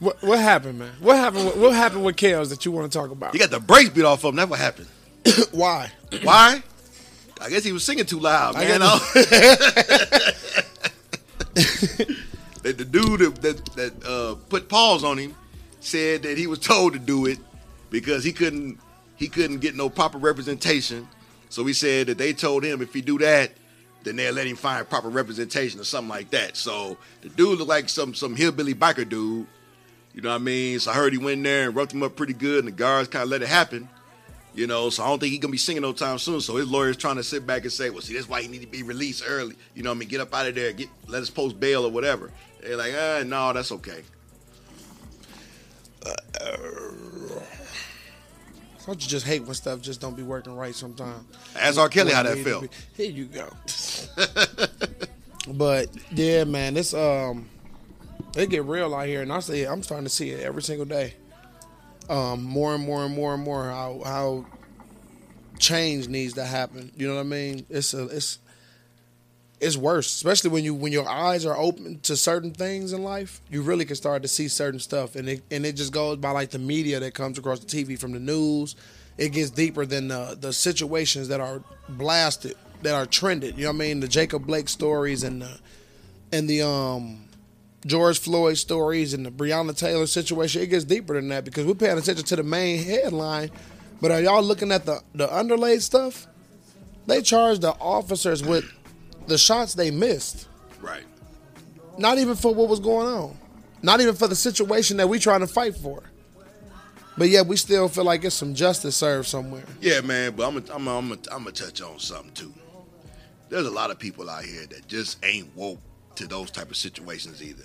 What 0.00 0.22
what 0.22 0.38
happened, 0.38 0.78
man? 0.78 0.92
What 1.00 1.16
happened? 1.16 1.46
With, 1.46 1.56
what 1.56 1.74
happened 1.74 2.04
with 2.04 2.16
Kels 2.16 2.50
that 2.50 2.64
you 2.64 2.72
want 2.72 2.90
to 2.90 2.98
talk 2.98 3.10
about? 3.10 3.32
He 3.32 3.38
got 3.38 3.50
the 3.50 3.60
brakes 3.60 3.90
beat 3.90 4.04
off 4.04 4.24
of 4.24 4.30
him. 4.30 4.36
That's 4.36 4.50
what 4.50 4.60
happened. 4.60 4.88
Why? 5.52 5.90
Why? 6.22 6.62
I 7.40 7.50
guess 7.50 7.64
he 7.64 7.72
was 7.72 7.84
singing 7.84 8.06
too 8.06 8.20
loud, 8.20 8.56
I 8.56 8.64
man. 8.64 8.80
that 12.62 12.78
the 12.78 12.84
dude 12.84 13.20
that 13.20 13.42
that, 13.42 13.64
that 13.76 14.04
uh, 14.06 14.34
put 14.48 14.68
pause 14.68 15.04
on 15.04 15.18
him 15.18 15.34
said 15.80 16.22
that 16.22 16.36
he 16.38 16.46
was 16.46 16.58
told 16.58 16.92
to 16.92 16.98
do 16.98 17.26
it 17.26 17.38
because 17.90 18.24
he 18.24 18.32
couldn't 18.32 18.78
he 19.16 19.28
couldn't 19.28 19.58
get 19.58 19.74
no 19.74 19.88
proper 19.88 20.18
representation. 20.18 21.08
So 21.48 21.64
he 21.64 21.72
said 21.72 22.08
that 22.08 22.18
they 22.18 22.32
told 22.32 22.62
him 22.62 22.82
if 22.82 22.92
he 22.92 23.00
do 23.00 23.18
that, 23.18 23.52
then 24.04 24.16
they'll 24.16 24.34
let 24.34 24.46
him 24.46 24.56
find 24.56 24.88
proper 24.88 25.08
representation 25.08 25.80
or 25.80 25.84
something 25.84 26.10
like 26.10 26.30
that. 26.30 26.56
So 26.56 26.98
the 27.22 27.28
dude 27.30 27.58
looked 27.58 27.68
like 27.68 27.88
some 27.88 28.14
some 28.14 28.36
hillbilly 28.36 28.74
biker 28.74 29.08
dude. 29.08 29.46
You 30.18 30.22
know 30.22 30.30
what 30.30 30.34
I 30.34 30.38
mean? 30.38 30.80
So 30.80 30.90
I 30.90 30.94
heard 30.94 31.12
he 31.12 31.18
went 31.18 31.36
in 31.36 31.42
there 31.44 31.68
and 31.68 31.76
roughed 31.76 31.92
him 31.92 32.02
up 32.02 32.16
pretty 32.16 32.32
good, 32.32 32.58
and 32.58 32.66
the 32.66 32.72
guards 32.72 33.08
kind 33.08 33.22
of 33.22 33.28
let 33.28 33.40
it 33.40 33.46
happen. 33.46 33.88
You 34.52 34.66
know, 34.66 34.90
so 34.90 35.04
I 35.04 35.06
don't 35.06 35.20
think 35.20 35.30
he's 35.30 35.38
gonna 35.38 35.52
be 35.52 35.58
singing 35.58 35.82
no 35.82 35.92
time 35.92 36.18
soon. 36.18 36.40
So 36.40 36.56
his 36.56 36.68
lawyer's 36.68 36.96
trying 36.96 37.14
to 37.18 37.22
sit 37.22 37.46
back 37.46 37.62
and 37.62 37.70
say, 37.70 37.88
"Well, 37.90 38.02
see, 38.02 38.14
that's 38.14 38.28
why 38.28 38.42
he 38.42 38.48
need 38.48 38.62
to 38.62 38.66
be 38.66 38.82
released 38.82 39.22
early. 39.24 39.54
You 39.76 39.84
know, 39.84 39.90
what 39.90 39.94
I 39.94 39.98
mean, 40.00 40.08
get 40.08 40.20
up 40.20 40.34
out 40.34 40.48
of 40.48 40.56
there, 40.56 40.72
get 40.72 40.88
let 41.06 41.22
us 41.22 41.30
post 41.30 41.60
bail 41.60 41.84
or 41.84 41.92
whatever." 41.92 42.32
They're 42.60 42.76
like, 42.76 42.94
"Ah, 42.98 43.22
no, 43.24 43.52
that's 43.52 43.70
okay." 43.70 44.02
Don't 48.86 49.00
you 49.00 49.08
just 49.08 49.24
hate 49.24 49.44
when 49.44 49.54
stuff 49.54 49.80
just 49.80 50.00
don't 50.00 50.16
be 50.16 50.24
working 50.24 50.56
right 50.56 50.74
sometimes? 50.74 51.26
Ask 51.54 51.78
R. 51.78 51.88
Kelly 51.88 52.10
how 52.10 52.24
that 52.24 52.38
felt. 52.38 52.62
be. 52.62 52.68
Here 52.96 53.12
you 53.12 53.26
go. 53.26 53.48
but 55.52 55.90
yeah, 56.10 56.42
man, 56.42 56.76
it's 56.76 56.92
um, 56.92 57.48
they 58.32 58.46
get 58.46 58.64
real 58.64 58.94
out 58.94 59.06
here, 59.06 59.22
and 59.22 59.32
I 59.32 59.40
say 59.40 59.64
I'm 59.64 59.82
starting 59.82 60.04
to 60.04 60.10
see 60.10 60.30
it 60.30 60.40
every 60.40 60.62
single 60.62 60.86
day. 60.86 61.14
Um, 62.08 62.42
more 62.42 62.74
and 62.74 62.84
more 62.84 63.04
and 63.04 63.14
more 63.14 63.34
and 63.34 63.42
more 63.42 63.64
how 63.64 64.00
how 64.04 64.46
change 65.58 66.08
needs 66.08 66.34
to 66.34 66.44
happen. 66.44 66.90
You 66.96 67.08
know 67.08 67.14
what 67.14 67.20
I 67.20 67.24
mean? 67.24 67.66
It's 67.68 67.92
a 67.94 68.04
it's 68.04 68.38
it's 69.60 69.76
worse, 69.76 70.14
especially 70.14 70.50
when 70.50 70.64
you 70.64 70.74
when 70.74 70.92
your 70.92 71.08
eyes 71.08 71.44
are 71.44 71.56
open 71.56 72.00
to 72.00 72.16
certain 72.16 72.52
things 72.52 72.92
in 72.92 73.02
life. 73.02 73.40
You 73.50 73.62
really 73.62 73.84
can 73.84 73.96
start 73.96 74.22
to 74.22 74.28
see 74.28 74.48
certain 74.48 74.80
stuff, 74.80 75.16
and 75.16 75.28
it 75.28 75.42
and 75.50 75.66
it 75.66 75.72
just 75.72 75.92
goes 75.92 76.16
by 76.18 76.30
like 76.30 76.50
the 76.50 76.58
media 76.58 77.00
that 77.00 77.14
comes 77.14 77.38
across 77.38 77.60
the 77.60 77.66
TV 77.66 77.98
from 77.98 78.12
the 78.12 78.20
news. 78.20 78.76
It 79.16 79.30
gets 79.30 79.50
deeper 79.50 79.84
than 79.84 80.08
the 80.08 80.36
the 80.40 80.52
situations 80.52 81.28
that 81.28 81.40
are 81.40 81.62
blasted, 81.88 82.56
that 82.82 82.94
are 82.94 83.06
trended. 83.06 83.56
You 83.56 83.64
know 83.64 83.70
what 83.70 83.76
I 83.76 83.88
mean? 83.88 84.00
The 84.00 84.08
Jacob 84.08 84.46
Blake 84.46 84.68
stories 84.68 85.24
and 85.24 85.42
the 85.42 85.58
and 86.32 86.48
the 86.48 86.62
um 86.62 87.27
George 87.86 88.18
Floyd 88.18 88.58
stories 88.58 89.14
and 89.14 89.24
the 89.24 89.30
Breonna 89.30 89.76
Taylor 89.76 90.06
situation. 90.06 90.62
It 90.62 90.66
gets 90.68 90.84
deeper 90.84 91.14
than 91.14 91.28
that 91.28 91.44
because 91.44 91.64
we're 91.64 91.74
paying 91.74 91.98
attention 91.98 92.24
to 92.24 92.36
the 92.36 92.42
main 92.42 92.82
headline. 92.82 93.50
But 94.00 94.10
are 94.10 94.20
y'all 94.20 94.42
looking 94.42 94.72
at 94.72 94.84
the 94.84 95.00
the 95.14 95.32
underlay 95.34 95.78
stuff? 95.78 96.26
They 97.06 97.22
charged 97.22 97.62
the 97.62 97.72
officers 97.72 98.42
with 98.42 98.64
the 99.26 99.38
shots 99.38 99.74
they 99.74 99.90
missed. 99.90 100.48
Right. 100.80 101.04
Not 101.96 102.18
even 102.18 102.36
for 102.36 102.54
what 102.54 102.68
was 102.68 102.80
going 102.80 103.06
on. 103.06 103.36
Not 103.82 104.00
even 104.00 104.14
for 104.14 104.28
the 104.28 104.36
situation 104.36 104.96
that 104.98 105.08
we 105.08 105.18
trying 105.18 105.40
to 105.40 105.46
fight 105.46 105.76
for. 105.76 106.02
But 107.16 107.30
yet 107.30 107.46
we 107.46 107.56
still 107.56 107.88
feel 107.88 108.04
like 108.04 108.24
it's 108.24 108.34
some 108.34 108.54
justice 108.54 108.96
served 108.96 109.26
somewhere. 109.26 109.64
Yeah, 109.80 110.00
man. 110.00 110.34
But 110.36 110.48
I'm 110.48 110.54
gonna 110.60 110.74
I'm 110.74 110.84
gonna 110.84 110.98
I'm 110.98 111.08
gonna 111.08 111.20
I'm 111.32 111.38
gonna 111.44 111.52
touch 111.52 111.80
on 111.82 111.98
something 111.98 112.32
too. 112.32 112.52
There's 113.48 113.66
a 113.66 113.70
lot 113.70 113.90
of 113.90 113.98
people 113.98 114.28
out 114.28 114.44
here 114.44 114.66
that 114.66 114.86
just 114.86 115.24
ain't 115.24 115.54
woke 115.56 115.80
to 116.18 116.26
those 116.26 116.50
type 116.50 116.70
of 116.70 116.76
situations 116.76 117.42
either. 117.42 117.64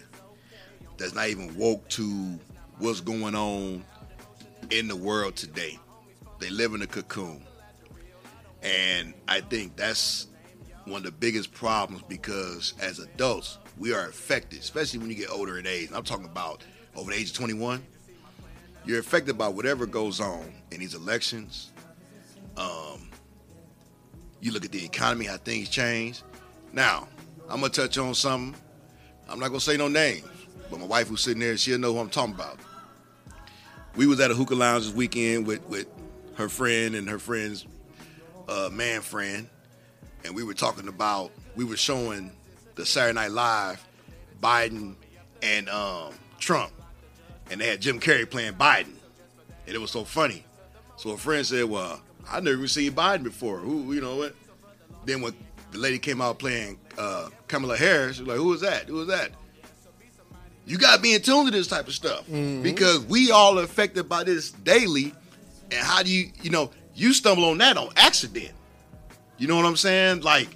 That's 0.98 1.16
not 1.16 1.28
even 1.28 1.56
woke 1.58 1.88
to 1.90 2.40
what's 2.78 3.02
going 3.02 3.34
on 3.34 3.84
in 4.70 4.88
the 4.88 4.96
world 4.96 5.36
today. 5.36 5.80
They 6.40 6.52
live 6.52 6.74
in 6.74 6.84
a 6.84 6.88
cocoon. 6.88 7.44
And 8.62 9.16
I 9.28 9.42
think 9.42 9.76
that's 9.76 10.28
one 10.86 10.98
of 10.98 11.04
the 11.04 11.12
biggest 11.12 11.52
problems 11.52 12.04
because 12.08 12.76
as 12.80 13.00
adults, 13.00 13.58
we 13.80 13.92
are 13.92 14.08
affected, 14.08 14.60
especially 14.60 15.00
when 15.00 15.10
you 15.10 15.16
get 15.16 15.32
older 15.32 15.58
in 15.58 15.66
age. 15.66 15.90
I'm 15.92 16.04
talking 16.04 16.26
about 16.26 16.64
over 16.96 17.12
the 17.12 17.18
age 17.18 17.32
of 17.32 17.36
21. 17.36 17.84
You're 18.86 19.00
affected 19.00 19.36
by 19.36 19.48
whatever 19.48 19.88
goes 19.88 20.20
on 20.20 20.54
in 20.72 20.80
these 20.80 20.94
elections. 20.94 21.72
Um, 22.56 23.10
you 24.42 24.52
look 24.52 24.64
at 24.64 24.72
the 24.72 24.86
economy, 24.86 25.26
how 25.26 25.38
things 25.38 25.70
change. 25.70 26.22
Now, 26.72 27.08
I'm 27.50 27.60
gonna 27.60 27.70
touch 27.70 27.98
on 27.98 28.14
something. 28.16 28.60
I'm 29.30 29.40
not 29.40 29.50
gonna 29.50 29.60
say 29.60 29.78
no 29.78 29.88
names, 29.88 30.28
but 30.70 30.80
my 30.80 30.86
wife 30.86 31.08
who's 31.08 31.22
sitting 31.22 31.40
there, 31.40 31.56
she'll 31.58 31.78
know 31.78 31.94
who 31.94 32.00
I'm 32.00 32.10
talking 32.10 32.34
about. 32.34 32.60
We 33.96 34.08
was 34.08 34.20
at 34.20 34.32
a 34.32 34.34
hookah 34.34 34.56
lounge 34.56 34.86
this 34.86 34.94
weekend 34.94 35.46
with 35.46 35.68
with 35.68 35.88
her 36.36 36.50
friend 36.50 36.96
and 36.96 37.08
her 37.10 37.20
friend's 37.20 37.66
uh, 38.48 38.70
man 38.72 39.02
friend, 39.02 39.48
and 40.24 40.36
we 40.36 40.44
were 40.44 40.54
talking 40.54 40.88
about 40.88 41.32
we 41.56 41.64
were 41.64 41.78
showing 41.78 42.32
the 42.76 42.86
Saturday 42.86 43.14
Night 43.14 43.32
Live, 43.32 43.86
Biden 44.42 44.96
and 45.42 45.70
um, 45.70 46.14
Trump, 46.40 46.72
and 47.52 47.62
they 47.62 47.68
had 47.68 47.82
Jim 47.82 48.00
Carrey 48.00 48.30
playing 48.30 48.54
Biden, 48.54 48.96
and 49.68 49.76
it 49.76 49.80
was 49.80 49.92
so 49.92 50.04
funny. 50.04 50.44
So 50.98 51.12
a 51.12 51.18
friend 51.18 51.46
said, 51.46 51.66
"Well, 51.66 52.02
I 52.30 52.40
never 52.40 52.68
seen 52.68 52.94
Biden 52.94 53.24
before. 53.24 53.58
Who, 53.58 53.94
you 53.94 54.02
know 54.02 54.16
what?" 54.16 54.36
Then 55.06 55.22
when 55.22 55.34
the 55.72 55.78
lady 55.78 56.00
came 56.00 56.22
out 56.22 56.40
playing 56.40 56.80
uh, 56.98 57.30
Kamala 57.48 57.78
Harris, 57.78 58.18
who 58.18 58.26
was 58.46 58.62
that? 58.62 58.86
Who 58.88 58.96
was 58.96 59.08
that?" 59.08 59.32
You 60.66 60.78
got 60.78 60.96
to 60.96 61.02
be 61.02 61.14
in 61.14 61.22
tune 61.22 61.46
to 61.46 61.52
this 61.52 61.68
type 61.68 61.88
of 61.88 61.94
stuff 61.94 62.26
because 62.64 63.00
we 63.06 63.32
all 63.32 63.60
are 63.60 63.64
affected 63.64 64.08
by 64.08 64.24
this 64.24 64.52
daily. 64.52 65.14
And 65.72 65.82
how 65.86 66.04
do 66.04 66.10
you, 66.10 66.32
you 66.42 66.52
know, 66.52 66.72
you 66.96 67.14
stumble 67.14 67.46
on 67.46 67.58
that 67.58 67.76
on 67.78 67.90
accident. 67.98 68.52
You 69.38 69.48
know 69.48 69.56
what 69.58 69.66
I'm 69.66 69.76
saying? 69.76 70.22
Like, 70.22 70.48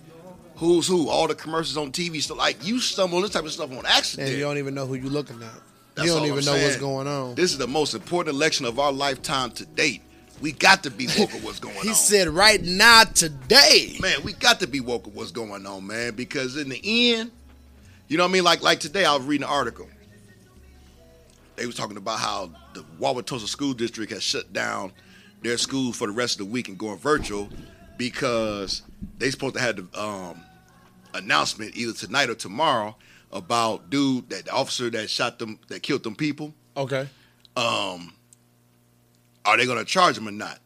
who's 0.55 0.87
who? 0.87 1.09
All 1.09 1.27
the 1.27 1.35
commercials 1.35 1.75
on 1.75 1.91
TV. 1.91 2.21
So, 2.21 2.35
like, 2.35 2.65
you 2.65 2.79
stumble 2.79 3.17
on 3.17 3.23
this 3.23 3.31
type 3.31 3.43
of 3.43 3.51
stuff 3.51 3.71
on 3.71 3.85
accident. 3.85 4.29
And 4.29 4.37
you 4.37 4.43
don't 4.43 4.57
even 4.57 4.75
know 4.75 4.85
who 4.85 4.93
you're 4.93 5.09
looking 5.09 5.41
at. 5.41 5.49
That's 5.95 6.07
you 6.07 6.15
don't 6.15 6.25
even 6.25 6.39
I'm 6.39 6.45
know 6.45 6.53
what's 6.53 6.77
going 6.77 7.07
on. 7.07 7.35
This 7.35 7.51
is 7.51 7.57
the 7.57 7.67
most 7.67 7.95
important 7.95 8.35
election 8.35 8.65
of 8.65 8.79
our 8.79 8.91
lifetime 8.93 9.51
to 9.51 9.65
date. 9.65 10.03
We 10.41 10.51
got 10.51 10.83
to 10.83 10.91
be 10.91 11.07
woke 11.17 11.33
of 11.33 11.43
what's 11.43 11.59
going 11.61 11.75
he 11.75 11.81
on. 11.81 11.87
He 11.87 11.93
said 11.93 12.27
right 12.27 12.61
now 12.61 13.03
today. 13.03 13.97
man, 14.01 14.23
we 14.23 14.33
got 14.33 14.59
to 14.59 14.67
be 14.67 14.79
woke 14.79 15.07
of 15.07 15.15
what's 15.15 15.31
going 15.31 15.65
on, 15.65 15.87
man, 15.87 16.15
because 16.15 16.57
in 16.57 16.69
the 16.69 16.79
end, 17.13 17.31
you 18.07 18.17
know 18.17 18.23
what 18.23 18.29
I 18.29 18.33
mean? 18.33 18.43
Like 18.43 18.61
like 18.61 18.79
today, 18.79 19.05
I 19.05 19.15
was 19.15 19.25
reading 19.25 19.45
an 19.45 19.49
article. 19.51 19.87
They 21.55 21.65
was 21.65 21.75
talking 21.75 21.97
about 21.97 22.19
how 22.19 22.51
the 22.73 22.85
Wauwatosa 22.99 23.47
School 23.47 23.73
District 23.73 24.11
has 24.11 24.21
shut 24.21 24.53
down 24.53 24.91
their 25.41 25.57
school 25.57 25.91
for 25.91 26.07
the 26.07 26.13
rest 26.13 26.39
of 26.39 26.45
the 26.45 26.51
week 26.51 26.67
and 26.69 26.77
going 26.77 26.97
virtual 26.97 27.49
because 27.97 28.83
they 29.17 29.31
supposed 29.31 29.55
to 29.55 29.61
have 29.61 29.75
the 29.75 29.99
um, 30.01 30.39
announcement 31.13 31.75
either 31.75 31.93
tonight 31.93 32.29
or 32.29 32.35
tomorrow 32.35 32.95
about 33.31 33.89
dude 33.89 34.29
that 34.29 34.45
the 34.45 34.51
officer 34.51 34.89
that 34.89 35.09
shot 35.09 35.39
them 35.39 35.59
that 35.67 35.83
killed 35.83 36.03
them 36.03 36.15
people. 36.15 36.53
Okay. 36.75 37.07
Um, 37.55 38.13
are 39.47 39.57
they 39.57 39.65
going 39.65 39.79
to 39.79 39.85
charge 39.85 40.17
him 40.17 40.27
or 40.27 40.31
not? 40.31 40.59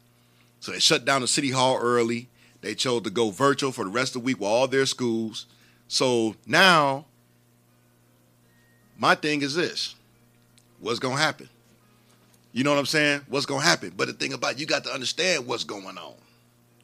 So 0.60 0.72
they 0.72 0.80
shut 0.80 1.06
down 1.06 1.22
the 1.22 1.28
city 1.28 1.52
hall 1.52 1.78
early. 1.80 2.28
They 2.62 2.76
chose 2.76 3.04
to 3.04 3.10
go 3.10 3.30
virtual 3.30 3.72
for 3.72 3.86
the 3.86 3.92
rest 3.92 4.16
of 4.16 4.22
the 4.22 4.26
week 4.26 4.40
with 4.40 4.50
all 4.50 4.68
their 4.68 4.86
schools. 4.86 5.46
So 5.88 6.36
now, 6.46 7.06
my 8.98 9.16
thing 9.16 9.42
is 9.42 9.56
this: 9.56 9.96
what's 10.80 11.00
going 11.00 11.16
to 11.16 11.22
happen? 11.22 11.50
You 12.54 12.64
know 12.64 12.72
what 12.72 12.80
I'm 12.80 12.86
saying? 12.86 13.22
What's 13.30 13.46
going 13.46 13.62
to 13.62 13.68
happen? 13.68 13.94
But 13.96 14.08
the 14.08 14.14
thing 14.14 14.34
about 14.34 14.54
it, 14.54 14.60
you 14.60 14.66
got 14.66 14.84
to 14.84 14.94
understand 14.94 15.48
what's 15.48 15.64
going 15.64 15.98
on. 15.98 16.14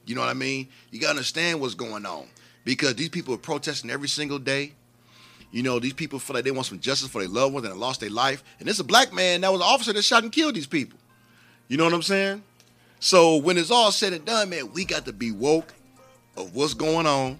You 0.06 0.16
know 0.16 0.22
what 0.22 0.30
I 0.30 0.34
mean? 0.34 0.70
You 0.92 1.00
got 1.00 1.08
to 1.08 1.12
understand 1.12 1.60
what's 1.60 1.74
going 1.74 2.06
on 2.06 2.28
because 2.64 2.96
these 2.96 3.10
people 3.10 3.34
are 3.34 3.40
protesting 3.40 3.90
every 3.90 4.08
single 4.08 4.40
day. 4.40 4.72
You 5.52 5.64
know, 5.64 5.80
these 5.80 5.94
people 5.94 6.20
feel 6.20 6.36
like 6.36 6.44
they 6.44 6.52
want 6.52 6.68
some 6.68 6.80
justice 6.80 7.10
for 7.10 7.20
their 7.20 7.30
loved 7.30 7.54
ones 7.54 7.66
and 7.66 7.78
lost 7.80 8.00
their 8.00 8.10
life. 8.10 8.44
And 8.60 8.70
it's 8.70 8.80
a 8.80 8.84
black 8.84 9.14
man 9.14 9.42
that 9.42 9.52
was 9.52 9.62
an 9.62 9.68
officer 9.68 9.94
that 9.94 10.04
shot 10.04 10.24
and 10.24 10.32
killed 10.32 10.56
these 10.56 10.68
people. 10.68 11.00
You 11.68 11.78
know 11.78 11.84
what 11.84 11.94
I'm 11.94 12.02
saying? 12.02 12.44
So 13.00 13.38
when 13.38 13.58
it's 13.58 13.72
all 13.72 13.92
said 13.92 14.14
and 14.14 14.26
done, 14.26 14.50
man, 14.50 14.72
we 14.74 14.86
got 14.86 15.06
to 15.06 15.14
be 15.14 15.32
woke 15.32 15.74
of 16.36 16.56
what's 16.56 16.74
going 16.74 17.06
on. 17.06 17.40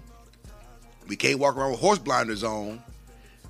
We 1.06 1.16
can't 1.16 1.38
walk 1.38 1.56
around 1.56 1.72
with 1.72 1.80
horse 1.80 1.98
blinders 1.98 2.44
on 2.44 2.82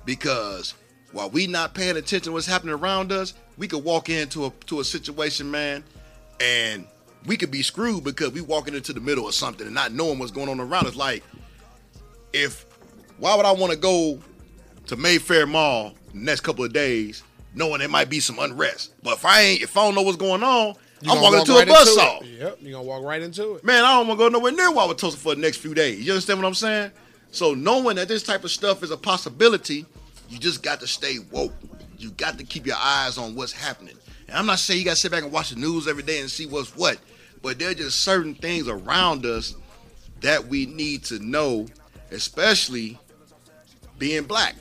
because 0.05 0.73
while 1.11 1.29
we 1.29 1.47
not 1.47 1.73
paying 1.73 1.97
attention 1.97 2.21
to 2.21 2.31
what's 2.31 2.47
happening 2.47 2.73
around 2.73 3.11
us, 3.11 3.33
we 3.57 3.67
could 3.67 3.83
walk 3.83 4.09
into 4.09 4.45
a 4.45 4.51
to 4.67 4.79
a 4.79 4.83
situation, 4.83 5.51
man, 5.51 5.83
and 6.39 6.87
we 7.25 7.35
could 7.35 7.51
be 7.51 7.61
screwed 7.61 8.03
because 8.03 8.31
we 8.31 8.41
walking 8.41 8.73
into 8.73 8.93
the 8.93 9.01
middle 9.01 9.27
of 9.27 9.33
something 9.33 9.65
and 9.65 9.75
not 9.75 9.91
knowing 9.91 10.19
what's 10.19 10.31
going 10.31 10.47
on 10.47 10.59
around 10.59 10.87
us. 10.87 10.95
Like, 10.95 11.23
if 12.31 12.65
why 13.17 13.35
would 13.35 13.45
I 13.45 13.51
want 13.51 13.73
to 13.73 13.77
go 13.77 14.19
to 14.87 14.95
Mayfair 14.95 15.45
Mall 15.45 15.93
the 16.13 16.19
next 16.19 16.41
couple 16.41 16.63
of 16.63 16.71
days, 16.71 17.23
knowing 17.53 17.79
there 17.79 17.89
might 17.89 18.09
be 18.09 18.19
some 18.19 18.39
unrest? 18.39 18.93
But 19.03 19.17
if 19.17 19.25
I 19.25 19.41
ain't, 19.41 19.61
if 19.63 19.75
I 19.77 19.85
don't 19.85 19.95
know 19.95 20.01
what's 20.01 20.17
going 20.17 20.43
on, 20.43 20.75
You 21.01 21.11
I'm 21.11 21.21
walking 21.21 21.39
walk 21.39 21.47
into 21.47 21.53
right 21.53 21.67
a 21.67 21.71
bus 21.71 21.87
it. 21.89 21.93
saw. 21.95 22.21
Yep, 22.21 22.57
you're 22.61 22.71
gonna 22.73 22.83
walk 22.83 23.03
right 23.03 23.21
into 23.21 23.55
it. 23.55 23.63
Man, 23.63 23.83
I 23.83 23.93
don't 23.97 24.07
want 24.07 24.19
to 24.19 24.25
go 24.25 24.29
nowhere 24.29 24.51
near 24.51 24.71
Wauwatosa 24.71 25.15
for 25.17 25.35
the 25.35 25.41
next 25.41 25.57
few 25.57 25.73
days. 25.73 26.05
You 26.05 26.11
understand 26.13 26.39
what 26.41 26.47
I'm 26.47 26.53
saying? 26.53 26.91
So 27.31 27.53
knowing 27.53 27.95
that 27.97 28.07
this 28.07 28.23
type 28.23 28.43
of 28.43 28.51
stuff 28.51 28.81
is 28.83 28.91
a 28.91 28.97
possibility, 28.97 29.85
you 30.29 30.37
just 30.39 30.63
got 30.63 30.79
to 30.81 30.87
stay 30.87 31.17
woke. 31.31 31.53
You 31.97 32.11
got 32.11 32.37
to 32.37 32.43
keep 32.43 32.65
your 32.65 32.77
eyes 32.79 33.17
on 33.17 33.35
what's 33.35 33.51
happening. 33.51 33.95
And 34.27 34.37
I'm 34.37 34.45
not 34.45 34.59
saying 34.59 34.79
you 34.79 34.85
got 34.85 34.91
to 34.91 34.95
sit 34.97 35.11
back 35.11 35.23
and 35.23 35.31
watch 35.31 35.49
the 35.51 35.55
news 35.57 35.87
every 35.87 36.03
day 36.03 36.19
and 36.21 36.29
see 36.29 36.45
what's 36.45 36.75
what. 36.75 36.97
but 37.41 37.59
there 37.59 37.69
are 37.71 37.73
just 37.73 38.01
certain 38.01 38.35
things 38.35 38.67
around 38.67 39.25
us 39.25 39.55
that 40.21 40.47
we 40.47 40.65
need 40.65 41.03
to 41.05 41.19
know, 41.19 41.67
especially 42.11 42.97
being 43.97 44.23
black. 44.23 44.55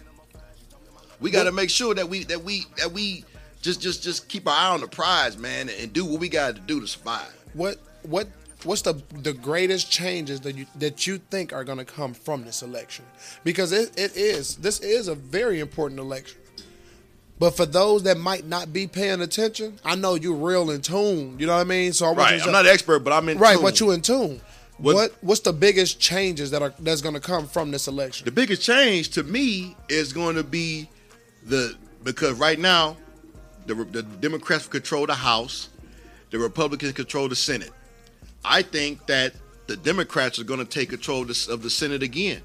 We 1.20 1.30
got 1.30 1.44
to 1.44 1.52
make 1.52 1.70
sure 1.70 1.94
that 1.94 2.08
we 2.08 2.24
that 2.24 2.42
we 2.44 2.64
that 2.76 2.92
we 2.92 3.24
just 3.62 3.80
just 3.80 4.02
just 4.02 4.28
keep 4.28 4.46
our 4.46 4.54
eye 4.54 4.68
on 4.74 4.80
the 4.80 4.88
prize, 4.88 5.36
man, 5.36 5.68
and 5.68 5.92
do 5.92 6.04
what 6.04 6.20
we 6.20 6.28
got 6.28 6.54
to 6.56 6.60
do 6.62 6.80
to 6.80 6.86
survive. 6.86 7.32
What 7.54 7.78
what 8.02 8.28
what's 8.64 8.82
the 8.82 8.94
the 9.22 9.32
greatest 9.32 9.90
changes 9.90 10.40
that 10.42 10.56
you 10.56 10.66
that 10.76 11.06
you 11.06 11.18
think 11.18 11.52
are 11.52 11.64
going 11.64 11.78
to 11.78 11.84
come 11.84 12.14
from 12.14 12.44
this 12.44 12.62
election? 12.62 13.04
Because 13.44 13.72
it, 13.72 13.98
it 13.98 14.16
is 14.16 14.56
this 14.56 14.80
is 14.80 15.08
a 15.08 15.14
very 15.14 15.60
important 15.60 15.98
election. 16.00 16.38
But 17.40 17.52
for 17.56 17.66
those 17.66 18.02
that 18.02 18.18
might 18.18 18.46
not 18.46 18.72
be 18.72 18.88
paying 18.88 19.20
attention, 19.20 19.78
I 19.84 19.94
know 19.94 20.16
you're 20.16 20.34
real 20.34 20.70
in 20.72 20.80
tune. 20.80 21.36
You 21.38 21.46
know 21.46 21.54
what 21.54 21.60
I 21.60 21.64
mean? 21.64 21.92
So 21.92 22.06
I 22.06 22.12
right, 22.12 22.38
to, 22.40 22.46
I'm 22.46 22.52
not 22.52 22.66
an 22.66 22.72
expert, 22.72 23.00
but 23.00 23.12
I'm 23.12 23.28
in 23.28 23.38
right, 23.38 23.54
tune. 23.54 23.62
but 23.62 23.78
you 23.80 23.90
in 23.92 24.00
tune. 24.02 24.40
What- 24.78 24.94
What, 24.94 25.12
what's 25.20 25.40
the 25.40 25.52
biggest 25.52 25.98
changes 26.00 26.50
that 26.52 26.62
are 26.62 26.72
that's 26.80 27.00
going 27.00 27.14
to 27.14 27.20
come 27.20 27.46
from 27.48 27.70
this 27.72 27.86
election? 27.88 28.24
The 28.24 28.32
biggest 28.32 28.62
change 28.62 29.10
to 29.10 29.22
me 29.24 29.76
is 29.88 30.12
going 30.12 30.34
to 30.36 30.42
be 30.44 30.88
the 31.44 31.76
because 32.02 32.38
right 32.38 32.58
now 32.58 32.96
the 33.66 33.74
the 33.74 34.02
Democrats 34.02 34.66
control 34.66 35.06
the 35.06 35.14
House, 35.14 35.68
the 36.30 36.38
Republicans 36.38 36.92
control 36.92 37.28
the 37.28 37.36
Senate. 37.36 37.70
I 38.44 38.62
think 38.62 39.06
that 39.06 39.34
the 39.66 39.76
Democrats 39.76 40.38
are 40.38 40.44
going 40.44 40.60
to 40.60 40.64
take 40.64 40.90
control 40.90 41.22
of 41.22 41.28
the, 41.28 41.48
of 41.52 41.62
the 41.62 41.70
Senate 41.70 42.02
again, 42.02 42.42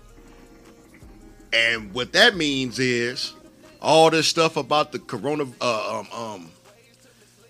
and 1.53 1.93
what 1.93 2.13
that 2.13 2.35
means 2.35 2.79
is 2.79 3.33
all 3.81 4.09
this 4.09 4.27
stuff 4.27 4.57
about 4.57 4.91
the 4.91 4.99
corona, 4.99 5.45
uh, 5.61 5.99
um, 5.99 6.19
um, 6.19 6.51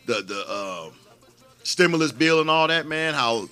the 0.06 0.22
the 0.22 0.46
uh, 0.48 0.90
stimulus 1.64 2.12
bill 2.12 2.42
and 2.42 2.50
all 2.50 2.68
that, 2.68 2.86
man. 2.86 3.14
How 3.14 3.48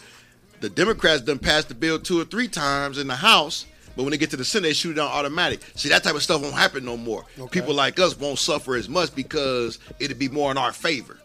the 0.60 0.70
Democrats 0.70 1.22
done 1.22 1.40
passed 1.40 1.70
the 1.70 1.76
bill 1.76 2.00
two 2.00 2.20
or 2.20 2.26
three 2.26 2.48
times 2.48 2.98
in 2.98 3.08
the 3.08 3.16
House, 3.16 3.66
but 4.02 4.06
when 4.06 4.12
they 4.14 4.18
get 4.18 4.32
to 4.32 4.38
the 4.38 4.44
Senate, 4.44 4.64
they 4.64 4.74
shoot 4.74 4.94
it 4.94 4.94
down 4.96 5.12
automatic. 5.12 5.62
See, 5.76 5.88
that 5.90 6.04
type 6.04 6.16
of 6.16 6.24
stuff 6.24 6.42
won't 6.42 6.56
happen 6.56 6.84
no 6.84 6.98
more. 6.98 7.24
People 7.52 7.76
like 7.76 8.00
us 8.00 8.18
won't 8.18 8.40
suffer 8.40 8.74
as 8.74 8.90
much 8.90 9.14
because 9.14 9.78
it'll 10.00 10.18
be 10.18 10.28
more 10.28 10.50
in 10.50 10.58
our 10.58 10.74
favor. 10.74 11.20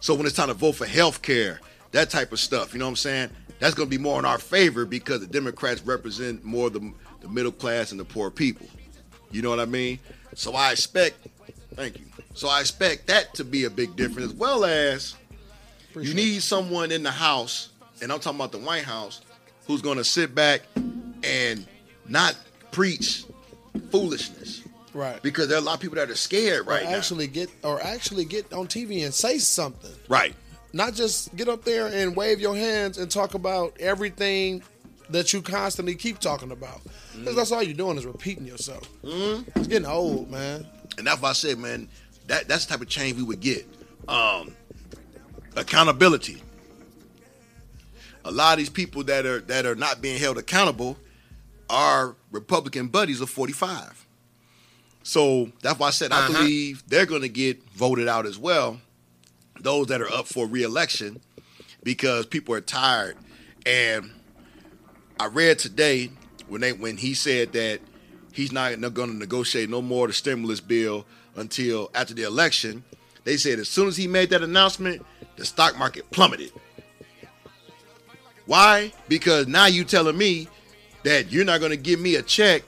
So 0.00 0.14
when 0.14 0.24
it's 0.24 0.34
time 0.34 0.48
to 0.48 0.54
vote 0.54 0.76
for 0.76 0.86
health 0.86 1.20
care, 1.20 1.60
that 1.92 2.08
type 2.08 2.32
of 2.32 2.40
stuff, 2.40 2.72
you 2.72 2.78
know 2.78 2.86
what 2.86 2.92
I'm 2.92 2.96
saying? 2.96 3.30
That's 3.58 3.74
going 3.74 3.86
to 3.86 3.90
be 3.90 4.02
more 4.02 4.18
in 4.18 4.24
our 4.24 4.38
favor 4.38 4.86
because 4.86 5.20
the 5.20 5.26
Democrats 5.26 5.82
represent 5.82 6.42
more 6.42 6.70
the, 6.70 6.90
the 7.20 7.28
middle 7.28 7.52
class 7.52 7.90
and 7.90 8.00
the 8.00 8.06
poor 8.06 8.30
people. 8.30 8.66
You 9.30 9.42
know 9.42 9.50
what 9.50 9.60
I 9.60 9.66
mean? 9.66 9.98
So 10.34 10.54
I 10.54 10.72
expect, 10.72 11.28
thank 11.74 11.98
you. 11.98 12.06
So 12.32 12.48
I 12.48 12.60
expect 12.60 13.08
that 13.08 13.34
to 13.34 13.44
be 13.44 13.64
a 13.64 13.70
big 13.70 13.94
difference, 13.94 14.32
as 14.32 14.38
well 14.38 14.64
as 14.64 15.16
you 15.94 16.14
need 16.14 16.40
someone 16.40 16.92
in 16.92 17.02
the 17.02 17.10
House, 17.10 17.68
and 18.00 18.10
I'm 18.10 18.20
talking 18.20 18.38
about 18.40 18.52
the 18.52 18.58
White 18.58 18.84
House, 18.84 19.20
who's 19.66 19.82
going 19.82 19.98
to 19.98 20.04
sit 20.04 20.34
back 20.34 20.62
and 21.22 21.66
not 22.10 22.36
preach 22.72 23.24
foolishness 23.90 24.62
right. 24.92 25.22
because 25.22 25.48
there 25.48 25.56
are 25.56 25.60
a 25.60 25.64
lot 25.64 25.74
of 25.74 25.80
people 25.80 25.96
that 25.96 26.10
are 26.10 26.16
scared 26.16 26.66
right 26.66 26.82
or 26.82 26.90
now. 26.90 26.96
actually 26.96 27.28
get 27.28 27.48
or 27.62 27.80
actually 27.80 28.24
get 28.24 28.52
on 28.52 28.66
TV 28.66 29.04
and 29.04 29.14
say 29.14 29.38
something. 29.38 29.92
right. 30.08 30.34
Not 30.72 30.94
just 30.94 31.34
get 31.34 31.48
up 31.48 31.64
there 31.64 31.86
and 31.88 32.14
wave 32.14 32.38
your 32.38 32.54
hands 32.54 32.98
and 32.98 33.10
talk 33.10 33.34
about 33.34 33.76
everything 33.80 34.62
that 35.08 35.32
you 35.32 35.42
constantly 35.42 35.96
keep 35.96 36.20
talking 36.20 36.52
about. 36.52 36.80
Because 37.18 37.34
that's 37.34 37.50
all 37.50 37.60
you're 37.60 37.74
doing 37.74 37.98
is 37.98 38.06
repeating 38.06 38.46
yourself. 38.46 38.88
Mm-hmm. 39.02 39.58
It's 39.58 39.66
getting 39.66 39.88
old, 39.88 40.30
man. 40.30 40.64
And 40.96 41.08
that's 41.08 41.20
why 41.20 41.30
I 41.30 41.32
said, 41.32 41.58
man, 41.58 41.88
that 42.28 42.46
that's 42.46 42.66
the 42.66 42.72
type 42.74 42.82
of 42.82 42.88
change 42.88 43.16
we 43.16 43.24
would 43.24 43.40
get. 43.40 43.66
Um, 44.06 44.54
accountability. 45.56 46.40
A 48.24 48.30
lot 48.30 48.52
of 48.52 48.58
these 48.58 48.70
people 48.70 49.02
that 49.04 49.26
are 49.26 49.40
that 49.40 49.66
are 49.66 49.74
not 49.74 50.00
being 50.00 50.20
held 50.20 50.38
accountable 50.38 50.96
are 51.70 52.16
Republican 52.30 52.88
buddies 52.88 53.20
of 53.20 53.30
45. 53.30 54.06
So 55.02 55.50
that's 55.62 55.78
why 55.78 55.88
I 55.88 55.90
said 55.90 56.12
I 56.12 56.18
Uh-huh. 56.18 56.32
believe 56.32 56.82
they're 56.88 57.06
going 57.06 57.22
to 57.22 57.28
get 57.28 57.62
voted 57.72 58.06
out 58.08 58.26
as 58.26 58.36
well. 58.38 58.80
Those 59.60 59.86
that 59.88 60.00
are 60.00 60.10
up 60.12 60.26
for 60.26 60.46
reelection 60.46 61.20
because 61.82 62.26
people 62.26 62.54
are 62.54 62.60
tired. 62.60 63.16
And 63.66 64.10
I 65.18 65.26
read 65.26 65.58
today 65.58 66.10
when 66.48 66.60
they 66.60 66.72
when 66.72 66.96
he 66.96 67.14
said 67.14 67.52
that 67.52 67.80
he's 68.32 68.52
not 68.52 68.78
going 68.94 69.10
to 69.10 69.16
negotiate 69.16 69.68
no 69.70 69.82
more 69.82 70.06
the 70.06 70.12
stimulus 70.12 70.60
bill 70.60 71.06
until 71.36 71.90
after 71.94 72.14
the 72.14 72.22
election. 72.22 72.84
They 73.24 73.36
said 73.36 73.58
as 73.58 73.68
soon 73.68 73.86
as 73.88 73.96
he 73.96 74.06
made 74.06 74.30
that 74.30 74.42
announcement, 74.42 75.04
the 75.36 75.44
stock 75.44 75.76
market 75.78 76.10
plummeted. 76.10 76.52
Why? 78.46 78.92
Because 79.08 79.46
now 79.46 79.66
you 79.66 79.84
telling 79.84 80.16
me 80.16 80.48
that 81.04 81.32
you're 81.32 81.44
not 81.44 81.60
going 81.60 81.70
to 81.70 81.76
give 81.76 82.00
me 82.00 82.16
a 82.16 82.22
check. 82.22 82.62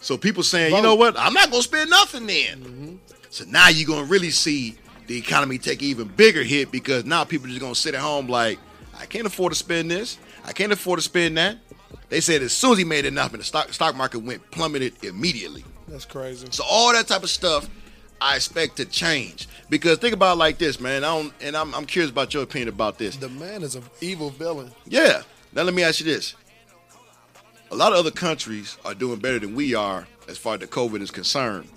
So 0.00 0.16
people 0.18 0.42
saying, 0.42 0.74
you 0.74 0.82
know 0.82 0.96
what? 0.96 1.16
I'm 1.18 1.32
not 1.32 1.50
going 1.50 1.62
to 1.62 1.68
spend 1.68 1.90
nothing 1.90 2.26
then. 2.26 2.60
Mm-hmm. 2.60 2.96
So 3.30 3.44
now 3.44 3.68
you're 3.68 3.86
going 3.86 4.04
to 4.04 4.10
really 4.10 4.30
see 4.30 4.76
the 5.06 5.16
economy 5.16 5.58
take 5.58 5.80
an 5.80 5.88
even 5.88 6.08
bigger 6.08 6.42
hit 6.42 6.72
because 6.72 7.04
now 7.04 7.24
people 7.24 7.46
are 7.46 7.50
just 7.50 7.60
going 7.60 7.74
to 7.74 7.78
sit 7.80 7.94
at 7.94 8.00
home 8.00 8.26
like, 8.28 8.58
I 8.98 9.06
can't 9.06 9.26
afford 9.26 9.52
to 9.52 9.58
spend 9.58 9.90
this. 9.90 10.18
I 10.44 10.52
can't 10.52 10.72
afford 10.72 10.98
to 10.98 11.02
spend 11.02 11.36
that. 11.36 11.58
They 12.08 12.20
said 12.20 12.42
as 12.42 12.52
soon 12.52 12.72
as 12.72 12.78
he 12.78 12.84
made 12.84 13.04
the 13.04 13.08
announcement, 13.08 13.42
the 13.42 13.46
stock, 13.46 13.72
stock 13.72 13.96
market 13.96 14.18
went 14.18 14.50
plummeted 14.50 15.02
immediately. 15.04 15.64
That's 15.88 16.04
crazy. 16.04 16.48
So 16.50 16.64
all 16.68 16.92
that 16.92 17.06
type 17.06 17.22
of 17.22 17.30
stuff, 17.30 17.68
I 18.20 18.36
expect 18.36 18.76
to 18.76 18.84
change. 18.84 19.48
Because 19.70 19.98
think 19.98 20.14
about 20.14 20.34
it 20.34 20.38
like 20.38 20.58
this, 20.58 20.78
man. 20.78 21.04
I 21.04 21.08
don't, 21.08 21.32
and 21.40 21.56
I'm, 21.56 21.74
I'm 21.74 21.86
curious 21.86 22.10
about 22.10 22.34
your 22.34 22.42
opinion 22.42 22.68
about 22.68 22.98
this. 22.98 23.16
The 23.16 23.28
man 23.28 23.62
is 23.62 23.76
an 23.76 23.84
evil 24.00 24.30
villain. 24.30 24.72
Yeah. 24.86 25.22
Now 25.54 25.62
let 25.62 25.74
me 25.74 25.82
ask 25.82 26.00
you 26.00 26.06
this. 26.06 26.34
A 27.72 27.74
lot 27.74 27.92
of 27.92 27.98
other 27.98 28.10
countries 28.10 28.76
are 28.84 28.92
doing 28.92 29.18
better 29.18 29.38
than 29.38 29.54
we 29.54 29.74
are 29.74 30.06
as 30.28 30.36
far 30.36 30.54
as 30.54 30.60
the 30.60 30.66
COVID 30.66 31.00
is 31.00 31.10
concerned. 31.10 31.70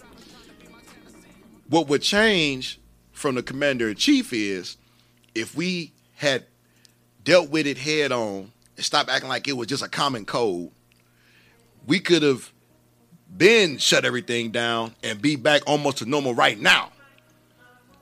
What 1.69 1.87
would 1.87 2.01
change 2.01 2.81
from 3.13 3.35
the 3.35 3.41
commander 3.41 3.87
in 3.87 3.95
chief 3.95 4.33
is 4.33 4.75
if 5.33 5.55
we 5.55 5.93
had 6.15 6.47
dealt 7.23 7.49
with 7.49 7.65
it 7.65 7.77
head 7.77 8.11
on 8.11 8.51
and 8.75 8.85
stopped 8.85 9.09
acting 9.09 9.29
like 9.29 9.47
it 9.47 9.53
was 9.53 9.67
just 9.67 9.83
a 9.83 9.87
common 9.87 10.25
cold, 10.25 10.73
we 11.87 12.01
could 12.01 12.23
have 12.23 12.51
been 13.37 13.77
shut 13.77 14.03
everything 14.03 14.51
down 14.51 14.93
and 15.01 15.21
be 15.21 15.37
back 15.37 15.61
almost 15.65 15.99
to 15.99 16.05
normal 16.05 16.33
right 16.35 16.59
now. 16.59 16.91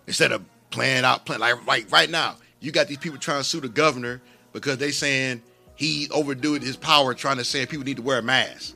Instead 0.08 0.32
of 0.32 0.44
playing 0.72 1.06
out, 1.06 1.28
playing 1.28 1.42
like 1.42 1.68
right 1.68 1.86
right 1.92 2.10
now, 2.10 2.38
you 2.60 2.72
got 2.72 2.88
these 2.88 2.98
people 2.98 3.20
trying 3.20 3.42
to 3.42 3.44
sue 3.44 3.62
the 3.62 3.70
governor 3.70 4.20
because 4.52 4.80
they 4.80 4.90
saying 4.90 5.44
he 5.76 6.08
overdoing 6.12 6.62
his 6.62 6.78
power, 6.78 7.14
trying 7.14 7.38
to 7.38 7.44
say 7.44 7.66
people 7.66 7.86
need 7.86 7.98
to 7.98 8.04
wear 8.04 8.20
a 8.20 8.24
mask. 8.24 8.76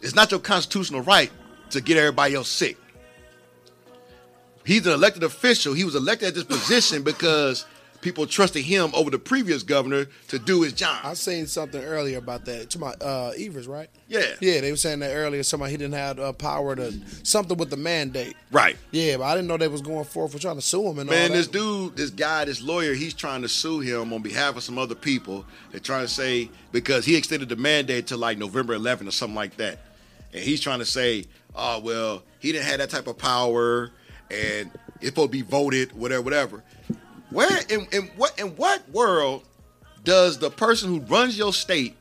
It's 0.00 0.14
not 0.14 0.30
your 0.30 0.40
constitutional 0.40 1.02
right 1.02 1.30
to 1.70 1.80
get 1.80 1.96
everybody 1.96 2.34
else 2.34 2.48
sick. 2.48 2.76
He's 4.64 4.86
an 4.86 4.92
elected 4.92 5.22
official. 5.22 5.74
He 5.74 5.84
was 5.84 5.94
elected 5.94 6.28
at 6.28 6.34
this 6.34 6.44
position 6.44 7.02
because 7.02 7.64
people 8.00 8.26
trusted 8.26 8.64
him 8.64 8.90
over 8.94 9.10
the 9.10 9.18
previous 9.18 9.62
governor 9.62 10.06
to 10.28 10.38
do 10.38 10.62
his 10.62 10.72
job. 10.72 11.00
I 11.04 11.14
seen 11.14 11.46
something 11.46 11.82
earlier 11.82 12.18
about 12.18 12.44
that. 12.44 12.70
To 12.70 12.78
my 12.78 12.92
uh, 13.00 13.32
Evers, 13.38 13.66
right? 13.66 13.88
Yeah. 14.06 14.34
Yeah, 14.40 14.60
they 14.60 14.70
were 14.70 14.76
saying 14.76 15.00
that 15.00 15.12
earlier. 15.12 15.42
Somebody 15.42 15.72
he 15.72 15.76
didn't 15.76 15.94
have 15.94 16.18
uh, 16.18 16.32
power 16.32 16.76
to 16.76 16.92
something 17.22 17.56
with 17.56 17.70
the 17.70 17.76
mandate. 17.76 18.36
Right. 18.50 18.76
Yeah, 18.90 19.16
but 19.16 19.24
I 19.24 19.34
didn't 19.34 19.48
know 19.48 19.56
they 19.56 19.68
was 19.68 19.82
going 19.82 20.04
forth 20.04 20.32
for 20.32 20.38
trying 20.38 20.56
to 20.56 20.62
sue 20.62 20.86
him 20.88 20.98
and 20.98 21.10
all 21.10 21.16
Man, 21.16 21.32
this 21.32 21.48
dude, 21.48 21.96
this 21.96 22.10
guy, 22.10 22.44
this 22.44 22.62
lawyer, 22.62 22.94
he's 22.94 23.14
trying 23.14 23.42
to 23.42 23.48
sue 23.48 23.80
him 23.80 24.12
on 24.12 24.22
behalf 24.22 24.56
of 24.56 24.62
some 24.62 24.78
other 24.78 24.94
people. 24.94 25.44
They're 25.70 25.80
trying 25.80 26.06
to 26.06 26.12
say 26.12 26.50
because 26.72 27.04
he 27.04 27.16
extended 27.16 27.48
the 27.48 27.56
mandate 27.56 28.08
to 28.08 28.16
like 28.16 28.38
November 28.38 28.76
11th 28.76 29.08
or 29.08 29.12
something 29.12 29.34
like 29.36 29.56
that, 29.56 29.78
and 30.32 30.42
he's 30.42 30.60
trying 30.60 30.78
to 30.78 30.84
say, 30.84 31.24
oh 31.54 31.80
well, 31.80 32.22
he 32.38 32.52
didn't 32.52 32.66
have 32.66 32.78
that 32.78 32.90
type 32.90 33.06
of 33.06 33.18
power, 33.18 33.90
and 34.30 34.70
it's 35.00 35.06
supposed 35.08 35.28
to 35.28 35.32
be 35.32 35.42
voted, 35.42 35.92
whatever, 35.92 36.22
whatever. 36.22 36.62
Where 37.30 37.60
in, 37.68 37.86
in 37.92 38.10
what 38.16 38.38
in 38.38 38.48
what 38.56 38.88
world 38.90 39.44
does 40.04 40.38
the 40.38 40.50
person 40.50 40.88
who 40.88 41.00
runs 41.00 41.36
your 41.36 41.52
state 41.52 41.94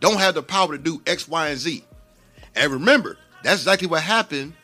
don't 0.00 0.18
have 0.18 0.34
the 0.34 0.42
power 0.42 0.76
to 0.76 0.82
do 0.82 1.02
X, 1.06 1.28
Y, 1.28 1.48
and 1.48 1.58
Z? 1.58 1.84
And 2.54 2.72
remember, 2.72 3.18
that's 3.42 3.60
exactly 3.60 3.88
what 3.88 4.02
happened 4.02 4.54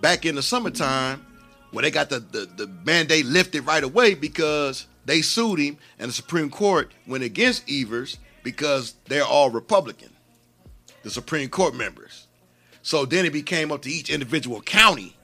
back 0.00 0.24
in 0.24 0.34
the 0.34 0.42
summertime 0.42 1.24
when 1.70 1.82
they 1.82 1.90
got 1.90 2.08
the, 2.08 2.20
the, 2.20 2.46
the 2.56 2.66
mandate 2.84 3.26
lifted 3.26 3.62
right 3.62 3.82
away 3.82 4.14
because 4.14 4.86
they 5.04 5.22
sued 5.22 5.58
him 5.58 5.76
and 5.98 6.08
the 6.08 6.14
Supreme 6.14 6.50
Court 6.50 6.92
went 7.06 7.24
against 7.24 7.68
Evers 7.70 8.18
because 8.42 8.94
they're 9.06 9.24
all 9.24 9.50
Republican, 9.50 10.10
the 11.02 11.10
Supreme 11.10 11.48
Court 11.48 11.74
members. 11.74 12.26
So 12.82 13.04
then 13.04 13.24
it 13.24 13.32
became 13.32 13.72
up 13.72 13.82
to 13.82 13.90
each 13.90 14.10
individual 14.10 14.60
county, 14.60 15.16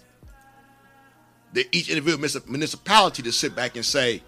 the, 1.53 1.67
each 1.73 1.89
individual 1.89 2.23
municip- 2.23 2.49
municipality 2.49 3.23
to 3.23 3.33
sit 3.33 3.55
back 3.55 3.77
and 3.77 3.85
say, 3.85 4.23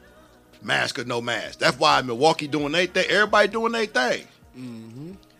mask 0.62 0.98
or 0.98 1.04
no 1.04 1.20
mask. 1.20 1.58
That's 1.58 1.78
why 1.78 2.00
Milwaukee 2.02 2.46
doing 2.46 2.72
their 2.72 2.86
thing, 2.86 3.06
everybody 3.08 3.48
doing 3.48 3.72
their 3.72 3.86
thing. 3.86 4.26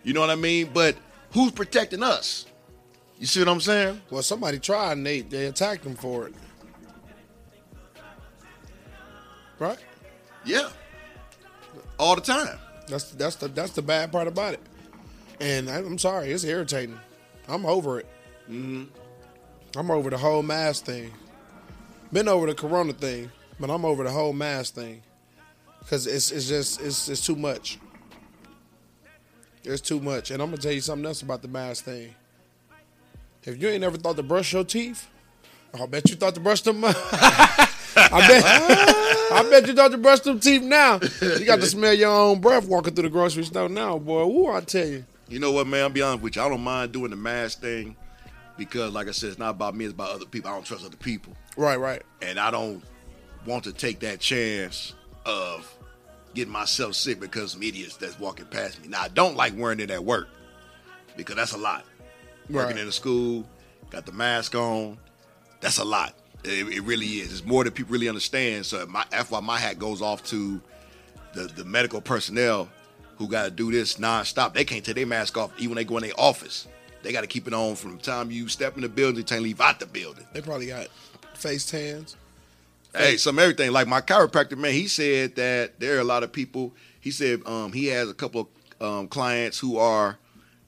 You 0.05 0.13
know 0.13 0.21
what 0.21 0.31
I 0.31 0.37
mean? 0.37 0.71
But 0.73 0.97
who's 1.33 1.53
protecting 1.53 2.03
us? 2.03 2.47
You 3.19 3.27
see 3.27 3.41
what 3.41 3.49
I'm 3.49 3.61
saying? 3.61 4.01
well, 4.11 4.23
somebody 4.23 4.59
tried 4.59 4.93
and 4.93 5.07
they, 5.07 5.21
they 5.21 5.47
attacked 5.47 5.85
him 5.85 5.95
for 5.95 6.27
it. 6.27 6.35
Right? 9.59 9.79
Yeah. 10.45 10.71
All 11.99 12.17
the 12.17 12.21
time. 12.21 12.59
That's 12.89 13.13
that's 13.13 13.37
the 13.37 13.47
that's 13.47 13.73
the 13.73 13.83
bad 13.83 14.11
part 14.11 14.27
about 14.27 14.55
it. 14.55 14.61
And 15.41 15.71
I, 15.71 15.77
I'm 15.77 15.99
sorry, 15.99 16.33
it's 16.33 16.43
irritating. 16.43 16.99
I'm 17.49 17.65
over 17.65 18.01
it. 18.01 18.07
Mm-hmm. 18.51 18.85
I'm 19.79 19.91
over 19.91 20.11
the 20.11 20.19
whole 20.19 20.43
mask 20.43 20.85
thing. 20.87 21.13
Been 22.13 22.29
over 22.29 22.47
the 22.47 22.55
corona 22.55 22.93
thing, 22.93 23.31
but 23.59 23.71
I'm 23.71 23.85
over 23.85 24.05
the 24.05 24.11
whole 24.11 24.35
mask 24.35 24.75
thing. 24.75 25.03
Cause 25.89 26.07
it's 26.07 26.31
it's 26.31 26.47
just 26.47 26.81
it's 26.81 27.09
it's 27.09 27.25
too 27.25 27.37
much. 27.37 27.79
It's 29.65 29.81
too 29.81 29.99
much. 29.99 30.31
And 30.31 30.43
I'm 30.43 30.51
gonna 30.51 30.61
tell 30.61 30.73
you 30.73 30.81
something 30.81 31.07
else 31.07 31.23
about 31.23 31.43
the 31.43 31.49
mask 31.49 31.85
thing. 31.85 32.15
If 33.45 33.61
you 33.61 33.69
ain't 33.69 33.83
ever 33.83 33.97
thought 33.97 34.17
to 34.17 34.23
brush 34.23 34.53
your 34.53 34.65
teeth, 34.65 35.09
I 35.75 35.87
bet 35.87 36.09
you 36.11 36.17
thought 36.17 36.35
to 36.35 36.41
brush 36.41 36.61
them. 36.61 36.85
I 36.85 37.67
bet. 37.97 38.45
I 38.45 39.47
bet 39.51 39.67
you 39.67 39.75
thought 39.75 39.91
to 39.91 39.99
brush 39.99 40.21
them 40.21 40.39
teeth 40.39 40.63
now. 40.63 41.01
You 41.21 41.45
got 41.45 41.61
to 41.61 41.67
smell 41.67 41.95
your 41.95 42.11
own 42.11 42.41
breath 42.41 42.69
walking 42.69 42.95
through 42.95 43.05
the 43.05 43.11
grocery 43.11 43.45
store 43.45 43.69
now, 43.69 43.99
boy. 43.99 44.27
Woo, 44.27 44.53
I 44.53 44.61
tell 44.61 44.87
you. 44.87 45.05
You 45.29 45.41
know 45.41 45.51
what, 45.51 45.67
man? 45.67 45.83
I'll 45.83 45.91
be 45.91 46.03
honest 46.03 46.23
with 46.23 46.37
you. 46.37 46.43
I 46.43 46.49
don't 46.49 46.63
mind 46.63 46.93
doing 46.93 47.11
the 47.11 47.17
mask 47.17 47.61
thing 47.61 47.97
because, 48.59 48.93
like 48.93 49.09
I 49.09 49.13
said, 49.13 49.31
it's 49.31 49.39
not 49.39 49.51
about 49.51 49.75
me. 49.75 49.85
It's 49.87 49.95
about 49.95 50.11
other 50.11 50.27
people. 50.27 50.51
I 50.51 50.55
don't 50.55 50.65
trust 50.65 50.85
other 50.85 50.97
people, 50.97 51.35
Right, 51.57 51.79
right. 51.79 52.03
and 52.21 52.39
I 52.39 52.51
don't 52.51 52.83
want 53.47 53.65
to 53.65 53.73
take 53.73 54.01
that 54.01 54.21
chance 54.21 54.95
of 55.27 55.69
getting 56.35 56.53
myself 56.53 56.95
sick 56.95 57.21
because 57.21 57.53
some 57.53 57.63
idiots 57.63 57.97
that's 57.97 58.19
walking 58.19 58.47
past 58.47 58.81
me. 58.83 58.89
Now, 58.89 59.03
I 59.03 59.09
don't 59.09 59.37
like 59.37 59.55
wearing 59.57 59.81
it 59.81 59.91
at 59.91 60.05
work 60.05 60.29
because 61.17 61.37
that's 61.37 61.53
a 61.53 61.59
lot. 61.59 61.85
Working 62.51 62.79
in 62.79 62.87
a 62.89 62.93
school, 62.93 63.45
got 63.91 64.05
the 64.07 64.13
mask 64.13 64.55
on, 64.55 64.99
that's 65.61 65.79
a 65.79 65.85
lot. 65.85 66.15
It, 66.45 66.67
it 66.69 66.83
really 66.83 67.07
is. 67.07 67.33
It's 67.33 67.45
more 67.45 67.63
than 67.65 67.73
people 67.73 67.93
really 67.93 68.09
understand. 68.09 68.67
So 68.67 68.85
my, 68.87 69.05
that's 69.11 69.31
why 69.31 69.41
my 69.41 69.59
hat 69.59 69.79
goes 69.79 70.03
off 70.03 70.25
to 70.25 70.61
the, 71.35 71.43
the 71.45 71.65
medical 71.65 72.01
personnel 72.01 72.69
who 73.17 73.29
got 73.29 73.45
to 73.45 73.51
do 73.51 73.71
this 73.71 73.95
nonstop. 73.95 74.55
They 74.55 74.65
can't 74.65 74.85
take 74.85 74.97
their 74.97 75.07
mask 75.07 75.39
off 75.39 75.53
even 75.57 75.71
when 75.71 75.77
they 75.77 75.85
go 75.85 75.97
in 75.99 76.03
their 76.03 76.19
office. 76.19 76.67
They 77.03 77.13
got 77.13 77.23
to 77.23 77.27
keep 77.27 77.47
it 77.47 77.55
on 77.55 77.75
from 77.75 77.97
the 77.97 78.03
time 78.03 78.31
you 78.31 78.49
step 78.49 78.77
in 78.77 78.83
the 78.83 78.89
building 78.89 79.25
to 79.25 79.41
leave 79.41 79.61
out 79.61 79.81
the 79.81 79.87
building. 79.87 80.27
They 80.33 80.41
probably 80.41 80.67
got 80.67 80.89
face 81.35 81.67
tans. 81.69 82.17
Hey, 82.95 83.17
some 83.17 83.39
everything. 83.39 83.73
Like 83.73 83.89
my 83.89 84.01
chiropractor 84.01 84.57
man, 84.57 84.73
he 84.73 84.87
said 84.87 85.37
that 85.37 85.81
there 85.81 85.97
are 85.97 86.01
a 86.01 86.05
lot 86.05 86.23
of 86.23 86.33
people. 86.33 86.75
He 87.01 87.11
said 87.11 87.41
um, 87.47 87.73
he 87.73 87.87
has 87.87 88.11
a 88.11 88.15
couple 88.15 88.49
of 88.81 88.87
um, 88.87 89.09
clients 89.09 89.59
who 89.59 89.79
are 89.79 90.19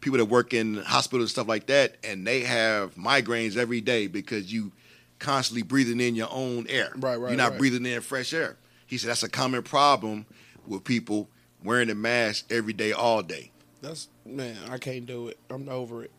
people 0.01 0.19
that 0.19 0.25
work 0.27 0.53
in 0.55 0.77
hospitals 0.77 1.25
and 1.25 1.31
stuff 1.31 1.49
like 1.49 1.67
that, 1.67 1.97
and 2.03 2.27
they 2.27 2.41
have 2.41 2.95
migraines 2.95 3.57
every 3.57 3.81
day 3.81 4.07
because 4.07 4.53
you 4.53 4.73
constantly 5.19 5.63
breathing 5.63 6.01
in 6.01 6.15
your 6.15 6.29
own 6.31 6.67
air. 6.69 6.93
Right, 6.97 7.17
right, 7.17 7.31
You're 7.31 7.39
not 7.39 7.53
right. 7.53 7.59
breathing 7.59 7.87
in 7.87 8.01
fresh 8.01 8.33
air. 8.35 8.57
He 8.87 8.99
said 8.99 9.11
that's 9.11 9.23
a 9.23 9.29
common 9.29 9.63
problem 9.63 10.27
with 10.67 10.85
people 10.85 11.29
wearing 11.63 11.91
a 11.91 11.95
mask 11.95 12.47
every 12.51 12.73
day, 12.73 12.93
all 12.93 13.23
day. 13.23 13.51
That's 13.85 14.09
man, 14.25 14.57
I 14.71 14.79
can't 14.79 15.05
do 15.05 15.29
it. 15.29 15.39
I'm 15.51 15.69
over 15.69 16.05
it. 16.05 16.11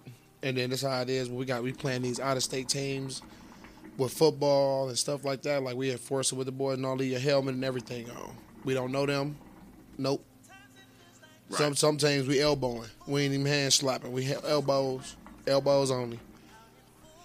And 0.43 0.55
then 0.55 0.69
that's 0.69 0.83
how 0.83 1.01
it 1.01 1.09
is. 1.09 1.29
We 1.29 1.45
got 1.45 1.63
we 1.63 1.73
playing 1.73 2.03
these 2.03 2.19
out 2.19 2.37
of 2.37 2.43
state 2.43 2.69
teams 2.69 3.23
with 3.97 4.13
football 4.13 4.87
and 4.89 4.97
stuff 4.97 5.25
like 5.25 5.41
that. 5.43 5.63
Like 5.63 5.75
we 5.75 5.91
enforce 5.91 6.31
it 6.31 6.35
with 6.35 6.45
the 6.45 6.51
boys 6.51 6.77
and 6.77 6.85
all 6.85 6.93
of 6.99 7.05
your 7.05 7.19
helmet 7.19 7.55
and 7.55 7.63
everything 7.65 8.07
on. 8.11 8.35
We 8.63 8.75
don't 8.75 8.91
know 8.91 9.05
them. 9.05 9.37
Nope. 9.97 10.23
Some 11.49 11.67
Right. 11.67 11.77
some 11.77 11.97
teams 11.97 12.27
we 12.27 12.39
elbowing. 12.39 12.89
We 13.07 13.23
ain't 13.23 13.33
even 13.33 13.45
hand 13.45 13.73
slapping. 13.73 14.11
We 14.11 14.25
have 14.25 14.45
elbows, 14.45 15.15
elbows 15.47 15.89
only. 15.89 16.19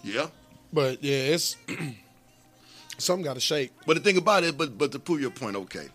Yeah. 0.03 0.27
But 0.73 1.03
yeah, 1.03 1.17
it's 1.35 1.55
something 2.97 3.23
got 3.23 3.33
to 3.35 3.39
shake. 3.39 3.71
But 3.85 3.95
the 3.95 3.99
thing 3.99 4.17
about 4.17 4.43
it, 4.43 4.57
but 4.57 4.75
but 4.77 4.91
to 4.93 4.99
prove 4.99 5.21
your 5.21 5.31
point, 5.31 5.55
okay. 5.55 5.87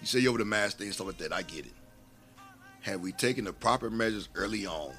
You 0.00 0.06
say 0.06 0.18
you're 0.18 0.30
over 0.30 0.38
the 0.38 0.44
mask 0.44 0.78
thing, 0.78 0.88
and 0.88 0.94
stuff 0.94 1.06
like 1.06 1.18
that. 1.18 1.32
I 1.32 1.42
get 1.42 1.66
it. 1.66 1.72
Had 2.84 3.00
we 3.02 3.12
taken 3.12 3.46
the 3.46 3.52
proper 3.54 3.88
measures 3.88 4.28
early 4.34 4.66
on, 4.66 4.92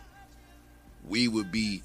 we 1.07 1.27
would 1.27 1.51
be 1.51 1.83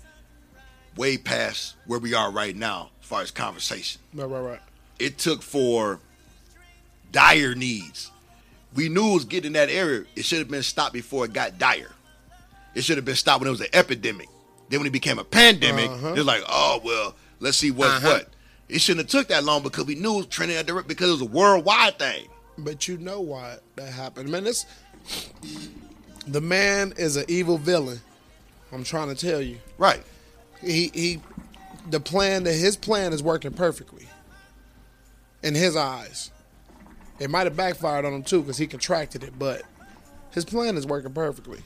way 0.96 1.18
past 1.18 1.76
where 1.86 1.98
we 1.98 2.14
are 2.14 2.30
right 2.30 2.56
now 2.56 2.88
as 3.02 3.06
far 3.06 3.20
as 3.20 3.30
conversation. 3.30 4.00
Right, 4.14 4.24
right, 4.24 4.40
right. 4.40 4.60
It 4.98 5.18
took 5.18 5.42
for 5.42 6.00
dire 7.12 7.54
needs. 7.54 8.10
We 8.74 8.88
knew 8.88 9.10
it 9.10 9.14
was 9.14 9.24
getting 9.26 9.48
in 9.48 9.52
that 9.52 9.68
area. 9.68 10.04
It 10.16 10.24
should 10.24 10.38
have 10.38 10.48
been 10.48 10.62
stopped 10.62 10.94
before 10.94 11.26
it 11.26 11.34
got 11.34 11.58
dire. 11.58 11.92
It 12.74 12.82
should 12.82 12.96
have 12.96 13.04
been 13.04 13.14
stopped 13.14 13.40
when 13.40 13.48
it 13.48 13.50
was 13.50 13.60
an 13.60 13.66
epidemic. 13.74 14.28
Then 14.70 14.80
when 14.80 14.86
it 14.86 14.92
became 14.92 15.18
a 15.18 15.24
pandemic, 15.24 15.90
Uh-huh. 15.90 16.14
it's 16.16 16.24
like, 16.24 16.42
oh 16.48 16.80
well, 16.82 17.14
let's 17.40 17.58
see 17.58 17.72
what's 17.72 18.02
what. 18.02 18.28
It 18.70 18.80
shouldn't 18.80 19.04
have 19.04 19.10
took 19.20 19.28
that 19.28 19.44
long 19.44 19.62
because 19.62 19.84
we 19.84 19.96
knew 19.96 20.14
it 20.14 20.16
was 20.18 20.26
trending 20.26 20.56
that 20.56 20.66
direction 20.66 20.88
because 20.88 21.08
it 21.10 21.12
was 21.12 21.20
a 21.22 21.26
worldwide 21.26 21.98
thing. 21.98 22.26
But 22.56 22.88
you 22.88 22.96
know 22.96 23.20
why 23.20 23.58
that 23.76 23.92
happened, 23.92 24.30
man. 24.30 24.44
This 24.44 24.64
the 26.26 26.40
man 26.40 26.92
is 26.96 27.16
an 27.16 27.24
evil 27.28 27.58
villain. 27.58 28.00
I'm 28.72 28.84
trying 28.84 29.08
to 29.08 29.14
tell 29.14 29.40
you. 29.40 29.58
Right. 29.78 30.02
He 30.62 30.90
he, 30.94 31.20
the 31.88 32.00
plan 32.00 32.44
that 32.44 32.54
his 32.54 32.76
plan 32.76 33.12
is 33.12 33.22
working 33.22 33.52
perfectly. 33.52 34.06
In 35.42 35.54
his 35.54 35.74
eyes, 35.74 36.30
it 37.18 37.30
might 37.30 37.46
have 37.46 37.56
backfired 37.56 38.04
on 38.04 38.12
him 38.12 38.22
too 38.22 38.42
because 38.42 38.58
he 38.58 38.66
contracted 38.66 39.24
it, 39.24 39.38
but 39.38 39.62
his 40.32 40.44
plan 40.44 40.76
is 40.76 40.86
working 40.86 41.12
perfectly. 41.12 41.60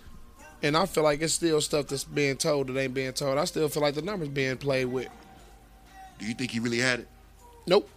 And 0.62 0.76
I 0.76 0.86
feel 0.86 1.02
like 1.02 1.20
it's 1.20 1.34
still 1.34 1.60
stuff 1.60 1.88
that's 1.88 2.04
being 2.04 2.36
told 2.36 2.68
that 2.68 2.78
ain't 2.78 2.94
being 2.94 3.12
told. 3.12 3.36
I 3.36 3.44
still 3.44 3.68
feel 3.68 3.82
like 3.82 3.94
the 3.94 4.02
numbers 4.02 4.28
being 4.28 4.56
played 4.56 4.86
with. 4.86 5.08
Do 6.18 6.26
you 6.26 6.34
think 6.34 6.52
he 6.52 6.60
really 6.60 6.78
had 6.78 7.00
it? 7.00 7.08
Nope. 7.66 7.90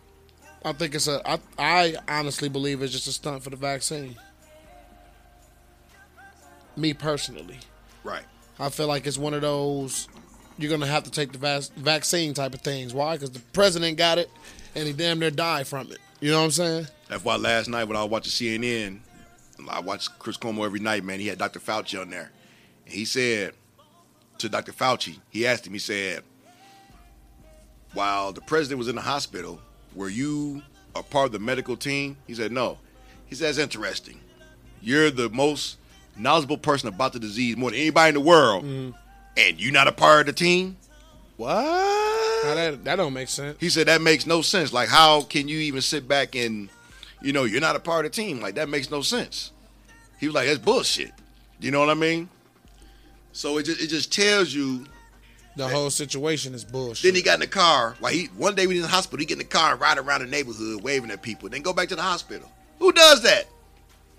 I 0.66 0.74
think 0.74 0.96
it's 0.96 1.08
a. 1.08 1.22
I, 1.30 1.40
I 1.58 1.96
honestly 2.08 2.50
believe 2.50 2.82
it's 2.82 2.92
just 2.92 3.08
a 3.08 3.12
stunt 3.12 3.44
for 3.44 3.52
the 3.52 3.56
vaccine. 3.56 4.16
Me 6.78 6.94
personally, 6.94 7.58
Right. 8.04 8.24
I 8.60 8.70
feel 8.70 8.88
like 8.88 9.06
it's 9.08 9.18
one 9.18 9.34
of 9.34 9.42
those 9.42 10.08
you're 10.60 10.70
gonna 10.72 10.88
have 10.88 11.04
to 11.04 11.12
take 11.12 11.32
the 11.32 11.38
vac- 11.38 11.74
vaccine 11.76 12.34
type 12.34 12.54
of 12.54 12.62
things. 12.62 12.94
Why? 12.94 13.16
Because 13.16 13.32
the 13.32 13.40
president 13.54 13.98
got 13.98 14.18
it, 14.18 14.30
and 14.76 14.88
he 14.88 14.94
damn 14.94 15.20
near 15.20 15.30
died 15.32 15.68
from 15.68 15.92
it. 15.92 15.98
You 16.20 16.32
know 16.32 16.40
what 16.40 16.46
I'm 16.46 16.52
saying? 16.52 16.88
That's 17.10 17.24
why 17.24 17.36
last 17.36 17.68
night 17.68 17.84
when 17.86 17.98
I 17.98 18.04
was 18.04 18.12
watching 18.12 18.32
CNN, 18.32 19.00
I 19.70 19.80
watch 19.82 20.08
Chris 20.20 20.38
Cuomo 20.38 20.66
every 20.66 20.80
night, 20.80 21.04
man. 21.04 21.20
He 21.20 21.28
had 21.28 21.38
Dr. 21.38 21.60
Fauci 21.60 22.00
on 22.00 22.10
there. 22.10 22.32
And 22.86 22.94
he 22.94 23.06
said 23.06 23.54
to 24.40 24.50
Dr. 24.50 24.72
Fauci, 24.72 25.20
he 25.30 25.46
asked 25.46 25.66
him, 25.68 25.74
he 25.74 25.80
said, 25.80 26.24
while 27.94 28.32
the 28.34 28.42
president 28.42 28.80
was 28.80 28.88
in 28.88 28.96
the 28.96 29.02
hospital, 29.02 29.60
were 29.96 30.10
you 30.10 30.62
a 30.96 31.04
part 31.04 31.28
of 31.28 31.32
the 31.32 31.40
medical 31.40 31.76
team? 31.78 32.18
He 32.28 32.34
said, 32.36 32.52
no. 32.52 32.78
He 33.28 33.36
said, 33.36 33.48
that's 33.50 33.58
interesting. 33.58 34.20
You're 34.82 35.10
the 35.12 35.30
most 35.30 35.78
knowledgeable 36.20 36.58
person 36.58 36.90
about 36.90 37.14
the 37.14 37.20
disease 37.20 37.58
more 37.58 37.72
than 37.72 37.80
anybody 37.80 38.10
in 38.10 38.16
the 38.16 38.22
world, 38.22 38.64
mm-hmm. 38.64 38.92
and 39.36 39.60
you're 39.60 39.74
not 39.74 39.88
a 39.88 39.92
part 39.92 40.22
of 40.22 40.26
the 40.28 40.34
team? 40.34 40.78
What? 41.38 41.54
Now 42.44 42.56
that 42.56 42.84
that 42.84 42.96
don't 42.96 43.14
make 43.14 43.30
sense. 43.30 43.58
He 43.60 43.70
said 43.70 43.88
that 43.88 44.02
makes 44.02 44.26
no 44.26 44.42
sense. 44.42 44.74
Like, 44.74 44.90
how 44.90 45.22
can 45.22 45.48
you 45.48 45.60
even 45.60 45.82
sit 45.82 46.08
back 46.08 46.36
and, 46.36 46.70
you 47.22 47.34
know, 47.34 47.44
you're 47.44 47.62
not 47.62 47.76
a 47.76 47.80
part 47.80 48.06
of 48.06 48.12
the 48.12 48.16
team? 48.16 48.42
Like, 48.42 48.56
that 48.56 48.70
makes 48.70 48.90
no 48.92 49.02
sense. 49.02 49.52
He 50.20 50.28
was 50.28 50.36
like, 50.36 50.48
that's 50.48 50.60
bullshit. 50.60 51.12
You 51.60 51.72
know 51.72 51.80
what 51.80 51.90
I 51.90 51.96
mean? 51.96 52.30
So 53.32 53.58
it 53.58 53.64
just 53.64 53.82
it 53.82 53.88
just 53.88 54.12
tells 54.12 54.54
you. 54.54 54.86
The 55.56 55.68
whole 55.68 55.90
situation 55.90 56.54
is 56.54 56.64
bullshit. 56.64 57.02
Then 57.04 57.16
he 57.16 57.24
got 57.24 57.36
in 57.36 57.40
the 57.40 57.48
car. 57.48 57.96
Like 58.00 58.14
he 58.14 58.26
one 58.38 58.54
day 58.54 58.68
we 58.68 58.76
was 58.76 58.78
in 58.78 58.82
the 58.84 58.90
hospital, 58.90 59.20
he 59.20 59.26
get 59.26 59.34
in 59.34 59.40
the 59.40 59.46
car 59.46 59.72
and 59.72 59.82
ride 59.82 59.98
around 59.98 60.22
the 60.22 60.28
neighborhood 60.28 60.84
waving 60.84 61.10
at 61.10 61.24
people. 61.24 61.50
Then 61.50 61.64
go 61.64 61.74
back 61.74 61.88
to 61.90 61.96
the 61.96 62.02
hospital. 62.04 62.52
Who 62.78 62.92
does 62.92 63.24
that? 63.24 63.46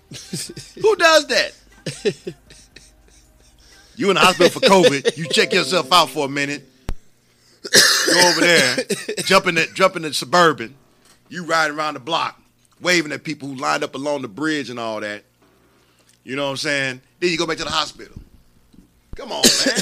Who 0.81 0.95
does 0.97 1.27
that? 1.27 1.53
You 3.99 4.09
in 4.09 4.15
the 4.15 4.21
hospital 4.21 4.49
for 4.49 4.65
COVID. 4.65 5.17
You 5.17 5.27
check 5.27 5.51
yourself 5.51 5.91
out 5.91 6.09
for 6.09 6.25
a 6.25 6.29
minute. 6.29 6.65
Go 8.13 8.29
over 8.29 8.39
there, 8.39 8.77
jump 9.25 9.45
in 9.47 9.55
the 9.55 9.67
jump 9.73 9.97
in 9.97 10.03
the 10.03 10.13
suburban. 10.13 10.73
You 11.27 11.43
riding 11.43 11.77
around 11.77 11.95
the 11.95 11.99
block, 11.99 12.41
waving 12.79 13.11
at 13.11 13.25
people 13.25 13.49
who 13.49 13.55
lined 13.55 13.83
up 13.83 13.95
along 13.95 14.21
the 14.21 14.29
bridge 14.29 14.69
and 14.69 14.79
all 14.79 15.01
that. 15.01 15.25
You 16.23 16.37
know 16.37 16.45
what 16.45 16.51
I'm 16.51 16.57
saying? 16.57 17.01
Then 17.19 17.29
you 17.29 17.37
go 17.37 17.45
back 17.45 17.57
to 17.57 17.65
the 17.65 17.69
hospital. 17.69 18.15
Come 19.17 19.33
on, 19.33 19.43
man. 19.65 19.75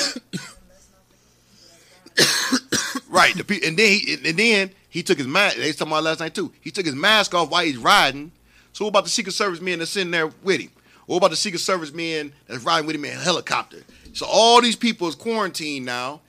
right. 3.10 3.36
The 3.36 3.44
pe- 3.44 3.68
and 3.68 3.78
then 3.78 3.92
he 3.92 4.14
and 4.26 4.38
then 4.38 4.72
he 4.90 5.04
took 5.04 5.20
his 5.20 5.28
mask. 5.28 5.58
They 5.58 5.68
was 5.68 5.76
talking 5.76 5.92
about 5.94 6.06
last 6.06 6.22
night 6.22 6.34
too. 6.34 6.52
He 6.62 6.72
took 6.72 6.88
his 6.88 6.96
mask 6.96 7.36
off 7.36 7.52
while 7.52 7.64
he's 7.64 7.78
riding. 7.78 8.32
So 8.74 8.86
what 8.86 8.90
about 8.90 9.04
the 9.04 9.12
Secret 9.12 9.34
Service 9.34 9.62
men 9.62 9.78
that's 9.78 9.92
sitting 9.92 10.10
there 10.10 10.28
with 10.44 10.62
him? 10.62 10.72
What 11.08 11.18
about 11.18 11.32
the 11.32 11.38
Secret 11.38 11.60
Service 11.60 11.92
men 11.92 12.34
that's 12.48 12.64
riding 12.64 12.86
with 12.86 12.96
him 12.96 13.06
in 13.06 13.12
a 13.12 13.16
helicopter? 13.16 13.78
So 14.14 14.26
all 14.30 14.62
these 14.62 14.76
people 14.76 15.08
is 15.08 15.16
quarantined 15.16 15.86
now. 15.86 16.22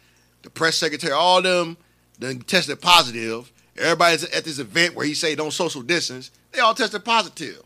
The 0.43 0.51
press 0.51 0.77
secretary, 0.77 1.13
all 1.13 1.43
them, 1.43 1.77
then 2.19 2.41
tested 2.41 2.81
positive. 2.81 3.53
Everybody's 3.77 4.25
at 4.25 4.45
this 4.45 4.59
event 4.59 4.95
where 4.95 5.05
he 5.05 5.15
say 5.15 5.35
don't 5.35 5.53
social 5.53 5.83
distance. 5.83 6.31
They 6.53 6.61
all 6.61 6.75
tested 6.75 7.05
positive. 7.05 7.63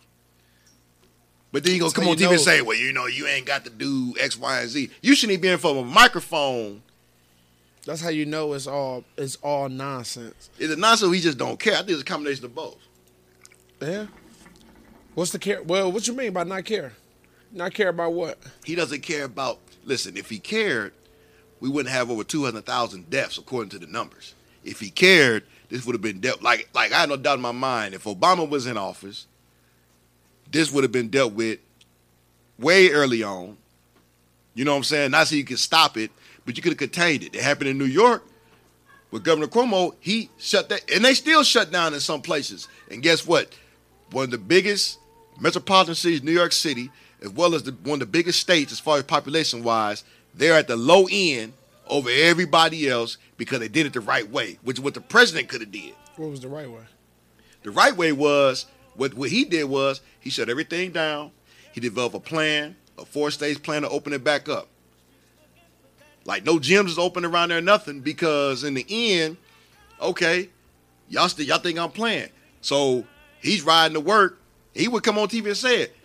But 1.52 1.64
then 1.64 1.74
you 1.74 1.80
gonna 1.80 1.92
come 1.92 2.08
on 2.08 2.16
TV 2.16 2.22
know. 2.22 2.30
and 2.32 2.40
say, 2.40 2.62
well, 2.62 2.76
you 2.76 2.94
know, 2.94 3.06
you 3.06 3.26
ain't 3.26 3.44
got 3.44 3.64
to 3.64 3.70
do 3.70 4.14
X, 4.18 4.38
Y, 4.38 4.60
and 4.60 4.70
Z. 4.70 4.90
You 5.02 5.14
shouldn't 5.14 5.34
even 5.34 5.42
be 5.42 5.48
in 5.48 5.58
front 5.58 5.78
of 5.78 5.86
a 5.86 5.88
microphone. 5.88 6.82
That's 7.84 8.00
how 8.00 8.08
you 8.08 8.24
know 8.24 8.54
it's 8.54 8.66
all 8.66 9.04
it's 9.18 9.36
all 9.36 9.68
nonsense. 9.68 10.48
Is 10.58 10.70
it 10.70 10.78
nonsense? 10.78 11.12
He 11.14 11.20
just 11.20 11.36
don't 11.36 11.60
care. 11.60 11.74
I 11.74 11.78
think 11.78 11.90
it's 11.90 12.00
a 12.00 12.04
combination 12.04 12.46
of 12.46 12.54
both. 12.54 12.78
Yeah. 13.82 14.06
What's 15.14 15.32
the 15.32 15.38
care? 15.38 15.62
Well, 15.62 15.92
what 15.92 16.08
you 16.08 16.14
mean 16.14 16.32
by 16.32 16.44
not 16.44 16.64
care? 16.64 16.94
Not 17.52 17.74
care 17.74 17.88
about 17.88 18.14
what? 18.14 18.38
He 18.64 18.74
doesn't 18.74 19.02
care 19.02 19.24
about. 19.24 19.58
Listen, 19.84 20.16
if 20.16 20.30
he 20.30 20.38
cared, 20.38 20.92
we 21.60 21.68
wouldn't 21.68 21.94
have 21.94 22.10
over 22.10 22.24
two 22.24 22.44
hundred 22.44 22.64
thousand 22.64 23.10
deaths 23.10 23.36
according 23.38 23.70
to 23.70 23.78
the 23.78 23.86
numbers. 23.86 24.34
If 24.64 24.80
he 24.80 24.90
cared, 24.90 25.44
this 25.68 25.84
would 25.84 25.94
have 25.94 26.02
been 26.02 26.20
dealt 26.20 26.42
like 26.42 26.68
like 26.74 26.92
I 26.92 27.00
had 27.00 27.08
no 27.08 27.16
doubt 27.16 27.36
in 27.36 27.42
my 27.42 27.52
mind. 27.52 27.94
If 27.94 28.04
Obama 28.04 28.48
was 28.48 28.66
in 28.66 28.76
office, 28.76 29.26
this 30.50 30.72
would 30.72 30.84
have 30.84 30.92
been 30.92 31.08
dealt 31.08 31.34
with 31.34 31.58
way 32.58 32.90
early 32.90 33.22
on. 33.22 33.56
You 34.54 34.64
know 34.64 34.72
what 34.72 34.78
I'm 34.78 34.84
saying? 34.84 35.10
Not 35.10 35.28
so 35.28 35.34
you 35.34 35.44
could 35.44 35.58
stop 35.58 35.96
it, 35.96 36.10
but 36.44 36.56
you 36.56 36.62
could 36.62 36.72
have 36.72 36.78
contained 36.78 37.22
it. 37.22 37.34
It 37.34 37.42
happened 37.42 37.70
in 37.70 37.78
New 37.78 37.84
York 37.84 38.24
with 39.10 39.24
Governor 39.24 39.46
Cuomo. 39.46 39.94
He 40.00 40.30
shut 40.38 40.68
that, 40.68 40.90
and 40.90 41.04
they 41.04 41.14
still 41.14 41.42
shut 41.42 41.70
down 41.70 41.94
in 41.94 42.00
some 42.00 42.22
places. 42.22 42.68
And 42.90 43.02
guess 43.02 43.26
what? 43.26 43.54
One 44.10 44.24
of 44.24 44.30
the 44.30 44.38
biggest 44.38 44.98
metropolitan 45.40 45.94
cities, 45.94 46.22
New 46.22 46.32
York 46.32 46.52
City, 46.52 46.90
as 47.22 47.30
well 47.30 47.54
as 47.54 47.62
the, 47.62 47.72
one 47.72 47.94
of 47.94 48.00
the 48.00 48.06
biggest 48.06 48.40
states 48.40 48.72
as 48.72 48.80
far 48.80 48.98
as 48.98 49.04
population 49.04 49.62
wise, 49.62 50.04
they're 50.34 50.54
at 50.54 50.68
the 50.68 50.76
low 50.76 51.06
end 51.10 51.52
over 51.88 52.08
everybody 52.10 52.88
else 52.88 53.18
because 53.36 53.60
they 53.60 53.68
did 53.68 53.86
it 53.86 53.92
the 53.92 54.00
right 54.00 54.28
way, 54.30 54.58
which 54.62 54.78
is 54.78 54.84
what 54.84 54.94
the 54.94 55.00
president 55.00 55.48
could 55.48 55.60
have 55.60 55.72
did. 55.72 55.94
What 56.16 56.30
was 56.30 56.40
the 56.40 56.48
right 56.48 56.70
way? 56.70 56.82
The 57.62 57.70
right 57.70 57.96
way 57.96 58.12
was 58.12 58.66
what 58.94 59.14
what 59.14 59.30
he 59.30 59.44
did 59.44 59.64
was 59.64 60.00
he 60.20 60.30
shut 60.30 60.48
everything 60.48 60.90
down. 60.92 61.30
He 61.72 61.80
developed 61.80 62.14
a 62.14 62.20
plan, 62.20 62.76
a 62.98 63.04
four 63.04 63.30
stage 63.30 63.62
plan 63.62 63.82
to 63.82 63.88
open 63.88 64.12
it 64.12 64.24
back 64.24 64.48
up. 64.48 64.68
Like 66.24 66.44
no 66.44 66.58
gyms 66.58 66.86
is 66.86 66.98
open 66.98 67.24
around 67.24 67.50
there, 67.50 67.60
nothing 67.60 68.00
because 68.00 68.64
in 68.64 68.74
the 68.74 68.86
end, 68.88 69.36
okay, 70.00 70.48
y'all 71.08 71.28
still 71.28 71.46
y'all 71.46 71.58
think 71.58 71.78
I'm 71.78 71.90
playing. 71.90 72.30
So 72.60 73.04
he's 73.40 73.62
riding 73.62 73.94
to 73.94 74.00
work. 74.00 74.38
He 74.74 74.88
would 74.88 75.02
come 75.02 75.18
on 75.18 75.28
TV 75.28 75.46
and 75.46 75.56
say 75.56 75.82
it. 75.82 75.96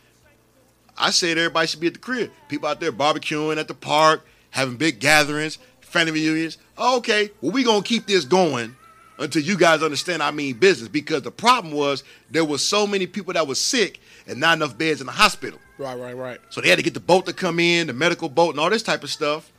I 0.97 1.11
said 1.11 1.37
everybody 1.37 1.67
should 1.67 1.79
be 1.79 1.87
at 1.87 1.93
the 1.93 1.99
crib. 1.99 2.31
People 2.49 2.67
out 2.67 2.79
there 2.79 2.91
barbecuing 2.91 3.57
at 3.57 3.67
the 3.67 3.73
park, 3.73 4.25
having 4.49 4.77
big 4.77 4.99
gatherings, 4.99 5.57
family 5.81 6.11
reunions. 6.11 6.57
Okay, 6.77 7.31
well 7.41 7.51
we 7.51 7.63
gonna 7.63 7.83
keep 7.83 8.07
this 8.07 8.25
going 8.25 8.75
until 9.19 9.41
you 9.41 9.57
guys 9.57 9.83
understand 9.83 10.21
I 10.21 10.31
mean 10.31 10.57
business 10.57 10.89
because 10.89 11.23
the 11.23 11.31
problem 11.31 11.73
was 11.73 12.03
there 12.29 12.45
was 12.45 12.65
so 12.65 12.85
many 12.85 13.07
people 13.07 13.33
that 13.33 13.47
was 13.47 13.59
sick 13.59 13.99
and 14.27 14.39
not 14.39 14.57
enough 14.57 14.77
beds 14.77 15.01
in 15.01 15.07
the 15.07 15.13
hospital. 15.13 15.59
Right, 15.77 15.97
right, 15.97 16.15
right. 16.15 16.39
So 16.49 16.61
they 16.61 16.69
had 16.69 16.77
to 16.77 16.83
get 16.83 16.93
the 16.93 16.99
boat 16.99 17.25
to 17.27 17.33
come 17.33 17.59
in, 17.59 17.87
the 17.87 17.93
medical 17.93 18.29
boat, 18.29 18.51
and 18.51 18.59
all 18.59 18.69
this 18.69 18.83
type 18.83 19.03
of 19.03 19.09
stuff. 19.09 19.51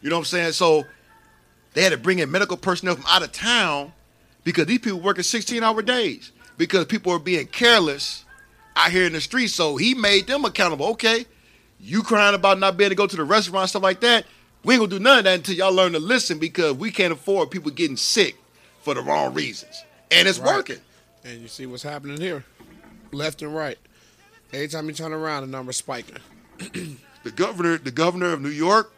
You 0.00 0.10
know 0.10 0.16
what 0.16 0.20
I'm 0.20 0.26
saying? 0.26 0.52
So 0.52 0.84
they 1.74 1.82
had 1.82 1.92
to 1.92 1.98
bring 1.98 2.18
in 2.18 2.30
medical 2.30 2.56
personnel 2.56 2.96
from 2.96 3.04
out 3.08 3.22
of 3.22 3.32
town 3.32 3.92
because 4.44 4.66
these 4.66 4.78
people 4.78 5.00
working 5.00 5.22
16 5.22 5.62
hour 5.62 5.82
days 5.82 6.32
because 6.56 6.86
people 6.86 7.12
were 7.12 7.18
being 7.18 7.46
careless 7.46 8.24
out 8.76 8.92
here 8.92 9.06
in 9.06 9.12
the 9.14 9.20
streets. 9.20 9.54
So 9.54 9.76
he 9.76 9.94
made 9.94 10.26
them 10.26 10.44
accountable. 10.44 10.86
Okay, 10.88 11.26
you 11.80 12.02
crying 12.02 12.34
about 12.34 12.58
not 12.58 12.76
being 12.76 12.86
able 12.86 12.90
to 12.90 12.96
go 12.96 13.06
to 13.06 13.16
the 13.16 13.24
restaurant, 13.24 13.70
stuff 13.70 13.82
like 13.82 14.00
that. 14.00 14.26
We 14.64 14.74
ain't 14.74 14.80
gonna 14.80 14.90
do 14.90 14.98
none 14.98 15.18
of 15.18 15.24
that 15.24 15.34
until 15.34 15.54
y'all 15.54 15.72
learn 15.72 15.92
to 15.92 15.98
listen 15.98 16.38
because 16.38 16.74
we 16.74 16.90
can't 16.90 17.12
afford 17.12 17.50
people 17.50 17.70
getting 17.70 17.96
sick 17.96 18.36
for 18.82 18.94
the 18.94 19.00
wrong 19.02 19.32
reasons. 19.34 19.82
And 20.10 20.28
it's 20.28 20.38
Right. 20.38 20.54
working. 20.56 20.80
And 21.24 21.40
you 21.42 21.48
see 21.48 21.66
what's 21.66 21.82
happening 21.82 22.20
here, 22.20 22.44
left 23.12 23.42
and 23.42 23.54
right. 23.54 23.78
Every 24.52 24.68
time 24.68 24.88
you 24.88 24.94
turn 24.94 25.12
around, 25.12 25.42
the 25.42 25.48
number's 25.48 25.76
spiking. 25.76 26.16
the 26.58 27.30
governor, 27.34 27.78
the 27.78 27.90
governor 27.90 28.32
of 28.32 28.40
New 28.40 28.48
York, 28.50 28.92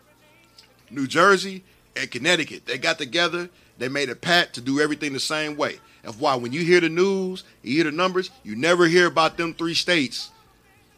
New 0.90 1.06
Jersey, 1.06 1.64
and 1.96 2.10
Connecticut, 2.10 2.66
they 2.66 2.78
got 2.78 2.98
together. 2.98 3.48
They 3.78 3.88
made 3.88 4.10
a 4.10 4.14
pact 4.16 4.54
to 4.54 4.60
do 4.60 4.80
everything 4.80 5.12
the 5.12 5.20
same 5.20 5.56
way. 5.56 5.80
Why 6.18 6.34
when 6.36 6.52
you 6.52 6.62
hear 6.64 6.80
the 6.80 6.88
news, 6.88 7.44
you 7.62 7.74
hear 7.76 7.84
the 7.84 7.90
numbers, 7.92 8.30
you 8.44 8.56
never 8.56 8.86
hear 8.86 9.06
about 9.06 9.36
them 9.36 9.54
three 9.54 9.74
states 9.74 10.30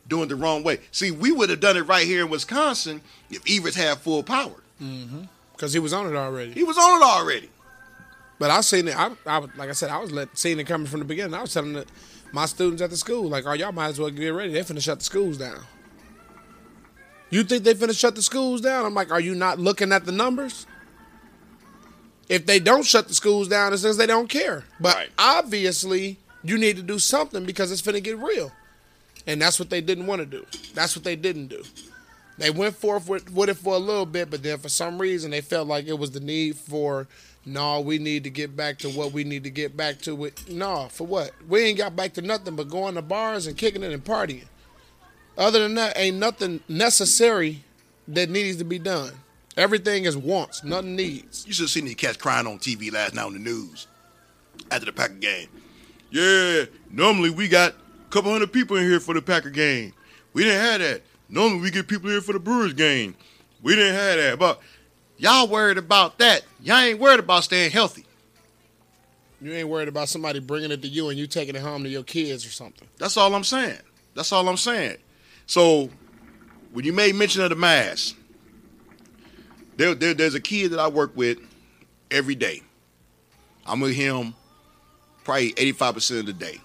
doing 0.09 0.29
the 0.29 0.37
wrong 0.37 0.63
way. 0.63 0.79
See, 0.93 1.11
we 1.11 1.33
would 1.33 1.51
have 1.51 1.61
done 1.61 1.77
it 1.77 1.83
right 1.83 2.07
here 2.07 2.25
in 2.25 2.31
Wisconsin 2.31 3.01
if 3.31 3.43
Evers 3.49 3.75
had 3.77 3.99
full 3.99 4.23
power. 4.23 4.55
Mm-hmm. 4.83 5.23
Because 5.53 5.73
he 5.73 5.79
was 5.79 5.93
on 5.93 6.07
it 6.07 6.17
already. 6.17 6.53
He 6.53 6.65
was 6.65 6.79
on 6.79 7.01
it 7.01 7.05
already. 7.05 7.51
But 8.39 8.51
I 8.51 8.63
seen 8.63 8.89
it. 8.89 8.99
I, 8.99 9.11
I 9.27 9.39
was- 9.39 9.51
like 9.57 9.69
I 9.69 9.73
said, 9.73 9.91
I 9.91 9.99
was 9.99 10.11
let, 10.11 10.37
seeing 10.39 10.59
it 10.59 10.65
coming 10.65 10.87
from 10.87 11.01
the 11.01 11.05
beginning. 11.05 11.35
I 11.35 11.43
was 11.43 11.53
telling 11.53 11.75
the, 11.75 11.85
my 12.33 12.47
students 12.47 12.81
at 12.81 12.89
the 12.91 12.97
school, 12.97 13.29
like, 13.29 13.45
"Oh, 13.47 13.53
y'all 13.53 13.71
might 13.73 13.89
as 13.89 13.99
well 14.01 14.09
get 14.11 14.29
ready. 14.31 14.53
They 14.53 14.61
finna 14.61 14.81
shut 14.81 14.99
the 15.01 15.05
schools 15.05 15.37
down." 15.37 15.61
You 17.29 17.45
think 17.45 17.63
they 17.65 17.75
finna 17.75 17.97
shut 17.97 18.15
the 18.17 18.23
schools 18.23 18.61
down? 18.61 18.85
I'm 18.85 18.95
like, 18.95 19.13
are 19.13 19.21
you 19.21 19.35
not 19.35 19.59
looking 19.61 19.93
at 19.93 20.05
the 20.05 20.13
numbers? 20.13 20.67
If 22.31 22.47
they 22.47 22.61
don't 22.61 22.87
shut 22.87 23.09
the 23.09 23.15
schools 23.15 23.49
down, 23.49 23.73
it's 23.73 23.83
because 23.83 23.97
they 23.97 24.07
don't 24.07 24.29
care. 24.29 24.63
But 24.79 24.95
Right. 24.95 25.09
obviously, 25.19 26.17
you 26.45 26.57
need 26.57 26.77
to 26.77 26.83
do 26.83 26.99
something 27.01 27.45
because 27.45 27.73
it's 27.73 27.83
going 27.83 27.97
to 27.97 28.01
get 28.01 28.17
real. 28.19 28.53
And 29.27 29.43
that's 29.43 29.59
what 29.59 29.69
they 29.69 29.81
didn't 29.81 30.07
want 30.07 30.21
to 30.21 30.27
do. 30.27 30.47
That's 30.73 30.95
what 30.97 31.05
they 31.05 31.17
didn't 31.17 31.49
do. 31.49 31.63
They 32.39 32.51
went 32.51 32.77
forth 32.77 33.09
with, 33.09 33.31
with 33.33 33.49
it 33.51 33.57
for 33.59 33.75
a 33.75 33.79
little 33.79 34.07
bit, 34.07 34.31
but 34.31 34.43
then 34.45 34.59
for 34.59 34.69
some 34.69 34.99
reason 34.99 35.33
they 35.33 35.41
felt 35.41 35.67
like 35.67 35.87
it 35.89 35.99
was 35.99 36.13
the 36.13 36.21
need 36.21 36.57
for, 36.57 37.09
no, 37.45 37.81
we 37.81 37.99
need 37.99 38.23
to 38.25 38.31
get 38.31 38.57
back 38.57 38.79
to 38.79 38.89
what 38.91 39.13
we 39.13 39.25
need 39.25 39.43
to 39.45 39.51
get 39.51 39.77
back 39.77 39.99
to. 40.03 40.15
With 40.15 40.49
no, 40.49 40.87
for 40.89 41.07
what? 41.07 41.33
We 41.49 41.63
ain't 41.65 41.79
got 41.79 41.97
back 41.97 42.15
to 42.15 42.23
nothing 42.23 42.55
but 42.55 42.69
going 42.71 42.95
to 42.95 43.03
bars 43.03 43.47
and 43.49 43.59
kicking 43.59 43.83
it 43.83 43.93
and 43.93 44.05
partying. 44.05 44.47
Other 45.37 45.59
than 45.59 45.75
that, 45.75 45.99
ain't 45.99 46.17
nothing 46.19 46.61
necessary 46.69 47.65
that 48.09 48.31
needs 48.31 48.57
to 48.59 48.65
be 48.65 48.79
done. 48.79 49.13
Everything 49.61 50.07
is 50.07 50.17
wants, 50.17 50.65
nothing 50.65 50.97
needs. 50.97 51.47
You 51.47 51.53
should 51.53 51.65
have 51.65 51.71
seen 51.71 51.85
these 51.85 51.95
cats 51.95 52.17
crying 52.17 52.47
on 52.47 52.59
TV 52.59 52.91
last 52.91 53.13
night 53.13 53.27
on 53.27 53.35
the 53.35 53.39
news 53.39 53.89
after 54.71 54.87
the 54.87 54.93
Packer 54.93 55.13
game. 55.13 55.49
Yeah, 56.11 56.65
normally 56.91 57.29
we 57.29 57.47
got 57.47 57.73
a 57.73 58.11
couple 58.11 58.33
hundred 58.33 58.55
people 58.55 58.79
in 58.79 58.85
here 58.85 59.01
for 59.01 59.13
the 59.13 59.21
Packer 59.21 59.51
game. 59.51 59.93
We 60.33 60.45
didn't 60.45 60.63
have 60.63 60.81
that. 60.81 61.03
Normally 61.29 61.61
we 61.61 61.71
get 61.71 61.89
people 61.89 62.09
here 62.09 62.23
for 62.23 62.33
the 62.33 62.39
Brewers 62.39 62.73
game. 62.73 63.15
We 63.63 63.75
didn't 63.75 63.97
have 63.97 64.17
that. 64.17 64.39
But 64.39 64.63
y'all 65.19 65.47
worried 65.47 65.77
about 65.77 66.19
that. 66.21 66.41
Y'all 66.63 66.79
ain't 66.79 66.99
worried 66.99 67.21
about 67.21 67.45
staying 67.45 67.71
healthy. 67.71 68.07
You 69.43 69.53
ain't 69.53 69.69
worried 69.69 69.89
about 69.89 70.09
somebody 70.09 70.41
bringing 70.41 70.71
it 70.71 70.81
to 70.81 70.89
you 70.89 71.11
and 71.11 71.19
you 71.19 71.27
taking 71.27 71.55
it 71.55 71.61
home 71.61 71.83
to 71.83 71.91
your 71.91 72.05
kids 72.05 72.47
or 72.47 72.51
something. 72.51 72.89
That's 72.97 73.19
all 73.19 73.35
I'm 73.35 73.45
saying. 73.45 73.81
That's 74.15 74.33
all 74.33 74.49
I'm 74.49 74.57
saying. 74.57 74.97
So 75.45 75.91
when 76.73 76.87
you 76.87 76.95
made 76.95 77.15
mention 77.15 77.43
of 77.43 77.51
the 77.51 77.57
mask, 77.57 78.17
there, 79.81 79.95
there 79.95 80.13
there's 80.13 80.35
a 80.35 80.41
kid 80.41 80.73
that 80.73 80.79
I 80.79 80.89
work 80.89 81.17
with 81.17 81.39
every 82.11 82.35
day. 82.35 82.61
I'm 83.67 83.81
with 83.81 83.95
him 83.95 84.35
probably 85.25 85.53
85% 85.53 86.21
of 86.21 86.27
the 86.27 86.33
day, 86.35 86.61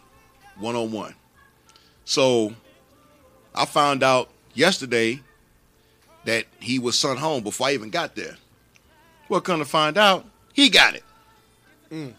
one 0.58 0.76
on 0.76 0.92
one. 0.92 1.16
So 2.04 2.54
I 3.54 3.66
found 3.66 4.04
out 4.04 4.30
yesterday 4.54 5.22
that 6.26 6.46
he 6.60 6.78
was 6.78 7.00
sent 7.00 7.20
home 7.20 7.44
before 7.44 7.68
I 7.68 7.74
even 7.74 7.90
got 7.90 8.16
there. 8.16 8.36
Well, 9.30 9.40
come 9.40 9.60
to 9.60 9.66
find 9.66 9.98
out, 9.98 10.26
he 10.54 10.70
got 10.70 10.96
it. 10.96 11.04
Mm. 11.90 12.14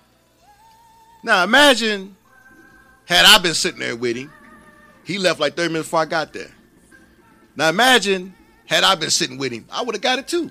Now 1.23 1.45
imagine 1.45 2.17
had 3.05 3.27
I 3.27 3.39
been 3.39 3.55
sitting 3.55 3.81
there 3.81 3.97
with 3.97 4.17
him, 4.17 4.33
he 5.05 5.19
left 5.19 5.41
like 5.41 5.57
30 5.57 5.69
minutes 5.69 5.89
before 5.89 6.01
I 6.01 6.07
got 6.07 6.33
there. 6.33 6.51
Now 7.55 7.69
imagine 7.69 8.33
had 8.65 8.83
I 8.83 8.95
been 8.95 9.11
sitting 9.11 9.37
with 9.37 9.53
him, 9.53 9.67
I 9.71 9.83
would 9.83 9.95
have 9.95 10.03
got 10.03 10.19
it 10.19 10.27
too. 10.27 10.51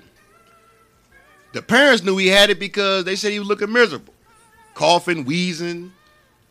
The 1.56 1.62
parents 1.62 2.04
knew 2.04 2.18
he 2.18 2.26
had 2.26 2.50
it 2.50 2.58
because 2.60 3.04
they 3.04 3.16
said 3.16 3.32
he 3.32 3.38
was 3.38 3.48
looking 3.48 3.72
miserable. 3.72 4.12
Coughing, 4.74 5.24
wheezing, 5.24 5.90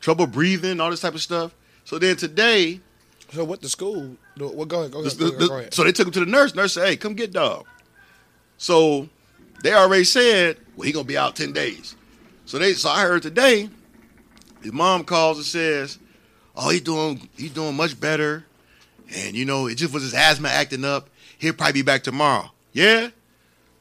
trouble 0.01 0.25
breathing, 0.25 0.79
all 0.81 0.89
this 0.89 1.01
type 1.01 1.13
of 1.13 1.21
stuff. 1.21 1.53
So 1.83 1.99
then 1.99 2.15
today, 2.17 2.79
So 3.31 3.43
what 3.43 3.61
the 3.61 3.69
school? 3.69 4.17
Well, 4.35 4.65
go 4.65 4.79
ahead. 4.79 4.91
Go 4.93 5.01
ahead. 5.01 5.11
the- 5.11 5.25
the- 5.29 5.47
go 5.47 5.57
ahead. 5.59 5.75
so 5.75 5.83
they 5.83 5.91
took 5.91 6.07
him 6.07 6.13
to 6.13 6.21
the 6.21 6.25
nurse. 6.25 6.55
Nurse 6.55 6.73
said, 6.73 6.87
"Hey, 6.87 6.95
come 6.97 7.13
get 7.13 7.31
dog." 7.33 7.65
So 8.57 9.07
they 9.61 9.73
already 9.73 10.05
said, 10.05 10.57
"Well, 10.75 10.87
he 10.87 10.91
gonna 10.91 11.03
be 11.03 11.17
out 11.17 11.35
ten 11.35 11.51
days." 11.51 11.95
So 12.47 12.57
they, 12.57 12.73
so 12.73 12.89
I 12.89 13.01
heard 13.03 13.21
today, 13.21 13.69
his 14.63 14.73
mom 14.73 15.03
calls 15.03 15.37
and 15.37 15.45
says, 15.45 15.99
"Oh, 16.55 16.69
he's 16.69 16.81
doing, 16.81 17.29
he's 17.37 17.51
doing 17.51 17.75
much 17.75 17.99
better, 17.99 18.45
and 19.15 19.35
you 19.35 19.45
know, 19.45 19.67
it 19.67 19.75
just 19.75 19.93
was 19.93 20.01
his 20.01 20.15
asthma 20.15 20.49
acting 20.49 20.83
up. 20.83 21.09
He'll 21.37 21.53
probably 21.53 21.73
be 21.73 21.81
back 21.83 22.01
tomorrow." 22.03 22.51
Yeah. 22.73 23.09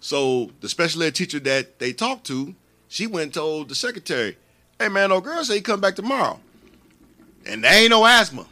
So 0.05 0.51
the 0.61 0.69
special 0.69 1.03
ed 1.03 1.15
teacher 1.15 1.41
that 1.41 1.79
they 1.79 1.95
talked 1.95 2.27
to, 2.27 2.55
she 2.89 3.07
went 3.07 3.23
and 3.23 3.33
told 3.33 3.71
the 3.71 3.75
secretary, 3.75 4.37
"Hey 4.79 4.91
man, 4.91 5.11
old 5.11 5.25
girl 5.25 5.43
say 5.43 5.55
he 5.55 5.61
come 5.63 5.81
back 5.81 5.97
tomorrow, 5.97 6.41
and 7.47 7.65
there 7.65 7.73
ain't 7.73 7.89
no 7.89 8.05
asthma." 8.05 8.47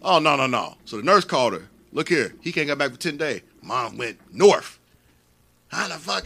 Oh 0.00 0.18
no 0.18 0.36
no 0.36 0.46
no! 0.46 0.78
So 0.86 0.96
the 0.96 1.02
nurse 1.02 1.26
called 1.26 1.52
her. 1.52 1.68
Look 1.92 2.08
here, 2.08 2.34
he 2.40 2.52
can't 2.52 2.66
get 2.66 2.78
back 2.78 2.90
for 2.90 2.96
ten 2.96 3.18
days. 3.18 3.42
Mom 3.60 3.98
went 3.98 4.18
north. 4.34 4.78
How 5.68 5.88
the 5.88 5.98
fuck? 5.98 6.24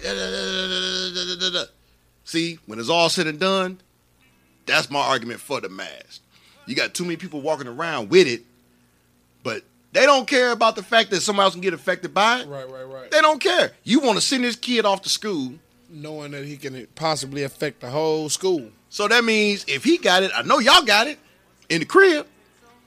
See, 2.23 2.61
when 2.67 2.79
it's 2.79 2.89
all 2.89 3.09
said 3.09 3.27
and 3.27 3.41
done, 3.41 3.81
that's 4.65 4.93
my 4.93 5.01
argument 5.01 5.41
for 5.41 5.61
the 5.61 5.69
mask. 5.69 6.23
You 6.67 6.77
got 6.77 6.95
too 6.95 7.03
many 7.03 7.17
people 7.17 7.41
walking 7.41 7.67
around 7.67 8.11
with 8.11 8.29
it, 8.29 8.45
but 9.43 9.65
they 9.95 10.07
don't 10.07 10.27
care 10.27 10.51
about 10.51 10.75
the 10.75 10.83
fact 10.83 11.11
that 11.11 11.21
somebody 11.21 11.45
else 11.45 11.55
can 11.55 11.61
get 11.63 11.73
affected 11.73 12.13
by 12.13 12.41
it. 12.41 12.49
Right, 12.49 12.69
right, 12.69 12.83
right. 12.83 13.11
They 13.11 13.21
don't 13.21 13.41
care. 13.41 13.71
You 13.85 14.01
want 14.01 14.19
to 14.19 14.21
send 14.21 14.43
this 14.43 14.57
kid 14.57 14.85
off 14.85 15.03
to 15.03 15.09
school, 15.09 15.55
Knowing 15.89 16.33
that 16.33 16.45
he 16.45 16.57
can 16.57 16.87
possibly 16.97 17.45
affect 17.45 17.81
the 17.81 17.89
whole 17.89 18.29
school. 18.29 18.69
so 18.89 19.07
that 19.07 19.23
means 19.23 19.65
if 19.69 19.85
he 19.85 19.97
got 19.97 20.25
it, 20.25 20.33
I 20.35 20.43
know 20.43 20.59
y'all 20.59 20.83
got 20.83 21.07
it 21.07 21.19
in 21.69 21.79
the 21.79 21.85
crib. 21.87 22.27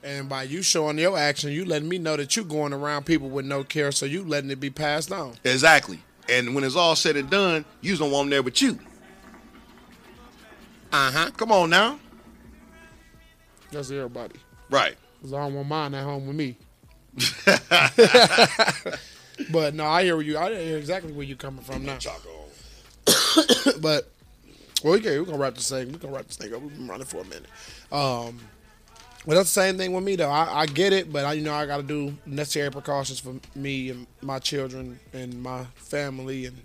And 0.03 0.28
by 0.28 0.43
you 0.43 0.62
showing 0.62 0.97
your 0.99 1.18
action, 1.18 1.51
you 1.51 1.64
letting 1.64 1.88
me 1.88 1.97
know 1.97 2.18
that 2.18 2.36
you 2.36 2.43
going 2.43 2.74
around 2.74 3.05
people 3.05 3.30
with 3.30 3.45
no 3.45 3.64
care, 3.64 3.91
so 3.93 4.05
you 4.05 4.24
letting 4.24 4.51
it 4.51 4.60
be 4.60 4.70
passed 4.70 5.12
on. 5.12 5.36
Exactly. 5.45 5.99
And 6.30 6.53
when 6.53 6.64
it's 6.66 6.76
all 6.76 6.95
said 6.97 7.16
and 7.16 7.30
done, 7.30 7.64
you 7.82 7.95
don't 7.95 8.12
want 8.12 8.26
them 8.26 8.30
there 8.32 8.43
with 8.43 8.62
you. 8.62 8.78
Uh 10.91 11.12
huh. 11.12 11.32
Come 11.38 11.51
on 11.53 11.70
now. 11.70 11.99
That's 13.72 13.89
everybody. 13.91 14.36
Right. 14.70 14.95
Cause 15.22 15.34
I 15.34 15.38
don't 15.39 15.53
want 15.55 15.68
mine 15.68 15.93
at 15.93 16.03
home 16.03 16.28
with 16.28 16.36
me. 16.36 16.58
but 19.51 19.74
no, 19.74 19.86
I 19.86 20.03
hear 20.03 20.22
you. 20.22 20.38
I 20.38 20.49
didn't 20.49 20.68
hear 20.68 20.78
exactly 20.78 21.11
where 21.11 21.26
you're 21.26 21.38
coming 21.38 21.63
from 21.63 21.86
now. 21.86 21.97
but 23.82 24.09
well, 24.84 24.93
okay, 24.95 25.20
we're 25.20 25.26
gonna 25.26 25.38
wrap 25.38 25.55
this 25.55 25.70
thing. 25.70 25.91
We're 25.91 25.97
gonna 25.97 26.13
wrap 26.13 26.28
this 26.28 26.38
thing 26.38 26.53
up. 26.53 26.61
We've 26.61 26.76
been 26.76 26.88
running 26.88 27.05
for 27.05 27.22
a 27.22 27.26
minute. 27.26 27.47
Um, 27.91 28.39
but 29.26 29.36
that's 29.36 29.53
the 29.53 29.61
same 29.61 29.78
thing 29.78 29.93
with 29.93 30.03
me 30.03 30.15
though. 30.15 30.30
I, 30.30 30.61
I 30.61 30.65
get 30.68 30.93
it, 30.93 31.11
but 31.11 31.26
I, 31.26 31.34
you 31.34 31.41
know 31.41 31.53
I 31.53 31.65
got 31.65 31.78
to 31.78 31.84
do 31.84 32.15
necessary 32.26 32.72
precautions 32.72 33.20
for 33.20 33.36
me 33.55 33.89
and 33.89 34.07
my 34.22 34.39
children 34.39 34.99
and 35.11 35.41
my 35.41 35.65
family, 35.76 36.45
and 36.45 36.61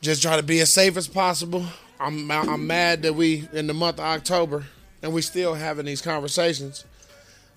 just 0.00 0.22
try 0.22 0.36
to 0.36 0.42
be 0.42 0.60
as 0.60 0.72
safe 0.72 0.96
as 0.96 1.08
possible. 1.08 1.66
I'm 1.98 2.30
I'm 2.30 2.66
mad 2.66 3.02
that 3.02 3.14
we 3.14 3.48
in 3.52 3.66
the 3.66 3.74
month 3.74 3.98
of 3.98 4.04
October 4.04 4.66
and 5.02 5.12
we 5.12 5.22
still 5.22 5.54
having 5.54 5.86
these 5.86 6.02
conversations. 6.02 6.84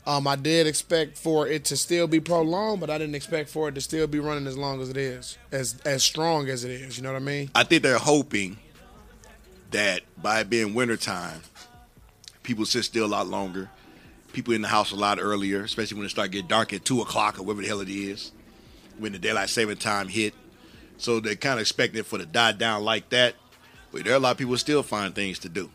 Um, 0.09 0.25
I 0.25 0.35
did 0.35 0.65
expect 0.65 1.19
for 1.19 1.47
it 1.47 1.65
to 1.65 1.77
still 1.77 2.07
be 2.07 2.19
prolonged, 2.19 2.81
but 2.81 2.89
I 2.89 2.97
didn't 2.97 3.13
expect 3.13 3.47
for 3.47 3.69
it 3.69 3.75
to 3.75 3.81
still 3.81 4.07
be 4.07 4.19
running 4.19 4.47
as 4.47 4.57
long 4.57 4.81
as 4.81 4.89
it 4.89 4.97
is, 4.97 5.37
as 5.51 5.79
as 5.85 6.03
strong 6.03 6.49
as 6.49 6.63
it 6.63 6.71
is. 6.71 6.97
You 6.97 7.03
know 7.03 7.13
what 7.13 7.21
I 7.21 7.23
mean? 7.23 7.51
I 7.53 7.63
think 7.63 7.83
they're 7.83 7.99
hoping 7.99 8.57
that 9.69 10.01
by 10.17 10.39
it 10.39 10.49
being 10.49 10.73
wintertime, 10.73 11.41
people 12.41 12.65
sit 12.65 12.85
still 12.85 13.05
a 13.05 13.07
lot 13.07 13.27
longer. 13.27 13.69
People 14.33 14.55
in 14.55 14.63
the 14.63 14.67
house 14.67 14.91
a 14.91 14.95
lot 14.95 15.19
earlier, 15.21 15.61
especially 15.61 15.97
when 15.97 16.07
it 16.07 16.09
start 16.09 16.31
getting 16.31 16.47
dark 16.47 16.73
at 16.73 16.83
two 16.83 17.01
o'clock 17.01 17.37
or 17.37 17.43
whatever 17.43 17.61
the 17.61 17.67
hell 17.67 17.81
it 17.81 17.89
is, 17.89 18.31
when 18.97 19.11
the 19.11 19.19
daylight 19.19 19.49
saving 19.49 19.77
time 19.77 20.07
hit. 20.07 20.33
So 20.97 21.19
they're 21.19 21.35
kind 21.35 21.59
of 21.59 21.61
expecting 21.61 21.99
it 21.99 22.07
for 22.07 22.17
to 22.17 22.25
die 22.25 22.53
down 22.53 22.83
like 22.83 23.09
that. 23.09 23.35
But 23.91 24.05
there 24.05 24.13
are 24.13 24.17
a 24.17 24.19
lot 24.19 24.31
of 24.31 24.37
people 24.39 24.57
still 24.57 24.81
find 24.81 25.13
things 25.13 25.37
to 25.39 25.49
do. 25.49 25.69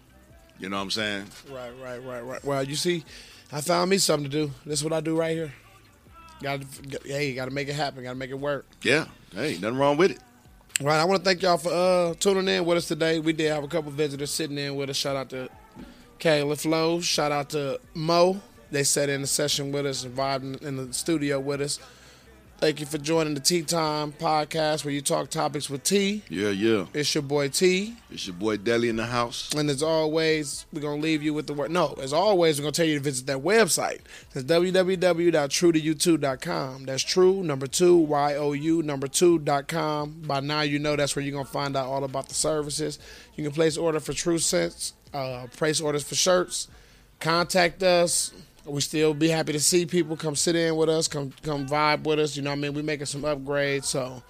You 0.59 0.69
know 0.69 0.77
what 0.77 0.83
I'm 0.83 0.91
saying? 0.91 1.27
Right, 1.53 1.73
right, 1.81 2.03
right, 2.05 2.21
right. 2.21 2.45
Well, 2.45 2.65
you 2.65 2.75
see, 2.75 3.05
I 3.53 3.61
found 3.61 3.91
me 3.91 3.99
something 3.99 4.31
to 4.31 4.47
do. 4.47 4.53
This 4.67 4.81
is 4.81 4.85
what 4.85 4.93
I 4.93 5.01
do 5.01 5.17
right 5.17 5.33
here. 5.37 5.53
Got 6.43 6.63
hey, 7.05 7.35
got 7.35 7.47
to 7.47 7.51
make 7.51 7.69
it 7.69 7.75
happen. 7.75 8.03
Got 8.03 8.11
to 8.11 8.17
make 8.17 8.31
it 8.31 8.39
work. 8.39 8.67
Yeah. 8.83 9.07
Hey, 9.33 9.59
nothing 9.61 9.79
wrong 9.79 9.97
with 9.97 10.11
it. 10.13 10.19
Right. 10.81 10.99
I 10.99 11.05
want 11.05 11.21
to 11.21 11.25
thank 11.25 11.43
y'all 11.43 11.57
for 11.57 11.73
uh, 11.73 12.15
tuning 12.19 12.49
in 12.49 12.65
with 12.65 12.79
us 12.79 12.89
today. 12.89 13.21
We 13.21 13.33
did 13.33 13.51
have 13.51 13.63
a 13.63 13.69
couple 13.69 13.93
visitors 13.93 14.31
sitting 14.31 14.59
in 14.59 14.75
with 14.75 14.91
us. 14.91 14.97
Shout 14.97 15.17
out 15.17 15.31
to 15.31 15.49
Kayla 16.19 16.61
Flo. 16.61 17.01
Shout 17.01 17.33
out 17.33 17.51
to 17.51 17.81
Mo. 17.95 18.41
They 18.71 18.83
sat 18.83 19.09
in 19.09 19.21
the 19.21 19.27
session 19.27 19.71
with 19.71 19.87
us 19.87 20.05
and 20.05 20.17
vibed 20.17 20.63
in 20.63 20.77
the 20.77 20.93
studio 20.93 21.39
with 21.39 21.61
us. 21.61 21.79
Thank 22.59 22.79
you 22.81 22.87
for 22.87 22.99
joining 22.99 23.35
the 23.35 23.41
Tea 23.41 23.61
Time 23.63 24.13
podcast 24.13 24.85
where 24.87 24.95
you 24.95 25.03
talk 25.03 25.29
topics 25.29 25.69
with 25.69 25.83
T. 25.85 26.23
Yeah, 26.31 26.49
yeah. 26.49 26.87
It's 26.95 27.15
your 27.15 27.21
boy 27.21 27.49
T. 27.49 27.95
It's 28.11 28.27
your 28.27 28.37
boy 28.37 28.57
Deli 28.57 28.89
in 28.89 28.97
the 28.97 29.05
house. 29.05 29.53
And 29.53 29.69
as 29.69 29.83
always, 29.83 30.65
we're 30.73 30.81
going 30.81 30.99
to 30.99 31.03
leave 31.03 31.23
you 31.23 31.35
with 31.35 31.47
the 31.47 31.53
word. 31.53 31.71
No, 31.73 31.93
as 32.01 32.15
always, 32.15 32.59
we're 32.59 32.63
going 32.63 32.73
to 32.73 32.81
tell 32.81 32.89
you 32.89 32.95
to 32.95 33.03
visit 33.05 33.27
that 33.27 33.37
website. 33.39 34.01
That's 34.33 34.47
www.truetoyou2.com. 34.47 36.85
That's 36.87 37.03
true, 37.03 37.43
number 37.43 37.67
two, 37.67 37.97
Y 37.97 38.35
O 38.37 38.53
U, 38.53 38.83
number 38.83 39.09
two.com. 39.09 40.23
By 40.23 40.41
now, 40.41 40.63
you 40.63 40.79
know 40.79 40.97
that's 40.97 41.15
where 41.17 41.23
you're 41.25 41.33
going 41.33 41.45
to 41.45 41.51
find 41.53 41.77
out 41.77 41.87
all 41.87 42.05
about 42.05 42.29
the 42.29 42.35
services. 42.35 42.99
You 43.37 43.45
can 43.45 43.53
place 43.53 43.77
order 43.77 44.01
for 44.01 44.15
True 44.15 44.39
Sense, 44.39 44.95
uh, 45.13 45.49
place 45.55 45.83
orders 45.83 46.05
for 46.05 46.15
shirts. 46.15 46.69
Contact 47.21 47.83
us. 47.83 48.33
We 48.67 48.81
still 48.81 49.13
be 49.15 49.29
happy 49.29 49.53
to 49.53 49.61
see 49.61 49.85
people 49.85 50.17
come 50.17 50.35
sit 50.37 50.57
in 50.57 50.77
with 50.77 50.89
us, 50.89 51.07
come 51.09 51.33
come 51.43 51.67
vibe 51.67 52.05
with 52.05 52.19
us. 52.19 52.37
You 52.37 52.43
know 52.43 52.51
what 52.51 52.59
I 52.59 52.61
mean? 52.63 52.75
We 52.75 52.83
making 52.83 53.07
some 53.07 53.23
upgrades, 53.23 53.85
so 53.85 54.23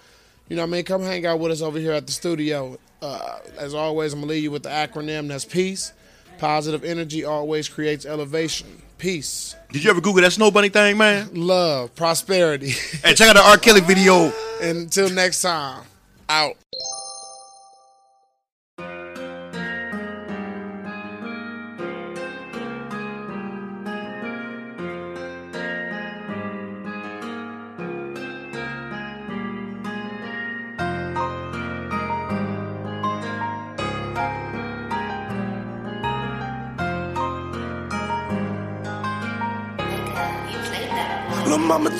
you 0.49 0.55
know 0.55 0.63
what 0.63 0.69
I 0.69 0.71
mean. 0.71 0.83
Come 0.85 1.01
hang 1.03 1.25
out 1.25 1.39
with 1.39 1.51
us 1.51 1.61
over 1.61 1.79
here 1.79 1.93
at 1.93 2.05
the 2.05 2.11
studio. 2.11 2.77
Uh, 3.01 3.39
as 3.57 3.73
always, 3.73 4.13
I'm 4.13 4.19
gonna 4.19 4.31
leave 4.31 4.43
you 4.43 4.51
with 4.51 4.63
the 4.63 4.69
acronym. 4.69 5.27
That's 5.29 5.45
peace. 5.45 5.93
Positive 6.37 6.83
energy 6.83 7.23
always 7.23 7.69
creates 7.69 8.05
elevation. 8.05 8.81
Peace, 8.97 9.55
Did 9.71 9.83
you 9.83 9.89
ever 9.89 9.99
Google 9.99 10.21
that 10.21 10.31
snow 10.31 10.49
bunny 10.51 10.69
thing, 10.69 10.97
man? 10.97 11.29
love, 11.33 11.93
prosperity. 11.95 12.69
Hey, 13.03 13.13
check 13.13 13.27
out 13.29 13.35
the 13.35 13.41
R. 13.41 13.57
Kelly 13.57 13.81
video. 13.81 14.31
until 14.61 15.09
next 15.09 15.41
time, 15.41 15.83
out. 16.29 16.55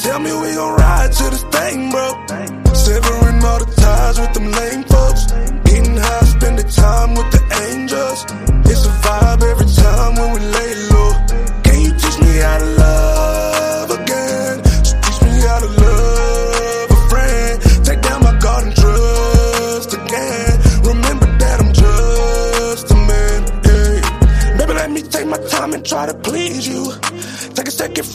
Tell 0.06 0.20
me 0.20 0.32
we 0.34 0.53
gon' 0.53 0.76
ride 0.78 1.12
to 1.12 1.24
this 1.34 1.43
thing, 1.56 1.89
bro. 1.89 2.08
Severing 2.86 3.43
all 3.43 3.60
the 3.64 3.70
ties 3.82 4.20
with 4.20 4.34
them 4.36 4.47
lame 4.51 4.84
folks. 4.84 5.24
Getting 5.66 5.97
high, 5.97 6.26
spending 6.36 6.70
time 6.70 7.12
with 7.18 7.30
the 7.36 7.41
angels. 7.66 8.20
It's 8.72 8.86
a 8.86 8.93
vibe 9.03 9.41
every 9.51 9.70
time 9.82 10.14
when 10.20 10.30
we 10.36 10.39
lay 10.58 10.74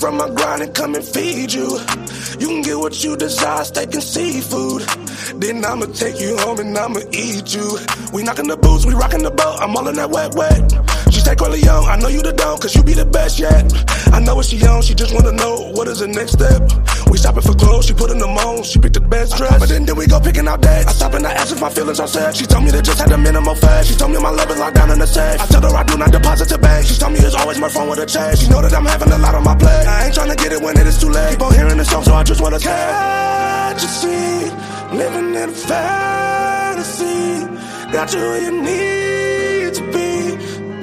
from 0.00 0.16
my 0.16 0.30
grind 0.30 0.62
and 0.62 0.74
come 0.74 0.94
and 0.94 1.04
feed 1.04 1.52
you. 1.52 1.78
You 2.40 2.48
can 2.48 2.62
get 2.62 2.78
what 2.78 3.04
you 3.04 3.16
desire, 3.16 3.64
steak 3.64 3.92
and 3.92 4.02
seafood. 4.02 4.82
Then 5.38 5.62
I'ma 5.64 5.86
take 5.92 6.18
you 6.18 6.38
home 6.38 6.58
and 6.58 6.76
I'ma 6.76 7.00
eat 7.12 7.54
you. 7.54 7.78
We 8.12 8.22
knocking 8.22 8.48
the 8.48 8.56
boots, 8.56 8.86
we 8.86 8.94
rocking 8.94 9.22
the 9.22 9.30
boat. 9.30 9.58
I'm 9.60 9.76
all 9.76 9.86
in 9.88 9.96
that 9.96 10.10
wet, 10.10 10.34
wet. 10.34 10.72
She 11.12 11.20
say 11.20 11.36
Corleone, 11.36 11.84
I 11.84 11.96
know 11.96 12.08
you 12.08 12.22
the 12.22 12.32
don't, 12.32 12.60
cause 12.60 12.74
you 12.74 12.82
be 12.82 12.94
the 12.94 13.04
best 13.04 13.38
yet. 13.38 13.64
I 14.14 14.20
know 14.20 14.36
what 14.36 14.46
she 14.46 14.56
on, 14.66 14.82
she 14.82 14.94
just 14.94 15.14
wanna 15.14 15.32
know 15.32 15.70
what 15.72 15.86
is 15.86 15.98
the 15.98 16.08
next 16.08 16.32
step. 16.32 16.62
We 17.10 17.18
shopping 17.18 17.42
for 17.42 17.54
clothes, 17.54 17.86
she 17.86 17.92
putting 17.92 18.18
them 18.18 18.38
on, 18.38 18.62
she 18.62 18.78
picked 18.78 18.94
the 18.94 19.00
best 19.00 19.36
dress. 19.36 19.58
But 19.58 19.68
then, 19.68 19.84
then 19.84 19.96
we 19.96 20.06
go 20.06 20.20
picking 20.20 20.46
out 20.46 20.62
dates. 20.62 20.86
I 20.86 20.92
stop 20.92 21.14
and 21.14 21.26
I 21.26 21.32
ask 21.32 21.52
if 21.52 21.60
my 21.60 21.68
feelings 21.68 21.98
are 21.98 22.06
set. 22.06 22.36
She 22.36 22.46
told 22.46 22.62
me 22.64 22.70
to 22.70 22.80
just 22.80 22.98
have 23.00 23.10
the 23.10 23.18
minimal 23.18 23.56
fat. 23.56 23.84
She 23.84 23.96
told 23.96 24.12
me 24.12 24.18
my 24.20 24.30
love 24.30 24.48
is 24.48 24.58
locked 24.58 24.76
down 24.76 24.90
in 24.92 25.00
the 25.00 25.06
safe. 25.06 25.40
I 25.40 25.46
tell 25.46 25.62
her 25.62 25.76
I 25.76 25.82
do 25.82 25.98
not 25.98 26.12
deposit 26.12 26.48
to 26.50 26.58
bank. 26.58 26.86
She 26.86 26.94
told 26.94 27.12
me 27.12 27.18
it's 27.18 27.34
always 27.34 27.58
my 27.58 27.68
phone 27.68 27.88
with 27.90 27.98
a 27.98 28.06
check. 28.06 28.36
She 28.36 28.48
know 28.48 28.62
that 28.62 28.72
I'm 28.72 28.86
having 28.86 29.10
a 29.10 29.18
lot 29.18 29.34
on 29.34 29.42
my 29.42 29.56
plate. 29.56 29.86
I 29.86 30.06
ain't 30.06 30.14
tryna 30.14 30.36
get 30.36 30.52
it 30.52 30.62
when 30.62 30.78
it 30.78 30.86
is 30.86 31.00
too 31.00 31.10
late. 31.10 31.32
Keep 31.32 31.42
on 31.42 31.52
hearing 31.54 31.78
the 31.78 31.84
song, 31.84 32.04
so 32.04 32.14
I 32.14 32.22
just 32.22 32.40
wanna 32.40 32.60
catch 32.60 33.82
a 33.82 33.88
seat. 33.88 34.52
Living 34.92 35.34
in 35.34 35.48
a 35.50 35.52
fantasy. 35.52 37.44
Got 37.90 38.14
you 38.14 38.20
where 38.20 38.40
you 38.40 38.52
need 38.62 39.74
to 39.74 39.82
be, 39.90 40.36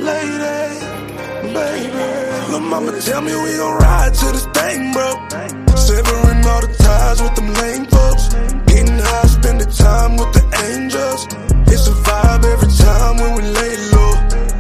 lady, 0.03 0.83
baby. 1.55 2.51
Lil' 2.51 2.59
mama 2.59 2.99
tell 2.99 3.21
me 3.21 3.31
we 3.31 3.55
gon' 3.55 3.77
ride 3.79 4.13
to 4.13 4.25
this 4.35 4.45
thing, 4.47 4.91
bro. 4.91 5.15
Severing 5.97 6.45
all 6.45 6.61
the 6.61 6.67
ties 6.77 7.19
with 7.23 7.33
them 7.33 7.51
lame 7.55 7.87
folks. 7.87 8.29
Getting 8.69 8.99
high, 8.99 9.25
spending 9.25 9.71
time 9.71 10.15
with 10.15 10.31
the 10.37 10.45
angels. 10.69 11.25
It's 11.73 11.87
a 11.87 11.95
vibe 12.05 12.45
every 12.45 12.69
time 12.77 13.17
when 13.17 13.33
we 13.33 13.41
lay 13.41 13.73
low. 13.89 14.13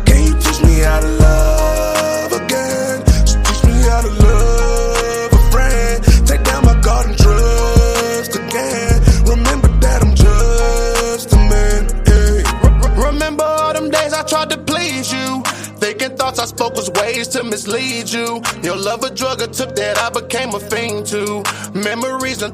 Can 0.07 0.19
you 0.25 0.33
teach 0.41 0.59
me 0.65 0.81
how 0.81 0.99
to 0.99 1.11
love 1.25 2.31
again? 2.41 3.05
So 3.29 3.37
teach 3.45 3.63
me 3.69 3.73
how 3.85 4.01
to 4.01 4.13
love 4.25 5.33
a 5.37 5.41
friend. 5.53 6.03
Take 6.25 6.43
down 6.43 6.65
my 6.65 6.73
garden 6.81 7.13
trust 7.15 8.33
again. 8.33 8.97
Remember 9.29 9.69
that 9.85 10.01
I'm 10.01 10.15
just 10.17 11.33
a 11.33 11.37
man. 11.53 11.85
Yeah. 12.09 13.05
Remember 13.09 13.43
all 13.43 13.73
them 13.73 13.91
days 13.91 14.11
I 14.11 14.23
tried 14.23 14.49
to 14.49 14.57
please 14.57 15.13
you. 15.13 15.43
Thinking 15.77 16.17
thoughts 16.17 16.39
I 16.39 16.45
spoke 16.45 16.73
was 16.73 16.89
ways 16.89 17.27
to 17.27 17.43
mislead 17.43 18.09
you. 18.09 18.41
Your 18.63 18.75
love 18.75 19.03
a 19.03 19.13
drug 19.13 19.43
or 19.43 19.47
took 19.47 19.75
that 19.75 19.99
I 19.99 20.09
became 20.09 20.55
a. 20.55 20.66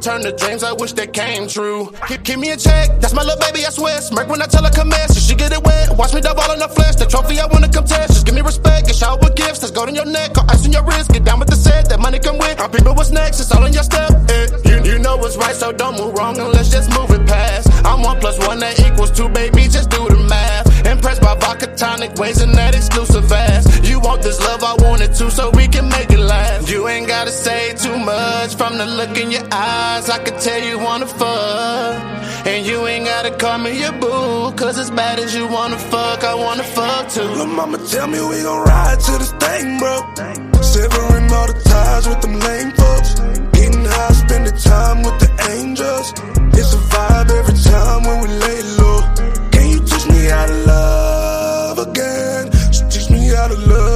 Turned 0.03 0.23
to 0.23 0.33
dreams 0.33 0.63
I 0.63 0.73
wish 0.73 0.91
they 0.91 1.07
came 1.07 1.47
true. 1.47 1.87
Keep, 2.09 2.25
keep 2.25 2.37
me 2.37 2.51
in 2.51 2.59
check, 2.59 2.99
that's 2.99 3.13
my 3.13 3.23
little 3.23 3.39
baby, 3.39 3.65
I 3.65 3.69
swear. 3.69 4.01
Smirk 4.01 4.27
when 4.27 4.41
I 4.41 4.47
tell 4.47 4.61
her 4.61 4.69
come 4.69 4.91
here, 4.91 5.07
she 5.07 5.33
get 5.33 5.53
it 5.53 5.63
wet. 5.63 5.95
Watch 5.97 6.13
me 6.13 6.19
dive 6.19 6.37
all 6.37 6.51
in 6.51 6.59
the 6.59 6.67
flesh, 6.67 6.95
the 6.95 7.05
trophy 7.05 7.39
I 7.39 7.45
wanna 7.45 7.71
contest. 7.71 8.11
Just 8.11 8.25
give 8.25 8.35
me 8.35 8.41
respect 8.41 8.87
and 8.87 8.95
shower 8.97 9.15
with 9.15 9.33
gifts. 9.35 9.59
That's 9.59 9.71
gold 9.71 9.87
in 9.87 9.95
your 9.95 10.05
neck, 10.05 10.35
or 10.35 10.43
ice 10.51 10.65
on 10.65 10.73
your 10.73 10.83
wrist. 10.83 11.13
Get 11.13 11.23
down 11.23 11.39
with 11.39 11.47
the 11.47 11.55
set, 11.55 11.87
that 11.87 12.01
money 12.01 12.19
come 12.19 12.37
with. 12.37 12.59
Our 12.59 12.67
people 12.67 12.93
what's 12.93 13.11
next, 13.11 13.39
it's 13.39 13.49
all 13.55 13.63
in 13.63 13.71
your 13.71 13.83
step. 13.83 14.11
Eh, 14.27 14.47
you, 14.67 14.91
you 14.91 14.99
know 14.99 15.15
what's 15.15 15.37
right, 15.37 15.55
so 15.55 15.71
don't 15.71 15.95
move 15.95 16.13
wrong 16.15 16.37
and 16.37 16.51
let's 16.51 16.67
just 16.67 16.91
move 16.91 17.09
it 17.11 17.25
past. 17.25 17.71
I'm 17.85 18.03
one 18.03 18.19
plus 18.19 18.37
one 18.45 18.59
that 18.59 18.77
equals 18.83 19.11
two, 19.11 19.29
baby, 19.29 19.71
just 19.71 19.89
do 19.89 20.03
the 20.09 20.19
math. 20.27 20.67
Impressed 20.85 21.21
by 21.21 21.35
vodka 21.39 21.62
tonic 21.83 22.15
ways 22.15 22.41
and 22.41 22.55
that 22.55 22.73
exclusive 22.75 23.29
ass. 23.29 23.63
You 23.89 23.99
want 23.99 24.21
this 24.21 24.39
love, 24.39 24.63
I 24.63 24.73
want 24.85 25.01
it 25.01 25.13
too, 25.19 25.29
so 25.29 25.51
we 25.59 25.67
can 25.67 25.89
make 25.89 26.09
it 26.17 26.23
last. 26.33 26.71
You 26.71 26.87
ain't 26.87 27.07
gotta 27.07 27.33
say 27.45 27.73
too 27.83 27.97
much 27.97 28.55
from 28.55 28.77
the 28.77 28.85
look 28.85 29.17
in 29.23 29.29
your 29.31 29.47
eyes. 29.51 30.09
I 30.09 30.19
can 30.25 30.35
tell 30.39 30.61
you 30.67 30.79
wanna 30.79 31.09
fuck. 31.21 31.95
And 32.51 32.65
you 32.65 32.87
ain't 32.87 33.05
gotta 33.05 33.31
call 33.41 33.57
me 33.65 33.71
your 33.83 33.95
boo, 34.03 34.53
cause 34.61 34.77
as 34.83 34.91
bad 34.91 35.19
as 35.19 35.35
you 35.35 35.45
wanna 35.57 35.79
fuck, 35.91 36.23
I 36.23 36.35
wanna 36.45 36.67
fuck 36.77 37.09
too. 37.09 37.29
Lil' 37.37 37.47
mama 37.59 37.77
tell 37.91 38.07
me 38.07 38.19
we 38.31 38.37
gon' 38.47 38.63
ride 38.71 38.99
to 39.07 39.13
this 39.21 39.33
thing, 39.43 39.77
bro. 39.79 39.95
Severing 40.73 41.27
all 41.37 41.47
the 41.51 41.57
ties 41.71 42.07
with 42.07 42.21
them 42.21 42.35
lame 42.47 42.71
folks. 42.79 43.11
Getting 43.57 43.85
high, 43.95 44.13
spending 44.23 44.57
time 44.71 44.99
with 45.05 45.17
the 45.23 45.29
angels. 45.51 46.07
It's 46.59 46.71
a 46.79 46.81
vibe 46.91 47.29
every 47.39 47.57
time 47.71 48.01
when 48.07 48.17
we 48.23 48.29
lay 48.45 48.59
low. 48.79 48.99
Can 49.53 49.65
you 49.73 49.79
teach 49.89 50.05
me 50.07 50.21
how 50.35 50.45
to 50.45 50.57
love 50.71 51.22
love 53.55 53.92